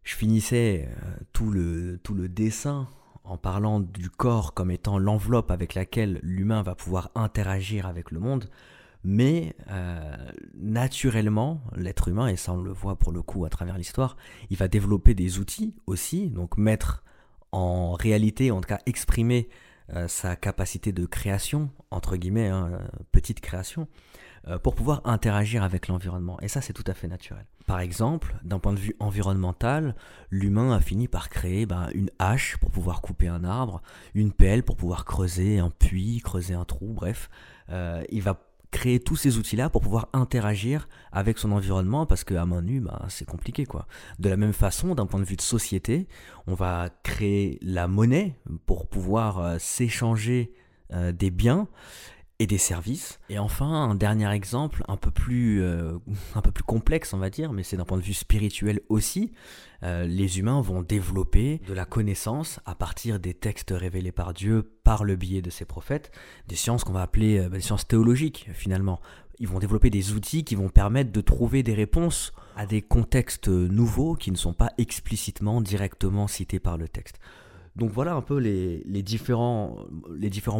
Je 0.04 0.14
finissais 0.14 0.88
tout, 1.32 1.50
le, 1.50 1.98
tout 2.02 2.14
le 2.14 2.28
dessin 2.28 2.86
en 3.28 3.36
parlant 3.36 3.80
du 3.80 4.10
corps 4.10 4.54
comme 4.54 4.70
étant 4.70 4.98
l'enveloppe 4.98 5.50
avec 5.50 5.74
laquelle 5.74 6.18
l'humain 6.22 6.62
va 6.62 6.74
pouvoir 6.74 7.10
interagir 7.14 7.86
avec 7.86 8.10
le 8.10 8.20
monde, 8.20 8.48
mais 9.04 9.54
euh, 9.70 10.16
naturellement, 10.54 11.62
l'être 11.76 12.08
humain, 12.08 12.28
et 12.28 12.36
ça 12.36 12.52
on 12.52 12.62
le 12.62 12.72
voit 12.72 12.96
pour 12.96 13.12
le 13.12 13.22
coup 13.22 13.44
à 13.44 13.48
travers 13.50 13.78
l'histoire, 13.78 14.16
il 14.50 14.56
va 14.56 14.68
développer 14.68 15.14
des 15.14 15.38
outils 15.38 15.74
aussi, 15.86 16.30
donc 16.30 16.56
mettre 16.56 17.04
en 17.52 17.92
réalité, 17.92 18.50
en 18.50 18.60
tout 18.60 18.68
cas 18.68 18.80
exprimer 18.86 19.48
euh, 19.94 20.08
sa 20.08 20.36
capacité 20.36 20.92
de 20.92 21.06
création, 21.06 21.70
entre 21.90 22.16
guillemets, 22.16 22.48
hein, 22.48 22.70
euh, 22.72 22.78
petite 23.12 23.40
création, 23.40 23.88
pour 24.62 24.74
pouvoir 24.74 25.02
interagir 25.04 25.62
avec 25.62 25.88
l'environnement. 25.88 26.38
Et 26.40 26.48
ça, 26.48 26.60
c'est 26.60 26.72
tout 26.72 26.84
à 26.86 26.94
fait 26.94 27.08
naturel. 27.08 27.44
Par 27.66 27.80
exemple, 27.80 28.34
d'un 28.44 28.58
point 28.58 28.72
de 28.72 28.78
vue 28.78 28.94
environnemental, 28.98 29.94
l'humain 30.30 30.72
a 30.74 30.80
fini 30.80 31.08
par 31.08 31.28
créer 31.28 31.66
ben, 31.66 31.88
une 31.92 32.10
hache 32.18 32.56
pour 32.58 32.70
pouvoir 32.70 33.02
couper 33.02 33.28
un 33.28 33.44
arbre, 33.44 33.82
une 34.14 34.32
pelle 34.32 34.62
pour 34.62 34.76
pouvoir 34.76 35.04
creuser 35.04 35.58
un 35.58 35.70
puits, 35.70 36.20
creuser 36.24 36.54
un 36.54 36.64
trou, 36.64 36.92
bref. 36.94 37.28
il 37.68 38.22
va 38.22 38.40
créer 38.70 39.00
tous 39.00 39.16
ces 39.16 39.38
outils-là 39.38 39.70
pour 39.70 39.82
pouvoir 39.82 40.08
interagir 40.12 40.88
avec 41.12 41.38
son 41.38 41.52
environnement 41.52 42.06
parce 42.06 42.24
qu'à 42.24 42.44
main 42.44 42.62
nue, 42.62 42.80
bah, 42.80 43.04
c'est 43.08 43.24
compliqué 43.24 43.64
quoi. 43.64 43.86
De 44.18 44.28
la 44.28 44.36
même 44.36 44.52
façon, 44.52 44.94
d'un 44.94 45.06
point 45.06 45.20
de 45.20 45.24
vue 45.24 45.36
de 45.36 45.42
société, 45.42 46.06
on 46.46 46.54
va 46.54 46.90
créer 47.02 47.58
la 47.62 47.88
monnaie 47.88 48.38
pour 48.66 48.86
pouvoir 48.86 49.38
euh, 49.38 49.56
s'échanger 49.58 50.52
euh, 50.92 51.12
des 51.12 51.30
biens 51.30 51.68
et 52.40 52.46
des 52.46 52.58
services. 52.58 53.18
Et 53.28 53.38
enfin, 53.38 53.66
un 53.66 53.94
dernier 53.94 54.30
exemple, 54.30 54.84
un 54.86 54.96
peu 54.96 55.10
plus, 55.10 55.60
euh, 55.62 55.98
un 56.34 56.40
peu 56.40 56.52
plus 56.52 56.62
complexe, 56.62 57.12
on 57.12 57.18
va 57.18 57.30
dire, 57.30 57.52
mais 57.52 57.64
c'est 57.64 57.76
d'un 57.76 57.84
point 57.84 57.98
de 57.98 58.02
vue 58.02 58.14
spirituel 58.14 58.80
aussi. 58.88 59.32
Euh, 59.82 60.04
les 60.04 60.38
humains 60.38 60.60
vont 60.60 60.82
développer 60.82 61.60
de 61.66 61.74
la 61.74 61.84
connaissance 61.84 62.60
à 62.64 62.74
partir 62.74 63.18
des 63.18 63.34
textes 63.34 63.72
révélés 63.76 64.12
par 64.12 64.34
Dieu 64.34 64.70
par 64.84 65.04
le 65.04 65.16
biais 65.16 65.42
de 65.42 65.50
ses 65.50 65.64
prophètes, 65.64 66.12
des 66.46 66.56
sciences 66.56 66.84
qu'on 66.84 66.92
va 66.92 67.02
appeler 67.02 67.38
euh, 67.38 67.48
des 67.48 67.60
sciences 67.60 67.88
théologiques 67.88 68.48
finalement. 68.52 69.00
Ils 69.40 69.48
vont 69.48 69.58
développer 69.58 69.90
des 69.90 70.12
outils 70.12 70.44
qui 70.44 70.54
vont 70.54 70.68
permettre 70.68 71.12
de 71.12 71.20
trouver 71.20 71.62
des 71.62 71.74
réponses 71.74 72.32
à 72.56 72.66
des 72.66 72.82
contextes 72.82 73.48
nouveaux 73.48 74.14
qui 74.14 74.32
ne 74.32 74.36
sont 74.36 74.52
pas 74.52 74.72
explicitement, 74.78 75.60
directement 75.60 76.26
cités 76.26 76.58
par 76.58 76.76
le 76.76 76.88
texte. 76.88 77.20
Donc 77.78 77.92
voilà 77.92 78.14
un 78.14 78.22
peu 78.22 78.38
les, 78.38 79.02
différents, 79.02 79.86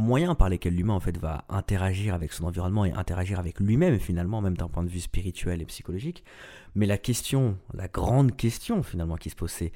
moyens 0.00 0.36
par 0.36 0.48
lesquels 0.48 0.76
l'humain 0.76 0.94
en 0.94 1.00
fait 1.00 1.18
va 1.18 1.44
interagir 1.48 2.14
avec 2.14 2.32
son 2.32 2.44
environnement 2.44 2.84
et 2.84 2.92
interagir 2.92 3.40
avec 3.40 3.58
lui-même 3.58 3.98
finalement, 3.98 4.40
même 4.40 4.56
d'un 4.56 4.68
point 4.68 4.84
de 4.84 4.88
vue 4.88 5.00
spirituel 5.00 5.60
et 5.60 5.64
psychologique. 5.64 6.22
Mais 6.76 6.86
la 6.86 6.96
question, 6.96 7.58
la 7.74 7.88
grande 7.88 8.36
question 8.36 8.84
finalement 8.84 9.16
qui 9.16 9.30
se 9.30 9.34
pose, 9.34 9.50
c'est 9.50 9.72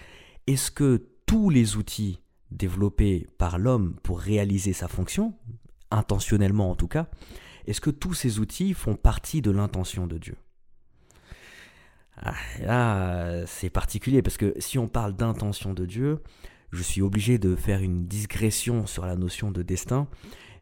est-ce 0.47 0.71
que 0.71 1.09
tous 1.27 1.51
les 1.51 1.77
outils 1.77 2.21
développés 2.53 3.27
par 3.39 3.59
l'homme 3.59 3.97
pour 4.05 4.21
réaliser 4.21 4.73
sa 4.73 4.87
fonction, 4.87 5.35
intentionnellement 5.91 6.71
en 6.71 6.77
tout 6.77 6.89
cas, 6.89 7.09
est-ce 7.67 7.81
que 7.81 7.91
tous 7.91 8.15
ces 8.15 8.39
outils 8.39 8.73
font 8.73 8.95
partie 8.95 9.43
de 9.43 9.51
l'intention 9.51 10.07
de 10.07 10.17
Dieu? 10.17 10.37
Ah, 12.17 12.35
Là, 12.61 13.47
c'est 13.47 13.71
particulier 13.71 14.23
parce 14.23 14.37
que 14.37 14.55
si 14.59 14.79
on 14.79 14.87
parle 14.87 15.17
d'intention 15.17 15.75
de 15.75 15.87
Dieu, 15.87 16.21
je 16.73 16.83
suis 16.83 17.03
obligé 17.03 17.39
de 17.39 17.55
faire 17.55 17.83
une 17.83 18.07
digression 18.07 18.87
sur 18.87 19.07
la 19.07 19.17
notion 19.17 19.51
de 19.51 19.63
destin. 19.63 20.09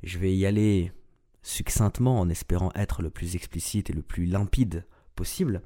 Je 0.03 0.19
vais 0.19 0.35
y 0.35 0.45
aller 0.45 0.93
succinctement 1.43 2.21
en 2.21 2.29
espérant 2.29 2.71
être 2.75 3.03
le 3.03 3.11
plus 3.11 3.37
explicite 3.37 3.91
et 3.91 3.93
le 3.93 4.03
plus 4.03 4.27
limpide 4.27 4.85
possible. 5.15 5.63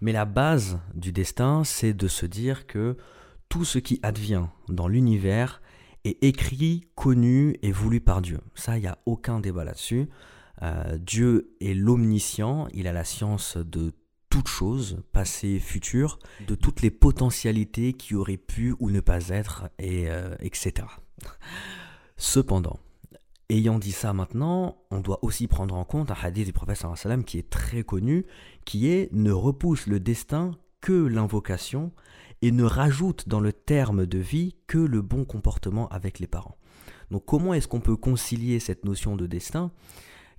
Mais 0.00 0.12
la 0.12 0.24
base 0.24 0.80
du 0.94 1.12
destin, 1.12 1.64
c'est 1.64 1.92
de 1.92 2.06
se 2.06 2.26
dire 2.26 2.66
que 2.66 2.96
tout 3.48 3.64
ce 3.64 3.78
qui 3.78 3.98
advient 4.02 4.46
dans 4.68 4.88
l'univers 4.88 5.60
est 6.04 6.22
écrit, 6.22 6.88
connu 6.94 7.56
et 7.62 7.72
voulu 7.72 8.00
par 8.00 8.22
Dieu. 8.22 8.38
Ça, 8.54 8.78
il 8.78 8.82
n'y 8.82 8.86
a 8.86 8.98
aucun 9.06 9.40
débat 9.40 9.64
là-dessus. 9.64 10.08
Euh, 10.62 10.96
Dieu 10.98 11.54
est 11.60 11.74
l'omniscient, 11.74 12.68
il 12.72 12.86
a 12.86 12.92
la 12.92 13.04
science 13.04 13.56
de 13.56 13.92
toutes 14.38 14.46
choses, 14.46 15.02
passé, 15.10 15.58
futur, 15.58 16.20
de 16.46 16.54
toutes 16.54 16.80
les 16.80 16.92
potentialités 16.92 17.92
qui 17.92 18.14
auraient 18.14 18.36
pu 18.36 18.76
ou 18.78 18.92
ne 18.92 19.00
pas 19.00 19.30
être, 19.30 19.68
et, 19.80 20.08
euh, 20.08 20.36
etc. 20.38 20.86
Cependant, 22.16 22.78
ayant 23.50 23.80
dit 23.80 23.90
ça 23.90 24.12
maintenant, 24.12 24.78
on 24.92 25.00
doit 25.00 25.18
aussi 25.24 25.48
prendre 25.48 25.74
en 25.74 25.84
compte 25.84 26.12
un 26.12 26.16
hadith 26.22 26.46
du 26.46 26.52
prophète 26.52 26.76
sallam 26.94 27.24
qui 27.24 27.38
est 27.38 27.50
très 27.50 27.82
connu, 27.82 28.26
qui 28.64 28.88
est 28.88 29.12
ne 29.12 29.32
repousse 29.32 29.88
le 29.88 29.98
destin 29.98 30.52
que 30.80 30.92
l'invocation 30.92 31.90
et 32.40 32.52
ne 32.52 32.62
rajoute 32.62 33.28
dans 33.28 33.40
le 33.40 33.52
terme 33.52 34.06
de 34.06 34.18
vie 34.18 34.54
que 34.68 34.78
le 34.78 35.02
bon 35.02 35.24
comportement 35.24 35.88
avec 35.88 36.20
les 36.20 36.28
parents. 36.28 36.58
Donc 37.10 37.24
comment 37.24 37.54
est-ce 37.54 37.66
qu'on 37.66 37.80
peut 37.80 37.96
concilier 37.96 38.60
cette 38.60 38.84
notion 38.84 39.16
de 39.16 39.26
destin, 39.26 39.72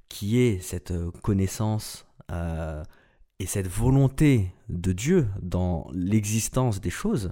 qui 0.08 0.39
est 0.39 0.62
cette 0.62 0.91
euh, 0.91 1.12
connaissance 1.22 2.06
euh, 2.32 2.82
et 3.39 3.45
cette 3.45 3.67
volonté 3.67 4.53
de 4.67 4.91
Dieu 4.91 5.27
dans 5.41 5.89
l'existence 5.93 6.81
des 6.81 6.89
choses 6.89 7.31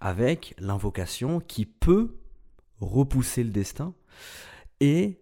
avec 0.00 0.54
l'invocation 0.58 1.40
qui 1.40 1.64
peut 1.64 2.18
repousser 2.80 3.42
le 3.42 3.50
destin 3.50 3.94
et 4.80 5.18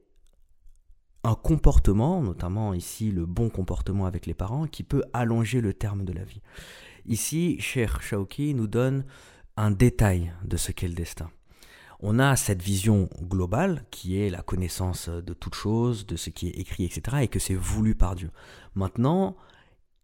un 1.22 1.34
comportement, 1.34 2.20
notamment 2.20 2.74
ici 2.74 3.10
le 3.10 3.24
bon 3.26 3.48
comportement 3.48 4.06
avec 4.06 4.26
les 4.26 4.34
parents, 4.34 4.66
qui 4.66 4.82
peut 4.82 5.04
allonger 5.12 5.60
le 5.60 5.72
terme 5.72 6.04
de 6.04 6.12
la 6.12 6.24
vie. 6.24 6.42
Ici, 7.06 7.58
Cher 7.60 8.02
Shauki 8.02 8.54
nous 8.54 8.66
donne 8.66 9.04
un 9.56 9.70
détail 9.70 10.32
de 10.44 10.56
ce 10.56 10.72
qu'est 10.72 10.88
le 10.88 10.94
destin. 10.94 11.30
On 12.00 12.18
a 12.18 12.36
cette 12.36 12.60
vision 12.60 13.08
globale 13.22 13.86
qui 13.90 14.20
est 14.20 14.28
la 14.28 14.42
connaissance 14.42 15.08
de 15.08 15.32
toute 15.32 15.54
chose, 15.54 16.06
de 16.06 16.16
ce 16.16 16.28
qui 16.28 16.48
est 16.48 16.58
écrit, 16.58 16.84
etc., 16.84 17.18
et 17.22 17.28
que 17.28 17.38
c'est 17.38 17.54
voulu 17.54 17.94
par 17.94 18.16
Dieu. 18.16 18.30
Maintenant, 18.74 19.36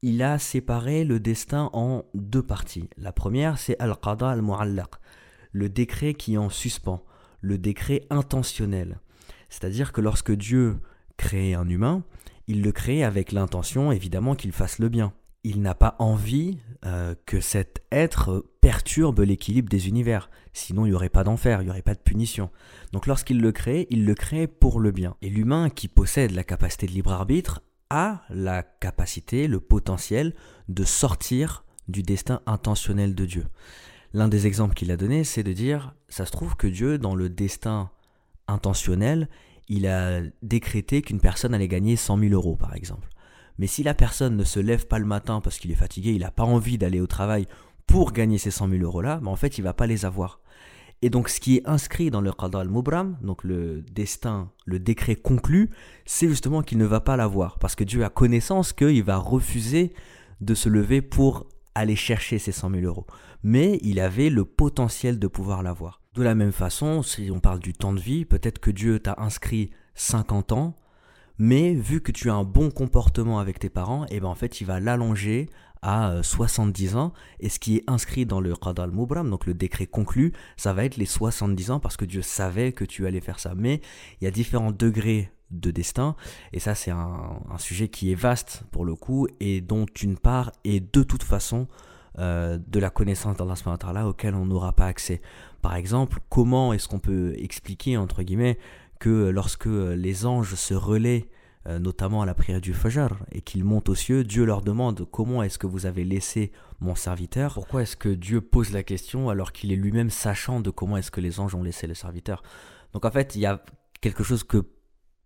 il 0.02 0.22
a 0.22 0.38
séparé 0.38 1.04
le 1.04 1.20
destin 1.20 1.70
en 1.72 2.04
deux 2.14 2.42
parties. 2.42 2.88
La 2.96 3.12
première, 3.12 3.58
c'est 3.58 3.78
Al-Qada 3.78 4.30
al-Mu'allaq, 4.30 4.90
le 5.52 5.68
décret 5.68 6.14
qui 6.14 6.38
en 6.38 6.48
suspens, 6.48 7.04
le 7.40 7.58
décret 7.58 8.06
intentionnel. 8.10 9.00
C'est-à-dire 9.50 9.92
que 9.92 10.00
lorsque 10.00 10.32
Dieu 10.32 10.78
crée 11.16 11.54
un 11.54 11.68
humain, 11.68 12.02
il 12.46 12.62
le 12.62 12.72
crée 12.72 13.04
avec 13.04 13.32
l'intention 13.32 13.92
évidemment 13.92 14.34
qu'il 14.34 14.52
fasse 14.52 14.78
le 14.78 14.88
bien. 14.88 15.12
Il 15.42 15.62
n'a 15.62 15.74
pas 15.74 15.96
envie 15.98 16.58
euh, 16.84 17.14
que 17.26 17.40
cet 17.40 17.82
être 17.90 18.44
perturbe 18.60 19.20
l'équilibre 19.20 19.70
des 19.70 19.88
univers, 19.88 20.30
sinon 20.52 20.84
il 20.84 20.90
n'y 20.90 20.94
aurait 20.94 21.08
pas 21.08 21.24
d'enfer, 21.24 21.62
il 21.62 21.64
n'y 21.64 21.70
aurait 21.70 21.80
pas 21.80 21.94
de 21.94 22.00
punition. 22.00 22.50
Donc 22.92 23.06
lorsqu'il 23.06 23.40
le 23.40 23.52
crée, 23.52 23.86
il 23.90 24.04
le 24.04 24.14
crée 24.14 24.46
pour 24.46 24.80
le 24.80 24.90
bien. 24.90 25.16
Et 25.22 25.30
l'humain 25.30 25.70
qui 25.70 25.88
possède 25.88 26.32
la 26.32 26.44
capacité 26.44 26.86
de 26.86 26.92
libre 26.92 27.12
arbitre 27.12 27.62
a 27.90 28.22
la 28.30 28.62
capacité, 28.62 29.48
le 29.48 29.60
potentiel 29.60 30.34
de 30.68 30.84
sortir 30.84 31.64
du 31.88 32.02
destin 32.02 32.40
intentionnel 32.46 33.14
de 33.14 33.26
Dieu. 33.26 33.46
L'un 34.12 34.28
des 34.28 34.46
exemples 34.46 34.74
qu'il 34.74 34.90
a 34.90 34.96
donné, 34.96 35.24
c'est 35.24 35.42
de 35.42 35.52
dire, 35.52 35.94
ça 36.08 36.26
se 36.26 36.32
trouve 36.32 36.56
que 36.56 36.66
Dieu, 36.66 36.98
dans 36.98 37.14
le 37.14 37.28
destin 37.28 37.90
intentionnel, 38.48 39.28
il 39.68 39.86
a 39.86 40.20
décrété 40.42 41.02
qu'une 41.02 41.20
personne 41.20 41.54
allait 41.54 41.68
gagner 41.68 41.96
100 41.96 42.18
000 42.18 42.32
euros, 42.32 42.56
par 42.56 42.74
exemple. 42.74 43.08
Mais 43.58 43.66
si 43.66 43.82
la 43.82 43.94
personne 43.94 44.36
ne 44.36 44.44
se 44.44 44.58
lève 44.58 44.86
pas 44.86 44.98
le 44.98 45.04
matin 45.04 45.40
parce 45.40 45.58
qu'il 45.58 45.70
est 45.70 45.76
fatigué, 45.76 46.12
il 46.12 46.20
n'a 46.20 46.30
pas 46.30 46.44
envie 46.44 46.78
d'aller 46.78 47.00
au 47.00 47.06
travail 47.06 47.46
pour 47.86 48.12
gagner 48.12 48.38
ces 48.38 48.50
100 48.50 48.68
000 48.68 48.82
euros-là, 48.82 49.20
ben 49.22 49.30
en 49.30 49.36
fait, 49.36 49.58
il 49.58 49.62
va 49.62 49.74
pas 49.74 49.86
les 49.86 50.04
avoir. 50.04 50.40
Et 51.02 51.10
donc 51.10 51.28
ce 51.28 51.40
qui 51.40 51.56
est 51.56 51.68
inscrit 51.68 52.10
dans 52.10 52.20
le 52.20 52.32
Qadar 52.32 52.60
al-Mubram, 52.60 53.16
donc 53.22 53.42
le 53.42 53.82
destin, 53.82 54.50
le 54.66 54.78
décret 54.78 55.16
conclu, 55.16 55.70
c'est 56.04 56.28
justement 56.28 56.62
qu'il 56.62 56.78
ne 56.78 56.84
va 56.84 57.00
pas 57.00 57.16
l'avoir. 57.16 57.58
Parce 57.58 57.74
que 57.74 57.84
Dieu 57.84 58.04
a 58.04 58.10
connaissance 58.10 58.72
qu'il 58.72 59.02
va 59.02 59.16
refuser 59.16 59.94
de 60.40 60.54
se 60.54 60.68
lever 60.68 61.00
pour 61.00 61.48
aller 61.74 61.96
chercher 61.96 62.38
ces 62.38 62.52
100 62.52 62.70
000 62.70 62.82
euros. 62.82 63.06
Mais 63.42 63.78
il 63.82 64.00
avait 64.00 64.28
le 64.28 64.44
potentiel 64.44 65.18
de 65.18 65.26
pouvoir 65.26 65.62
l'avoir. 65.62 66.02
De 66.14 66.22
la 66.22 66.34
même 66.34 66.52
façon, 66.52 67.02
si 67.02 67.30
on 67.32 67.40
parle 67.40 67.60
du 67.60 67.72
temps 67.72 67.92
de 67.94 68.00
vie, 68.00 68.24
peut-être 68.24 68.58
que 68.58 68.70
Dieu 68.70 68.98
t'a 68.98 69.14
inscrit 69.18 69.70
50 69.94 70.52
ans, 70.52 70.76
mais 71.38 71.72
vu 71.72 72.02
que 72.02 72.12
tu 72.12 72.28
as 72.28 72.34
un 72.34 72.44
bon 72.44 72.70
comportement 72.70 73.38
avec 73.38 73.58
tes 73.58 73.70
parents, 73.70 74.04
et 74.06 74.16
eh 74.16 74.20
ben 74.20 74.28
en 74.28 74.34
fait 74.34 74.60
il 74.60 74.66
va 74.66 74.78
l'allonger 74.78 75.48
à 75.82 76.22
70 76.22 76.94
euh, 76.94 76.98
ans. 76.98 77.12
Et 77.40 77.48
ce 77.48 77.58
qui 77.58 77.76
est 77.76 77.84
inscrit 77.86 78.26
dans 78.26 78.40
le 78.40 78.54
Qadar 78.54 78.84
al-Mubram, 78.84 79.30
donc 79.30 79.46
le 79.46 79.54
décret 79.54 79.86
conclu, 79.86 80.32
ça 80.56 80.72
va 80.72 80.84
être 80.84 80.96
les 80.96 81.06
70 81.06 81.70
ans 81.70 81.80
parce 81.80 81.96
que 81.96 82.04
Dieu 82.04 82.22
savait 82.22 82.72
que 82.72 82.84
tu 82.84 83.06
allais 83.06 83.20
faire 83.20 83.40
ça. 83.40 83.54
Mais 83.56 83.80
il 84.20 84.24
y 84.24 84.26
a 84.26 84.30
différents 84.30 84.72
degrés 84.72 85.32
de 85.50 85.70
destin. 85.70 86.16
Et 86.52 86.60
ça, 86.60 86.74
c'est 86.74 86.90
un, 86.90 87.40
sujet 87.58 87.88
qui 87.88 88.12
est 88.12 88.14
vaste 88.14 88.62
pour 88.70 88.84
le 88.84 88.94
coup 88.94 89.26
et 89.40 89.60
dont 89.60 89.86
une 90.00 90.16
part 90.16 90.52
est 90.64 90.80
de 90.94 91.02
toute 91.02 91.22
façon 91.22 91.66
euh, 92.18 92.58
de 92.66 92.78
la 92.78 92.90
connaissance 92.90 93.36
d'Allah 93.36 94.08
auquel 94.08 94.34
on 94.34 94.46
n'aura 94.46 94.72
pas 94.72 94.86
accès. 94.86 95.20
Par 95.60 95.74
exemple, 95.74 96.18
comment 96.28 96.72
est-ce 96.72 96.88
qu'on 96.88 97.00
peut 97.00 97.34
expliquer, 97.36 97.96
entre 97.96 98.22
guillemets, 98.22 98.58
que 98.98 99.28
lorsque 99.28 99.66
les 99.66 100.26
anges 100.26 100.54
se 100.54 100.74
relaient 100.74 101.28
notamment 101.66 102.22
à 102.22 102.26
la 102.26 102.34
prière 102.34 102.60
du 102.60 102.72
Fajr, 102.72 103.08
et 103.32 103.42
qu'ils 103.42 103.64
montent 103.64 103.90
aux 103.90 103.94
cieux, 103.94 104.24
Dieu 104.24 104.44
leur 104.44 104.62
demande 104.62 105.06
comment 105.10 105.42
est-ce 105.42 105.58
que 105.58 105.66
vous 105.66 105.86
avez 105.86 106.04
laissé 106.04 106.52
mon 106.80 106.94
serviteur? 106.94 107.54
Pourquoi 107.54 107.82
est-ce 107.82 107.96
que 107.96 108.08
Dieu 108.08 108.40
pose 108.40 108.72
la 108.72 108.82
question 108.82 109.28
alors 109.28 109.52
qu'il 109.52 109.70
est 109.70 109.76
lui-même 109.76 110.10
sachant 110.10 110.60
de 110.60 110.70
comment 110.70 110.96
est-ce 110.96 111.10
que 111.10 111.20
les 111.20 111.38
anges 111.38 111.54
ont 111.54 111.62
laissé 111.62 111.86
le 111.86 111.94
serviteur? 111.94 112.42
Donc 112.92 113.04
en 113.04 113.10
fait, 113.10 113.36
il 113.36 113.42
y 113.42 113.46
a 113.46 113.62
quelque 114.00 114.24
chose 114.24 114.42
que 114.42 114.66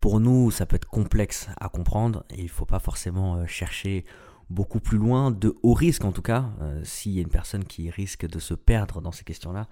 pour 0.00 0.20
nous, 0.20 0.50
ça 0.50 0.66
peut 0.66 0.76
être 0.76 0.88
complexe 0.88 1.48
à 1.58 1.68
comprendre, 1.68 2.24
et 2.30 2.40
il 2.40 2.44
ne 2.44 2.48
faut 2.48 2.66
pas 2.66 2.80
forcément 2.80 3.36
euh, 3.36 3.46
chercher 3.46 4.04
beaucoup 4.50 4.80
plus 4.80 4.98
loin, 4.98 5.30
de 5.30 5.54
haut 5.62 5.72
risque 5.72 6.04
en 6.04 6.12
tout 6.12 6.20
cas, 6.20 6.50
euh, 6.60 6.82
s'il 6.84 7.12
y 7.12 7.18
a 7.18 7.22
une 7.22 7.28
personne 7.28 7.64
qui 7.64 7.88
risque 7.88 8.26
de 8.26 8.38
se 8.38 8.54
perdre 8.54 9.00
dans 9.00 9.12
ces 9.12 9.24
questions-là, 9.24 9.68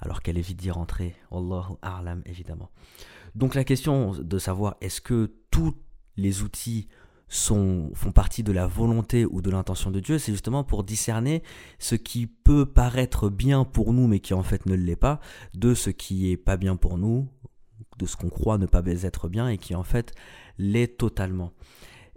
alors 0.00 0.22
qu'elle 0.22 0.38
évite 0.38 0.58
d'y 0.58 0.70
rentrer. 0.70 1.14
Allahu 1.30 1.76
A'lam, 1.82 2.22
évidemment. 2.26 2.70
Donc 3.34 3.54
la 3.54 3.64
question 3.64 4.12
de 4.12 4.38
savoir 4.38 4.76
est-ce 4.80 5.00
que 5.00 5.32
tout 5.50 5.74
les 6.16 6.42
outils 6.42 6.88
font 7.28 8.12
partie 8.12 8.42
de 8.42 8.50
la 8.50 8.66
volonté 8.66 9.24
ou 9.24 9.40
de 9.40 9.50
l'intention 9.50 9.90
de 9.90 10.00
Dieu, 10.00 10.18
c'est 10.18 10.32
justement 10.32 10.64
pour 10.64 10.82
discerner 10.82 11.42
ce 11.78 11.94
qui 11.94 12.26
peut 12.26 12.66
paraître 12.66 13.28
bien 13.28 13.64
pour 13.64 13.92
nous 13.92 14.08
mais 14.08 14.18
qui 14.18 14.34
en 14.34 14.42
fait 14.42 14.66
ne 14.66 14.74
l'est 14.74 14.96
pas, 14.96 15.20
de 15.54 15.74
ce 15.74 15.90
qui 15.90 16.30
est 16.32 16.36
pas 16.36 16.56
bien 16.56 16.74
pour 16.74 16.98
nous, 16.98 17.28
de 17.98 18.06
ce 18.06 18.16
qu'on 18.16 18.30
croit 18.30 18.58
ne 18.58 18.66
pas 18.66 18.82
être 18.84 19.28
bien 19.28 19.48
et 19.48 19.58
qui 19.58 19.74
en 19.74 19.84
fait 19.84 20.12
l'est 20.58 20.98
totalement. 20.98 21.52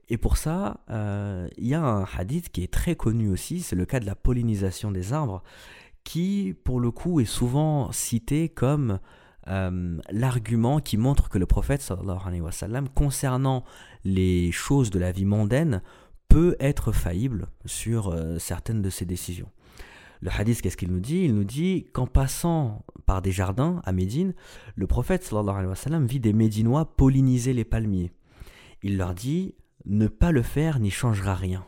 Et 0.10 0.18
pour 0.18 0.38
ça, 0.38 0.82
euh, 0.90 1.48
il 1.58 1.68
y 1.68 1.76
a 1.76 1.84
un 1.84 2.06
hadith 2.18 2.50
qui 2.50 2.64
est 2.64 2.74
très 2.74 2.96
connu 2.96 3.30
aussi, 3.30 3.62
c'est 3.62 3.76
le 3.76 3.86
cas 3.86 4.00
de 4.00 4.06
la 4.06 4.16
pollinisation 4.16 4.92
des 4.92 5.14
arbres, 5.14 5.44
qui 6.04 6.56
pour 6.64 6.80
le 6.80 6.92
coup 6.92 7.20
est 7.20 7.26
souvent 7.26 7.92
cité 7.92 8.50
comme 8.50 9.00
euh, 9.48 10.00
l'argument 10.10 10.80
qui 10.80 10.98
montre 10.98 11.30
que 11.30 11.38
le 11.38 11.46
prophète 11.46 11.82
sallallahu 11.82 12.20
alayhi 12.26 12.42
wa 12.42 12.52
sallam, 12.52 12.88
concernant 12.90 13.64
les 14.06 14.52
choses 14.52 14.90
de 14.90 15.00
la 15.00 15.12
vie 15.12 15.26
mondaine, 15.26 15.82
peut 16.30 16.56
être 16.60 16.92
faillible 16.92 17.48
sur 17.66 18.10
euh, 18.10 18.40
certaines 18.40 18.82
de 18.82 18.90
ses 18.90 19.06
décisions. 19.06 19.50
Le 20.22 20.32
hadith, 20.32 20.62
qu'est-ce 20.62 20.78
qu'il 20.78 20.92
nous 20.92 21.02
dit? 21.02 21.26
Il 21.26 21.36
nous 21.36 21.44
dit 21.44 21.86
qu'en 21.92 22.08
passant 22.08 22.86
par 23.06 23.22
des 23.22 23.32
jardins 23.32 23.82
à 23.84 23.92
Médine, 23.92 24.34
le 24.76 24.88
prophète 24.88 25.24
sallallahu 25.24 25.56
alayhi 25.56 25.70
wa 25.70 25.76
sallam 25.76 26.06
vit 26.06 26.22
des 26.22 26.34
Médinois 26.34 26.96
polliniser 26.96 27.54
les 27.54 27.66
palmiers. 27.66 28.12
Il 28.82 28.98
leur 28.98 29.14
dit 29.14 29.56
ne 29.86 30.08
pas 30.08 30.32
le 30.32 30.42
faire 30.42 30.80
n'y 30.80 30.92
changera 30.92 31.36
rien. 31.36 31.66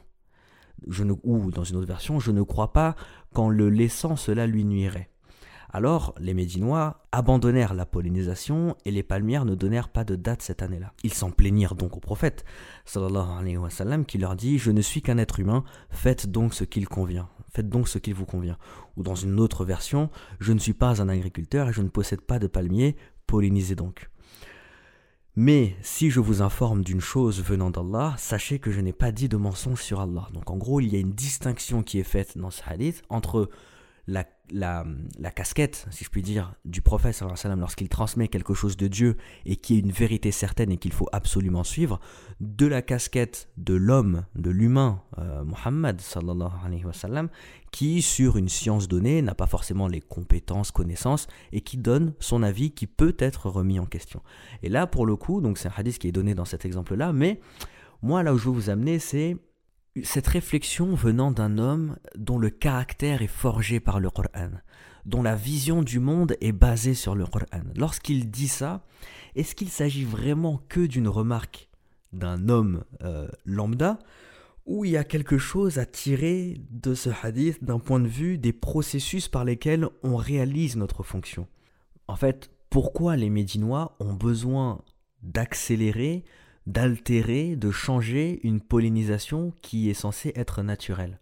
Je 0.88 1.04
ne, 1.04 1.14
ou 1.24 1.52
dans 1.52 1.64
une 1.64 1.78
autre 1.78 1.88
version, 1.88 2.20
je 2.20 2.32
ne 2.32 2.42
crois 2.44 2.72
pas 2.72 2.96
qu'en 3.34 3.50
le 3.50 3.70
laissant 3.70 4.16
cela 4.16 4.48
lui 4.48 4.64
nuirait. 4.64 5.10
Alors 5.76 6.16
les 6.22 6.34
Médinois 6.34 7.06
abandonnèrent 7.12 7.74
la 7.74 7.86
pollinisation 7.86 8.78
et 8.86 8.92
les 8.92 9.04
palmières 9.04 9.44
ne 9.44 9.56
donnèrent 9.56 9.90
pas 9.90 10.06
de 10.06 10.16
date 10.16 10.42
cette 10.42 10.62
année-là. 10.62 10.94
Ils 11.04 11.14
s'en 11.14 11.32
plaignirent 11.32 11.76
donc 11.76 11.98
au 11.98 12.00
prophète, 12.00 12.46
sallallahu 12.86 13.42
alayhi 13.42 13.58
wa 13.58 13.70
sallam, 13.70 14.06
qui 14.06 14.18
leur 14.18 14.38
dit 14.38 14.58
Je 14.58 14.72
ne 14.72 14.80
suis 14.80 15.02
qu'un 15.02 15.18
être 15.18 15.38
humain, 15.42 15.66
faites 15.90 16.32
donc 16.32 16.54
ce 16.54 16.64
qu'il 16.64 16.88
convient. 16.88 17.28
Faites 17.50 17.68
donc 17.68 17.90
ce 17.90 17.98
qu'il 17.98 18.14
vous 18.14 18.24
convient. 18.26 18.58
Ou 18.96 19.04
dans 19.04 19.16
une 19.16 19.38
autre 19.38 19.66
version 19.66 20.10
Je 20.40 20.54
ne 20.54 20.60
suis 20.60 20.74
pas 20.74 21.02
un 21.02 21.10
agriculteur 21.10 21.68
et 21.68 21.74
je 21.74 21.82
ne 21.82 21.90
possède 21.90 22.22
pas 22.22 22.40
de 22.40 22.48
palmiers, 22.48 22.96
pollinisez 23.28 23.76
donc. 23.76 24.10
Mais 25.36 25.76
si 25.82 26.10
je 26.10 26.22
vous 26.22 26.42
informe 26.42 26.86
d'une 26.86 27.02
chose 27.02 27.44
venant 27.44 27.70
d'Allah, 27.70 28.16
sachez 28.18 28.60
que 28.60 28.72
je 28.72 28.80
n'ai 28.80 28.94
pas 28.94 29.12
dit 29.12 29.28
de 29.28 29.36
mensonge 29.36 29.82
sur 29.82 30.00
Allah. 30.00 30.30
Donc 30.32 30.50
en 30.50 30.56
gros, 30.56 30.80
il 30.80 30.94
y 30.94 30.96
a 30.96 31.00
une 31.00 31.12
distinction 31.12 31.84
qui 31.84 32.00
est 32.00 32.04
faite 32.04 32.38
dans 32.38 32.50
ce 32.50 32.62
hadith 32.66 33.04
entre 33.10 33.50
la, 34.08 34.84
casquette, 35.36 35.88
si 35.90 36.04
je 36.04 36.10
puis 36.10 36.22
dire, 36.22 36.54
du 36.66 36.82
prophète 36.82 37.22
lorsqu'il 37.58 37.90
transmet 37.90 38.28
quelque 38.28 38.54
chose 38.54 38.78
de 38.78 38.88
Dieu 38.88 39.18
et 39.46 39.56
qui 39.56 39.76
est 39.76 39.80
une 39.80 39.92
vérité 39.92 40.32
certaine 40.32 40.72
et 40.72 40.78
qu'il 40.78 40.94
faut 40.94 41.08
absolument 41.12 41.64
suivre, 41.64 42.00
de 42.40 42.66
la 42.66 42.82
casquette 42.82 43.50
de 43.58 43.74
l'homme, 43.74 44.26
de 44.36 44.50
l'humain, 44.52 45.02
euh, 45.18 45.44
Muhammad 45.44 46.02
qui 47.72 48.02
sur 48.02 48.38
une 48.38 48.50
science 48.50 48.88
donnée 48.88 49.22
n'a 49.22 49.36
pas 49.36 49.48
forcément 49.48 49.88
les 49.88 50.02
compétences, 50.02 50.72
connaissances 50.72 51.28
et 51.52 51.62
qui 51.62 51.78
donne 51.78 52.14
son 52.20 52.44
avis 52.44 52.72
qui 52.72 52.88
peut 52.88 53.16
être 53.20 53.50
remis 53.50 53.80
en 53.80 53.86
question. 53.86 54.22
Et 54.64 54.70
là, 54.70 54.88
pour 54.88 55.06
le 55.06 55.16
coup, 55.16 55.42
donc 55.42 55.58
c'est 55.58 55.68
un 55.68 55.74
hadith 55.76 56.00
qui 56.00 56.08
est 56.08 56.14
donné 56.14 56.36
dans 56.36 56.46
cet 56.46 56.66
exemple-là, 56.66 57.12
mais 57.12 57.40
moi 58.02 58.24
là 58.24 58.34
où 58.34 58.38
je 58.38 58.46
veux 58.46 58.52
vous 58.52 58.70
amener, 58.70 59.00
c'est 59.00 59.38
cette 60.04 60.28
réflexion 60.28 60.94
venant 60.94 61.32
d'un 61.32 61.58
homme 61.58 61.98
dont 62.16 62.38
le 62.38 62.50
caractère 62.50 63.22
est 63.22 63.28
forgé 63.28 63.80
par 63.80 64.00
le 64.00 64.10
Coran, 64.10 64.52
dont 65.06 65.24
la 65.24 65.36
vision 65.36 65.84
du 65.84 66.00
monde 66.00 66.36
est 66.42 66.52
basée 66.52 66.94
sur 66.94 67.16
le 67.16 67.26
Coran. 67.26 67.64
Lorsqu'il 67.76 68.30
dit 68.30 68.48
ça, 68.48 68.86
est-ce 69.36 69.56
qu'il 69.56 69.70
s'agit 69.70 70.04
vraiment 70.04 70.62
que 70.70 70.86
d'une 70.86 71.08
remarque 71.08 71.70
d'un 72.12 72.50
homme 72.50 72.84
euh, 73.04 73.28
lambda 73.46 74.00
ou 74.66 74.84
il 74.84 74.92
y 74.92 74.98
a 74.98 75.04
quelque 75.04 75.38
chose 75.38 75.78
à 75.78 75.86
tirer 75.86 76.60
de 76.72 76.96
ce 76.96 77.10
hadith 77.22 77.64
d'un 77.64 77.80
point 77.80 78.00
de 78.00 78.08
vue 78.08 78.38
des 78.38 78.54
processus 78.54 79.28
par 79.28 79.44
lesquels 79.44 79.88
on 80.04 80.16
réalise 80.16 80.76
notre 80.76 81.04
fonction? 81.04 81.48
En 82.08 82.16
fait, 82.16 82.50
pourquoi 82.70 83.16
les 83.16 83.30
Médinois 83.30 83.96
ont 84.00 84.14
besoin 84.14 84.82
d'accélérer 85.22 86.24
d'altérer, 86.68 87.56
de 87.56 87.72
changer 87.72 88.40
une 88.44 88.62
pollinisation 88.62 89.54
qui 89.62 89.90
est 89.90 89.94
censée 89.96 90.34
être 90.36 90.64
naturelle. 90.64 91.20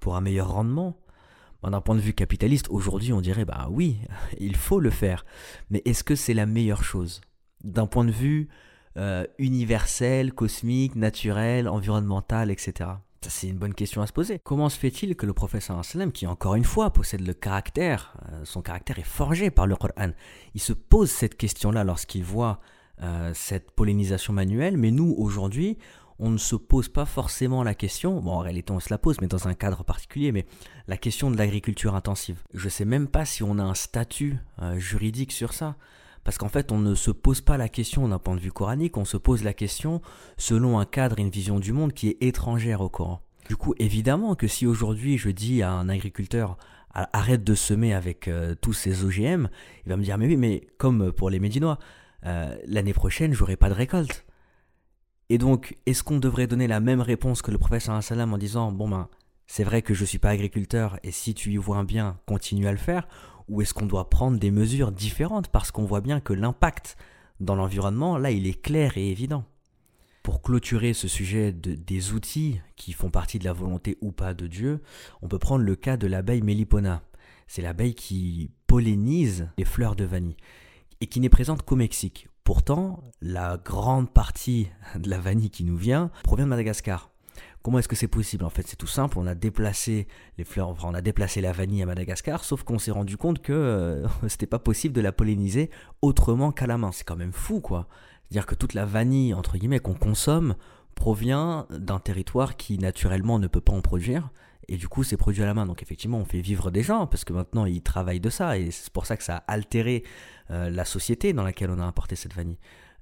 Pour 0.00 0.16
un 0.16 0.20
meilleur 0.20 0.52
rendement, 0.52 0.96
ben, 1.62 1.70
d'un 1.70 1.80
point 1.80 1.94
de 1.94 2.00
vue 2.00 2.14
capitaliste, 2.14 2.68
aujourd'hui 2.70 3.12
on 3.12 3.20
dirait 3.20 3.44
bah 3.44 3.68
oui, 3.70 3.98
il 4.40 4.56
faut 4.56 4.80
le 4.80 4.90
faire. 4.90 5.24
Mais 5.70 5.82
est-ce 5.84 6.04
que 6.04 6.14
c'est 6.14 6.34
la 6.34 6.46
meilleure 6.46 6.84
chose? 6.84 7.20
D'un 7.62 7.86
point 7.86 8.04
de 8.04 8.10
vue 8.10 8.48
euh, 8.96 9.24
universel, 9.38 10.32
cosmique, 10.32 10.96
naturel, 10.96 11.68
environnemental, 11.68 12.50
etc. 12.50 12.90
C'est 13.22 13.48
une 13.48 13.58
bonne 13.58 13.74
question 13.74 14.00
à 14.00 14.06
se 14.06 14.12
poser. 14.12 14.40
Comment 14.42 14.70
se 14.70 14.78
fait-il 14.78 15.14
que 15.14 15.26
le 15.26 15.34
professeur 15.34 15.84
sallam, 15.84 16.10
qui 16.10 16.26
encore 16.26 16.54
une 16.54 16.64
fois 16.64 16.90
possède 16.90 17.20
le 17.20 17.34
caractère, 17.34 18.14
euh, 18.32 18.44
son 18.44 18.62
caractère 18.62 18.98
est 18.98 19.04
forgé 19.04 19.50
par 19.50 19.66
le 19.66 19.76
Coran, 19.76 20.10
il 20.54 20.60
se 20.60 20.72
pose 20.72 21.10
cette 21.10 21.36
question-là 21.36 21.84
lorsqu'il 21.84 22.24
voit 22.24 22.60
euh, 23.02 23.32
cette 23.34 23.70
pollinisation 23.70 24.32
manuelle, 24.32 24.76
mais 24.76 24.90
nous, 24.90 25.14
aujourd'hui, 25.16 25.78
on 26.18 26.30
ne 26.30 26.38
se 26.38 26.54
pose 26.54 26.88
pas 26.88 27.06
forcément 27.06 27.62
la 27.62 27.74
question, 27.74 28.20
bon 28.20 28.32
en 28.32 28.40
réalité 28.40 28.72
on 28.72 28.80
se 28.80 28.90
la 28.90 28.98
pose, 28.98 29.16
mais 29.22 29.26
dans 29.26 29.48
un 29.48 29.54
cadre 29.54 29.84
particulier, 29.84 30.32
mais 30.32 30.44
la 30.86 30.98
question 30.98 31.30
de 31.30 31.38
l'agriculture 31.38 31.94
intensive. 31.94 32.42
Je 32.52 32.66
ne 32.66 32.70
sais 32.70 32.84
même 32.84 33.08
pas 33.08 33.24
si 33.24 33.42
on 33.42 33.58
a 33.58 33.62
un 33.62 33.74
statut 33.74 34.36
euh, 34.60 34.78
juridique 34.78 35.32
sur 35.32 35.54
ça. 35.54 35.76
Parce 36.22 36.36
qu'en 36.36 36.50
fait, 36.50 36.70
on 36.70 36.78
ne 36.78 36.94
se 36.94 37.10
pose 37.10 37.40
pas 37.40 37.56
la 37.56 37.70
question 37.70 38.06
d'un 38.06 38.18
point 38.18 38.34
de 38.34 38.40
vue 38.40 38.52
coranique, 38.52 38.98
on 38.98 39.06
se 39.06 39.16
pose 39.16 39.42
la 39.42 39.54
question 39.54 40.02
selon 40.36 40.78
un 40.78 40.84
cadre 40.84 41.18
et 41.18 41.22
une 41.22 41.30
vision 41.30 41.58
du 41.58 41.72
monde 41.72 41.94
qui 41.94 42.08
est 42.08 42.22
étrangère 42.22 42.82
au 42.82 42.90
Coran. 42.90 43.22
Du 43.48 43.56
coup, 43.56 43.74
évidemment 43.78 44.34
que 44.34 44.46
si 44.46 44.66
aujourd'hui 44.66 45.16
je 45.16 45.30
dis 45.30 45.62
à 45.62 45.72
un 45.72 45.88
agriculteur 45.88 46.58
arrête 46.92 47.44
de 47.44 47.54
semer 47.54 47.94
avec 47.94 48.28
euh, 48.28 48.54
tous 48.60 48.74
ces 48.74 49.04
OGM, 49.04 49.48
il 49.86 49.88
va 49.88 49.96
me 49.96 50.02
dire 50.02 50.18
mais 50.18 50.26
oui, 50.26 50.36
mais 50.36 50.66
comme 50.76 51.12
pour 51.12 51.30
les 51.30 51.40
Médinois, 51.40 51.78
euh, 52.26 52.56
l'année 52.66 52.92
prochaine, 52.92 53.32
j'aurai 53.32 53.56
pas 53.56 53.68
de 53.68 53.74
récolte. 53.74 54.24
Et 55.28 55.38
donc, 55.38 55.76
est-ce 55.86 56.02
qu'on 56.02 56.18
devrait 56.18 56.46
donner 56.46 56.66
la 56.66 56.80
même 56.80 57.00
réponse 57.00 57.40
que 57.40 57.50
le 57.50 57.58
professeur 57.58 58.02
salam 58.02 58.34
en 58.34 58.38
disant 58.38 58.72
Bon 58.72 58.88
ben, 58.88 59.08
c'est 59.46 59.64
vrai 59.64 59.82
que 59.82 59.94
je 59.94 60.04
suis 60.04 60.18
pas 60.18 60.30
agriculteur 60.30 60.98
et 61.02 61.12
si 61.12 61.34
tu 61.34 61.52
y 61.52 61.56
vois 61.56 61.76
un 61.76 61.84
bien, 61.84 62.18
continue 62.26 62.66
à 62.66 62.72
le 62.72 62.78
faire? 62.78 63.06
Ou 63.48 63.62
est-ce 63.62 63.74
qu'on 63.74 63.86
doit 63.86 64.10
prendre 64.10 64.38
des 64.38 64.50
mesures 64.50 64.92
différentes 64.92 65.48
parce 65.48 65.70
qu'on 65.70 65.84
voit 65.84 66.00
bien 66.00 66.20
que 66.20 66.32
l'impact 66.32 66.96
dans 67.40 67.54
l'environnement, 67.54 68.18
là, 68.18 68.30
il 68.30 68.46
est 68.46 68.60
clair 68.60 68.96
et 68.98 69.10
évident? 69.10 69.44
Pour 70.22 70.42
clôturer 70.42 70.92
ce 70.92 71.08
sujet 71.08 71.52
des 71.52 72.12
outils 72.12 72.60
qui 72.76 72.92
font 72.92 73.10
partie 73.10 73.38
de 73.38 73.44
la 73.44 73.52
volonté 73.52 73.96
ou 74.00 74.12
pas 74.12 74.34
de 74.34 74.46
Dieu, 74.46 74.82
on 75.22 75.28
peut 75.28 75.38
prendre 75.38 75.64
le 75.64 75.76
cas 75.76 75.96
de 75.96 76.06
l'abeille 76.06 76.42
Mélipona. 76.42 77.02
C'est 77.46 77.62
l'abeille 77.62 77.94
qui 77.94 78.50
pollinise 78.66 79.48
les 79.58 79.64
fleurs 79.64 79.96
de 79.96 80.04
vanille 80.04 80.36
et 81.00 81.06
qui 81.06 81.20
n'est 81.20 81.28
présente 81.28 81.62
qu'au 81.62 81.76
Mexique. 81.76 82.28
Pourtant, 82.44 83.04
la 83.20 83.56
grande 83.56 84.10
partie 84.10 84.68
de 84.96 85.08
la 85.08 85.18
vanille 85.18 85.50
qui 85.50 85.64
nous 85.64 85.76
vient 85.76 86.10
provient 86.24 86.46
de 86.46 86.50
Madagascar. 86.50 87.10
Comment 87.62 87.78
est-ce 87.78 87.88
que 87.88 87.96
c'est 87.96 88.08
possible 88.08 88.44
En 88.44 88.50
fait, 88.50 88.66
c'est 88.66 88.76
tout 88.76 88.86
simple. 88.86 89.18
On 89.18 89.26
a 89.26 89.34
déplacé 89.34 90.08
les 90.38 90.44
fleurs, 90.44 90.74
on 90.82 90.94
a 90.94 91.02
déplacé 91.02 91.40
la 91.40 91.52
vanille 91.52 91.82
à 91.82 91.86
Madagascar, 91.86 92.42
sauf 92.42 92.62
qu'on 92.62 92.78
s'est 92.78 92.90
rendu 92.90 93.16
compte 93.16 93.40
que 93.40 93.52
euh, 93.52 94.06
c'était 94.28 94.46
pas 94.46 94.58
possible 94.58 94.94
de 94.94 95.00
la 95.00 95.12
polliniser 95.12 95.70
autrement 96.02 96.52
qu'à 96.52 96.66
la 96.66 96.78
main. 96.78 96.90
C'est 96.92 97.04
quand 97.04 97.16
même 97.16 97.32
fou, 97.32 97.60
quoi. 97.60 97.86
C'est-à-dire 98.24 98.46
que 98.46 98.54
toute 98.54 98.74
la 98.74 98.86
vanille 98.86 99.34
entre 99.34 99.58
guillemets 99.58 99.80
qu'on 99.80 99.94
consomme 99.94 100.54
provient 100.94 101.66
d'un 101.70 101.98
territoire 101.98 102.56
qui 102.56 102.78
naturellement 102.78 103.38
ne 103.38 103.46
peut 103.46 103.60
pas 103.60 103.72
en 103.72 103.80
produire 103.80 104.30
et 104.68 104.76
du 104.76 104.88
coup 104.88 105.02
c'est 105.02 105.16
produit 105.16 105.42
à 105.42 105.46
la 105.46 105.54
main. 105.54 105.66
Donc 105.66 105.82
effectivement 105.82 106.18
on 106.18 106.24
fait 106.24 106.40
vivre 106.40 106.70
des 106.70 106.82
gens 106.82 107.06
parce 107.06 107.24
que 107.24 107.32
maintenant 107.32 107.66
ils 107.66 107.82
travaillent 107.82 108.20
de 108.20 108.30
ça 108.30 108.58
et 108.58 108.70
c'est 108.70 108.92
pour 108.92 109.06
ça 109.06 109.16
que 109.16 109.24
ça 109.24 109.36
a 109.36 109.52
altéré 109.52 110.04
euh, 110.50 110.70
la 110.70 110.84
société 110.84 111.32
dans 111.32 111.42
laquelle 111.42 111.70
on 111.70 111.78
a 111.78 111.84
importé 111.84 112.16
cette 112.16 112.34
vanille. 112.34 112.58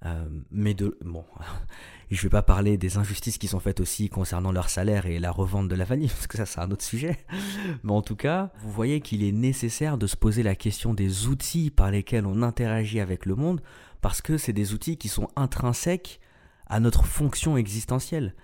Euh, 0.06 0.28
mais 0.52 0.74
de 0.74 0.96
bon, 1.04 1.24
je 2.10 2.22
vais 2.22 2.28
pas 2.28 2.42
parler 2.42 2.78
des 2.78 2.98
injustices 2.98 3.36
qui 3.36 3.48
sont 3.48 3.58
faites 3.58 3.80
aussi 3.80 4.08
concernant 4.08 4.52
leur 4.52 4.70
salaire 4.70 5.06
et 5.06 5.18
la 5.18 5.32
revente 5.32 5.66
de 5.66 5.74
la 5.74 5.84
vanille 5.84 6.08
parce 6.14 6.26
que 6.26 6.36
ça 6.36 6.46
c'est 6.46 6.60
un 6.60 6.70
autre 6.70 6.84
sujet. 6.84 7.18
Mais 7.82 7.92
en 7.92 8.02
tout 8.02 8.16
cas, 8.16 8.52
vous 8.60 8.70
voyez 8.70 9.00
qu'il 9.00 9.24
est 9.24 9.32
nécessaire 9.32 9.98
de 9.98 10.06
se 10.06 10.16
poser 10.16 10.42
la 10.42 10.54
question 10.54 10.94
des 10.94 11.26
outils 11.26 11.70
par 11.70 11.90
lesquels 11.90 12.26
on 12.26 12.42
interagit 12.42 13.00
avec 13.00 13.26
le 13.26 13.34
monde 13.34 13.60
parce 14.00 14.22
que 14.22 14.38
c'est 14.38 14.52
des 14.52 14.72
outils 14.72 14.96
qui 14.96 15.08
sont 15.08 15.28
intrinsèques 15.34 16.20
à 16.68 16.80
notre 16.80 17.04
fonction 17.04 17.56
existentielle. 17.56 18.34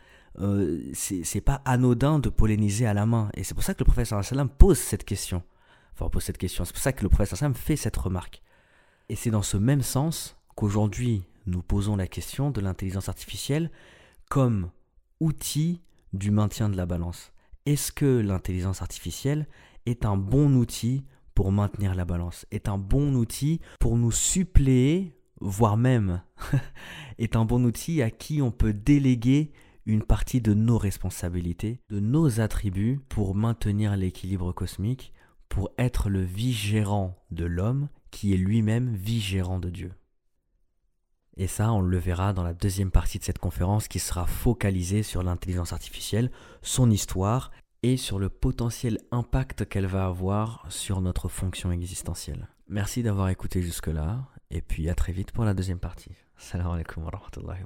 Euh, 0.41 0.91
c'est 0.95 1.41
pas 1.41 1.63
anodin 1.65 2.19
de 2.19 2.29
polliniser 2.29 2.87
à 2.87 2.95
la 2.95 3.07
main. 3.07 3.31
Et 3.35 3.45
c'est 3.45 3.55
pour 3.55 3.63
ça 3.63 3.75
que 3.75 3.81
le 3.81 3.87
professeur 3.87 4.25
sallam 4.25 4.49
pose 4.49 4.79
cette 4.79 5.05
question. 5.05 5.43
Enfin, 5.93 6.09
pose 6.09 6.25
cette 6.25 6.39
question. 6.39 6.65
C'est 6.65 6.73
pour 6.73 6.83
ça 6.83 6.93
que 6.93 7.03
le 7.03 7.09
professeur 7.09 7.39
sallam 7.39 7.55
fait 7.55 7.77
cette 7.77 7.97
remarque. 7.97 8.43
Et 9.09 9.17
c'est 9.17 9.31
dans 9.31 9.43
ce 9.43 9.57
même 9.57 9.83
sens 9.83 10.37
qu'aujourd'hui, 10.57 11.25
nous 11.47 11.63
posons 11.63 11.97
la 11.97 12.07
question 12.07 12.51
de 12.51 12.61
l'intelligence 12.61 13.09
artificielle 13.09 13.71
comme 14.29 14.71
outil 15.21 15.83
du 16.13 16.31
maintien 16.31 16.69
de 16.69 16.77
la 16.77 16.87
balance. 16.87 17.33
Est-ce 17.67 17.93
que 17.93 18.21
l'intelligence 18.21 18.83
artificielle 18.83 19.47
est 19.87 20.05
un 20.05 20.17
bon 20.17 20.55
outil 20.55 21.05
pour 21.35 21.51
maintenir 21.51 21.95
la 21.95 22.05
balance, 22.05 22.47
est 22.53 22.69
un 22.69 22.79
bon 22.79 23.15
outil 23.15 23.61
pour 23.81 23.97
nous 23.97 24.13
suppléer, 24.13 25.19
voire 25.41 25.77
même 25.77 26.23
est 27.19 27.35
un 27.37 27.45
bon 27.45 27.65
outil 27.65 28.03
à 28.03 28.11
qui 28.11 28.41
on 28.41 28.53
peut 28.53 28.73
déléguer 28.73 29.53
une 29.87 30.03
partie 30.03 30.41
de 30.41 30.55
nos 30.55 30.79
responsabilités, 30.79 31.81
de 31.91 32.01
nos 32.01 32.41
attributs 32.41 33.01
pour 33.09 33.35
maintenir 33.35 33.97
l'équilibre 33.97 34.53
cosmique, 34.53 35.13
pour 35.49 35.71
être 35.79 36.09
le 36.09 36.23
vice-gérant 36.23 37.17
de 37.31 37.45
l'homme 37.45 37.89
qui 38.11 38.33
est 38.33 38.39
lui-même 38.39 38.95
vice-gérant 38.95 39.59
de 39.59 39.71
Dieu. 39.71 39.93
Et 41.37 41.49
ça, 41.49 41.73
on 41.73 41.81
le 41.81 41.99
verra 41.99 42.33
dans 42.33 42.45
la 42.45 42.55
deuxième 42.55 42.93
partie 42.93 43.19
de 43.19 43.25
cette 43.25 43.39
conférence 43.39 43.89
qui 43.89 43.99
sera 43.99 44.27
focalisée 44.27 45.03
sur 45.03 45.23
l'intelligence 45.23 45.73
artificielle, 45.73 46.31
son 46.63 46.91
histoire 46.91 47.51
et 47.83 47.97
sur 47.97 48.19
le 48.19 48.31
potentiel 48.31 48.99
impact 49.11 49.69
qu'elle 49.69 49.87
va 49.87 50.07
avoir 50.07 50.65
sur 50.69 51.01
notre 51.01 51.29
fonction 51.29 51.73
existentielle. 51.73 52.49
Merci 52.69 53.03
d'avoir 53.03 53.29
écouté 53.29 53.63
jusque-là 53.63 54.29
et 54.51 54.63
puis 54.63 54.89
à 54.89 54.95
très 54.95 55.13
vite 55.13 55.33
pour 55.33 55.45
la 55.45 55.55
deuxième 55.55 55.81
partie. 55.81 56.13
Salam 56.37 56.71
alaikum 56.71 57.05
wa 57.05 57.11
rahmatullahi. 57.11 57.61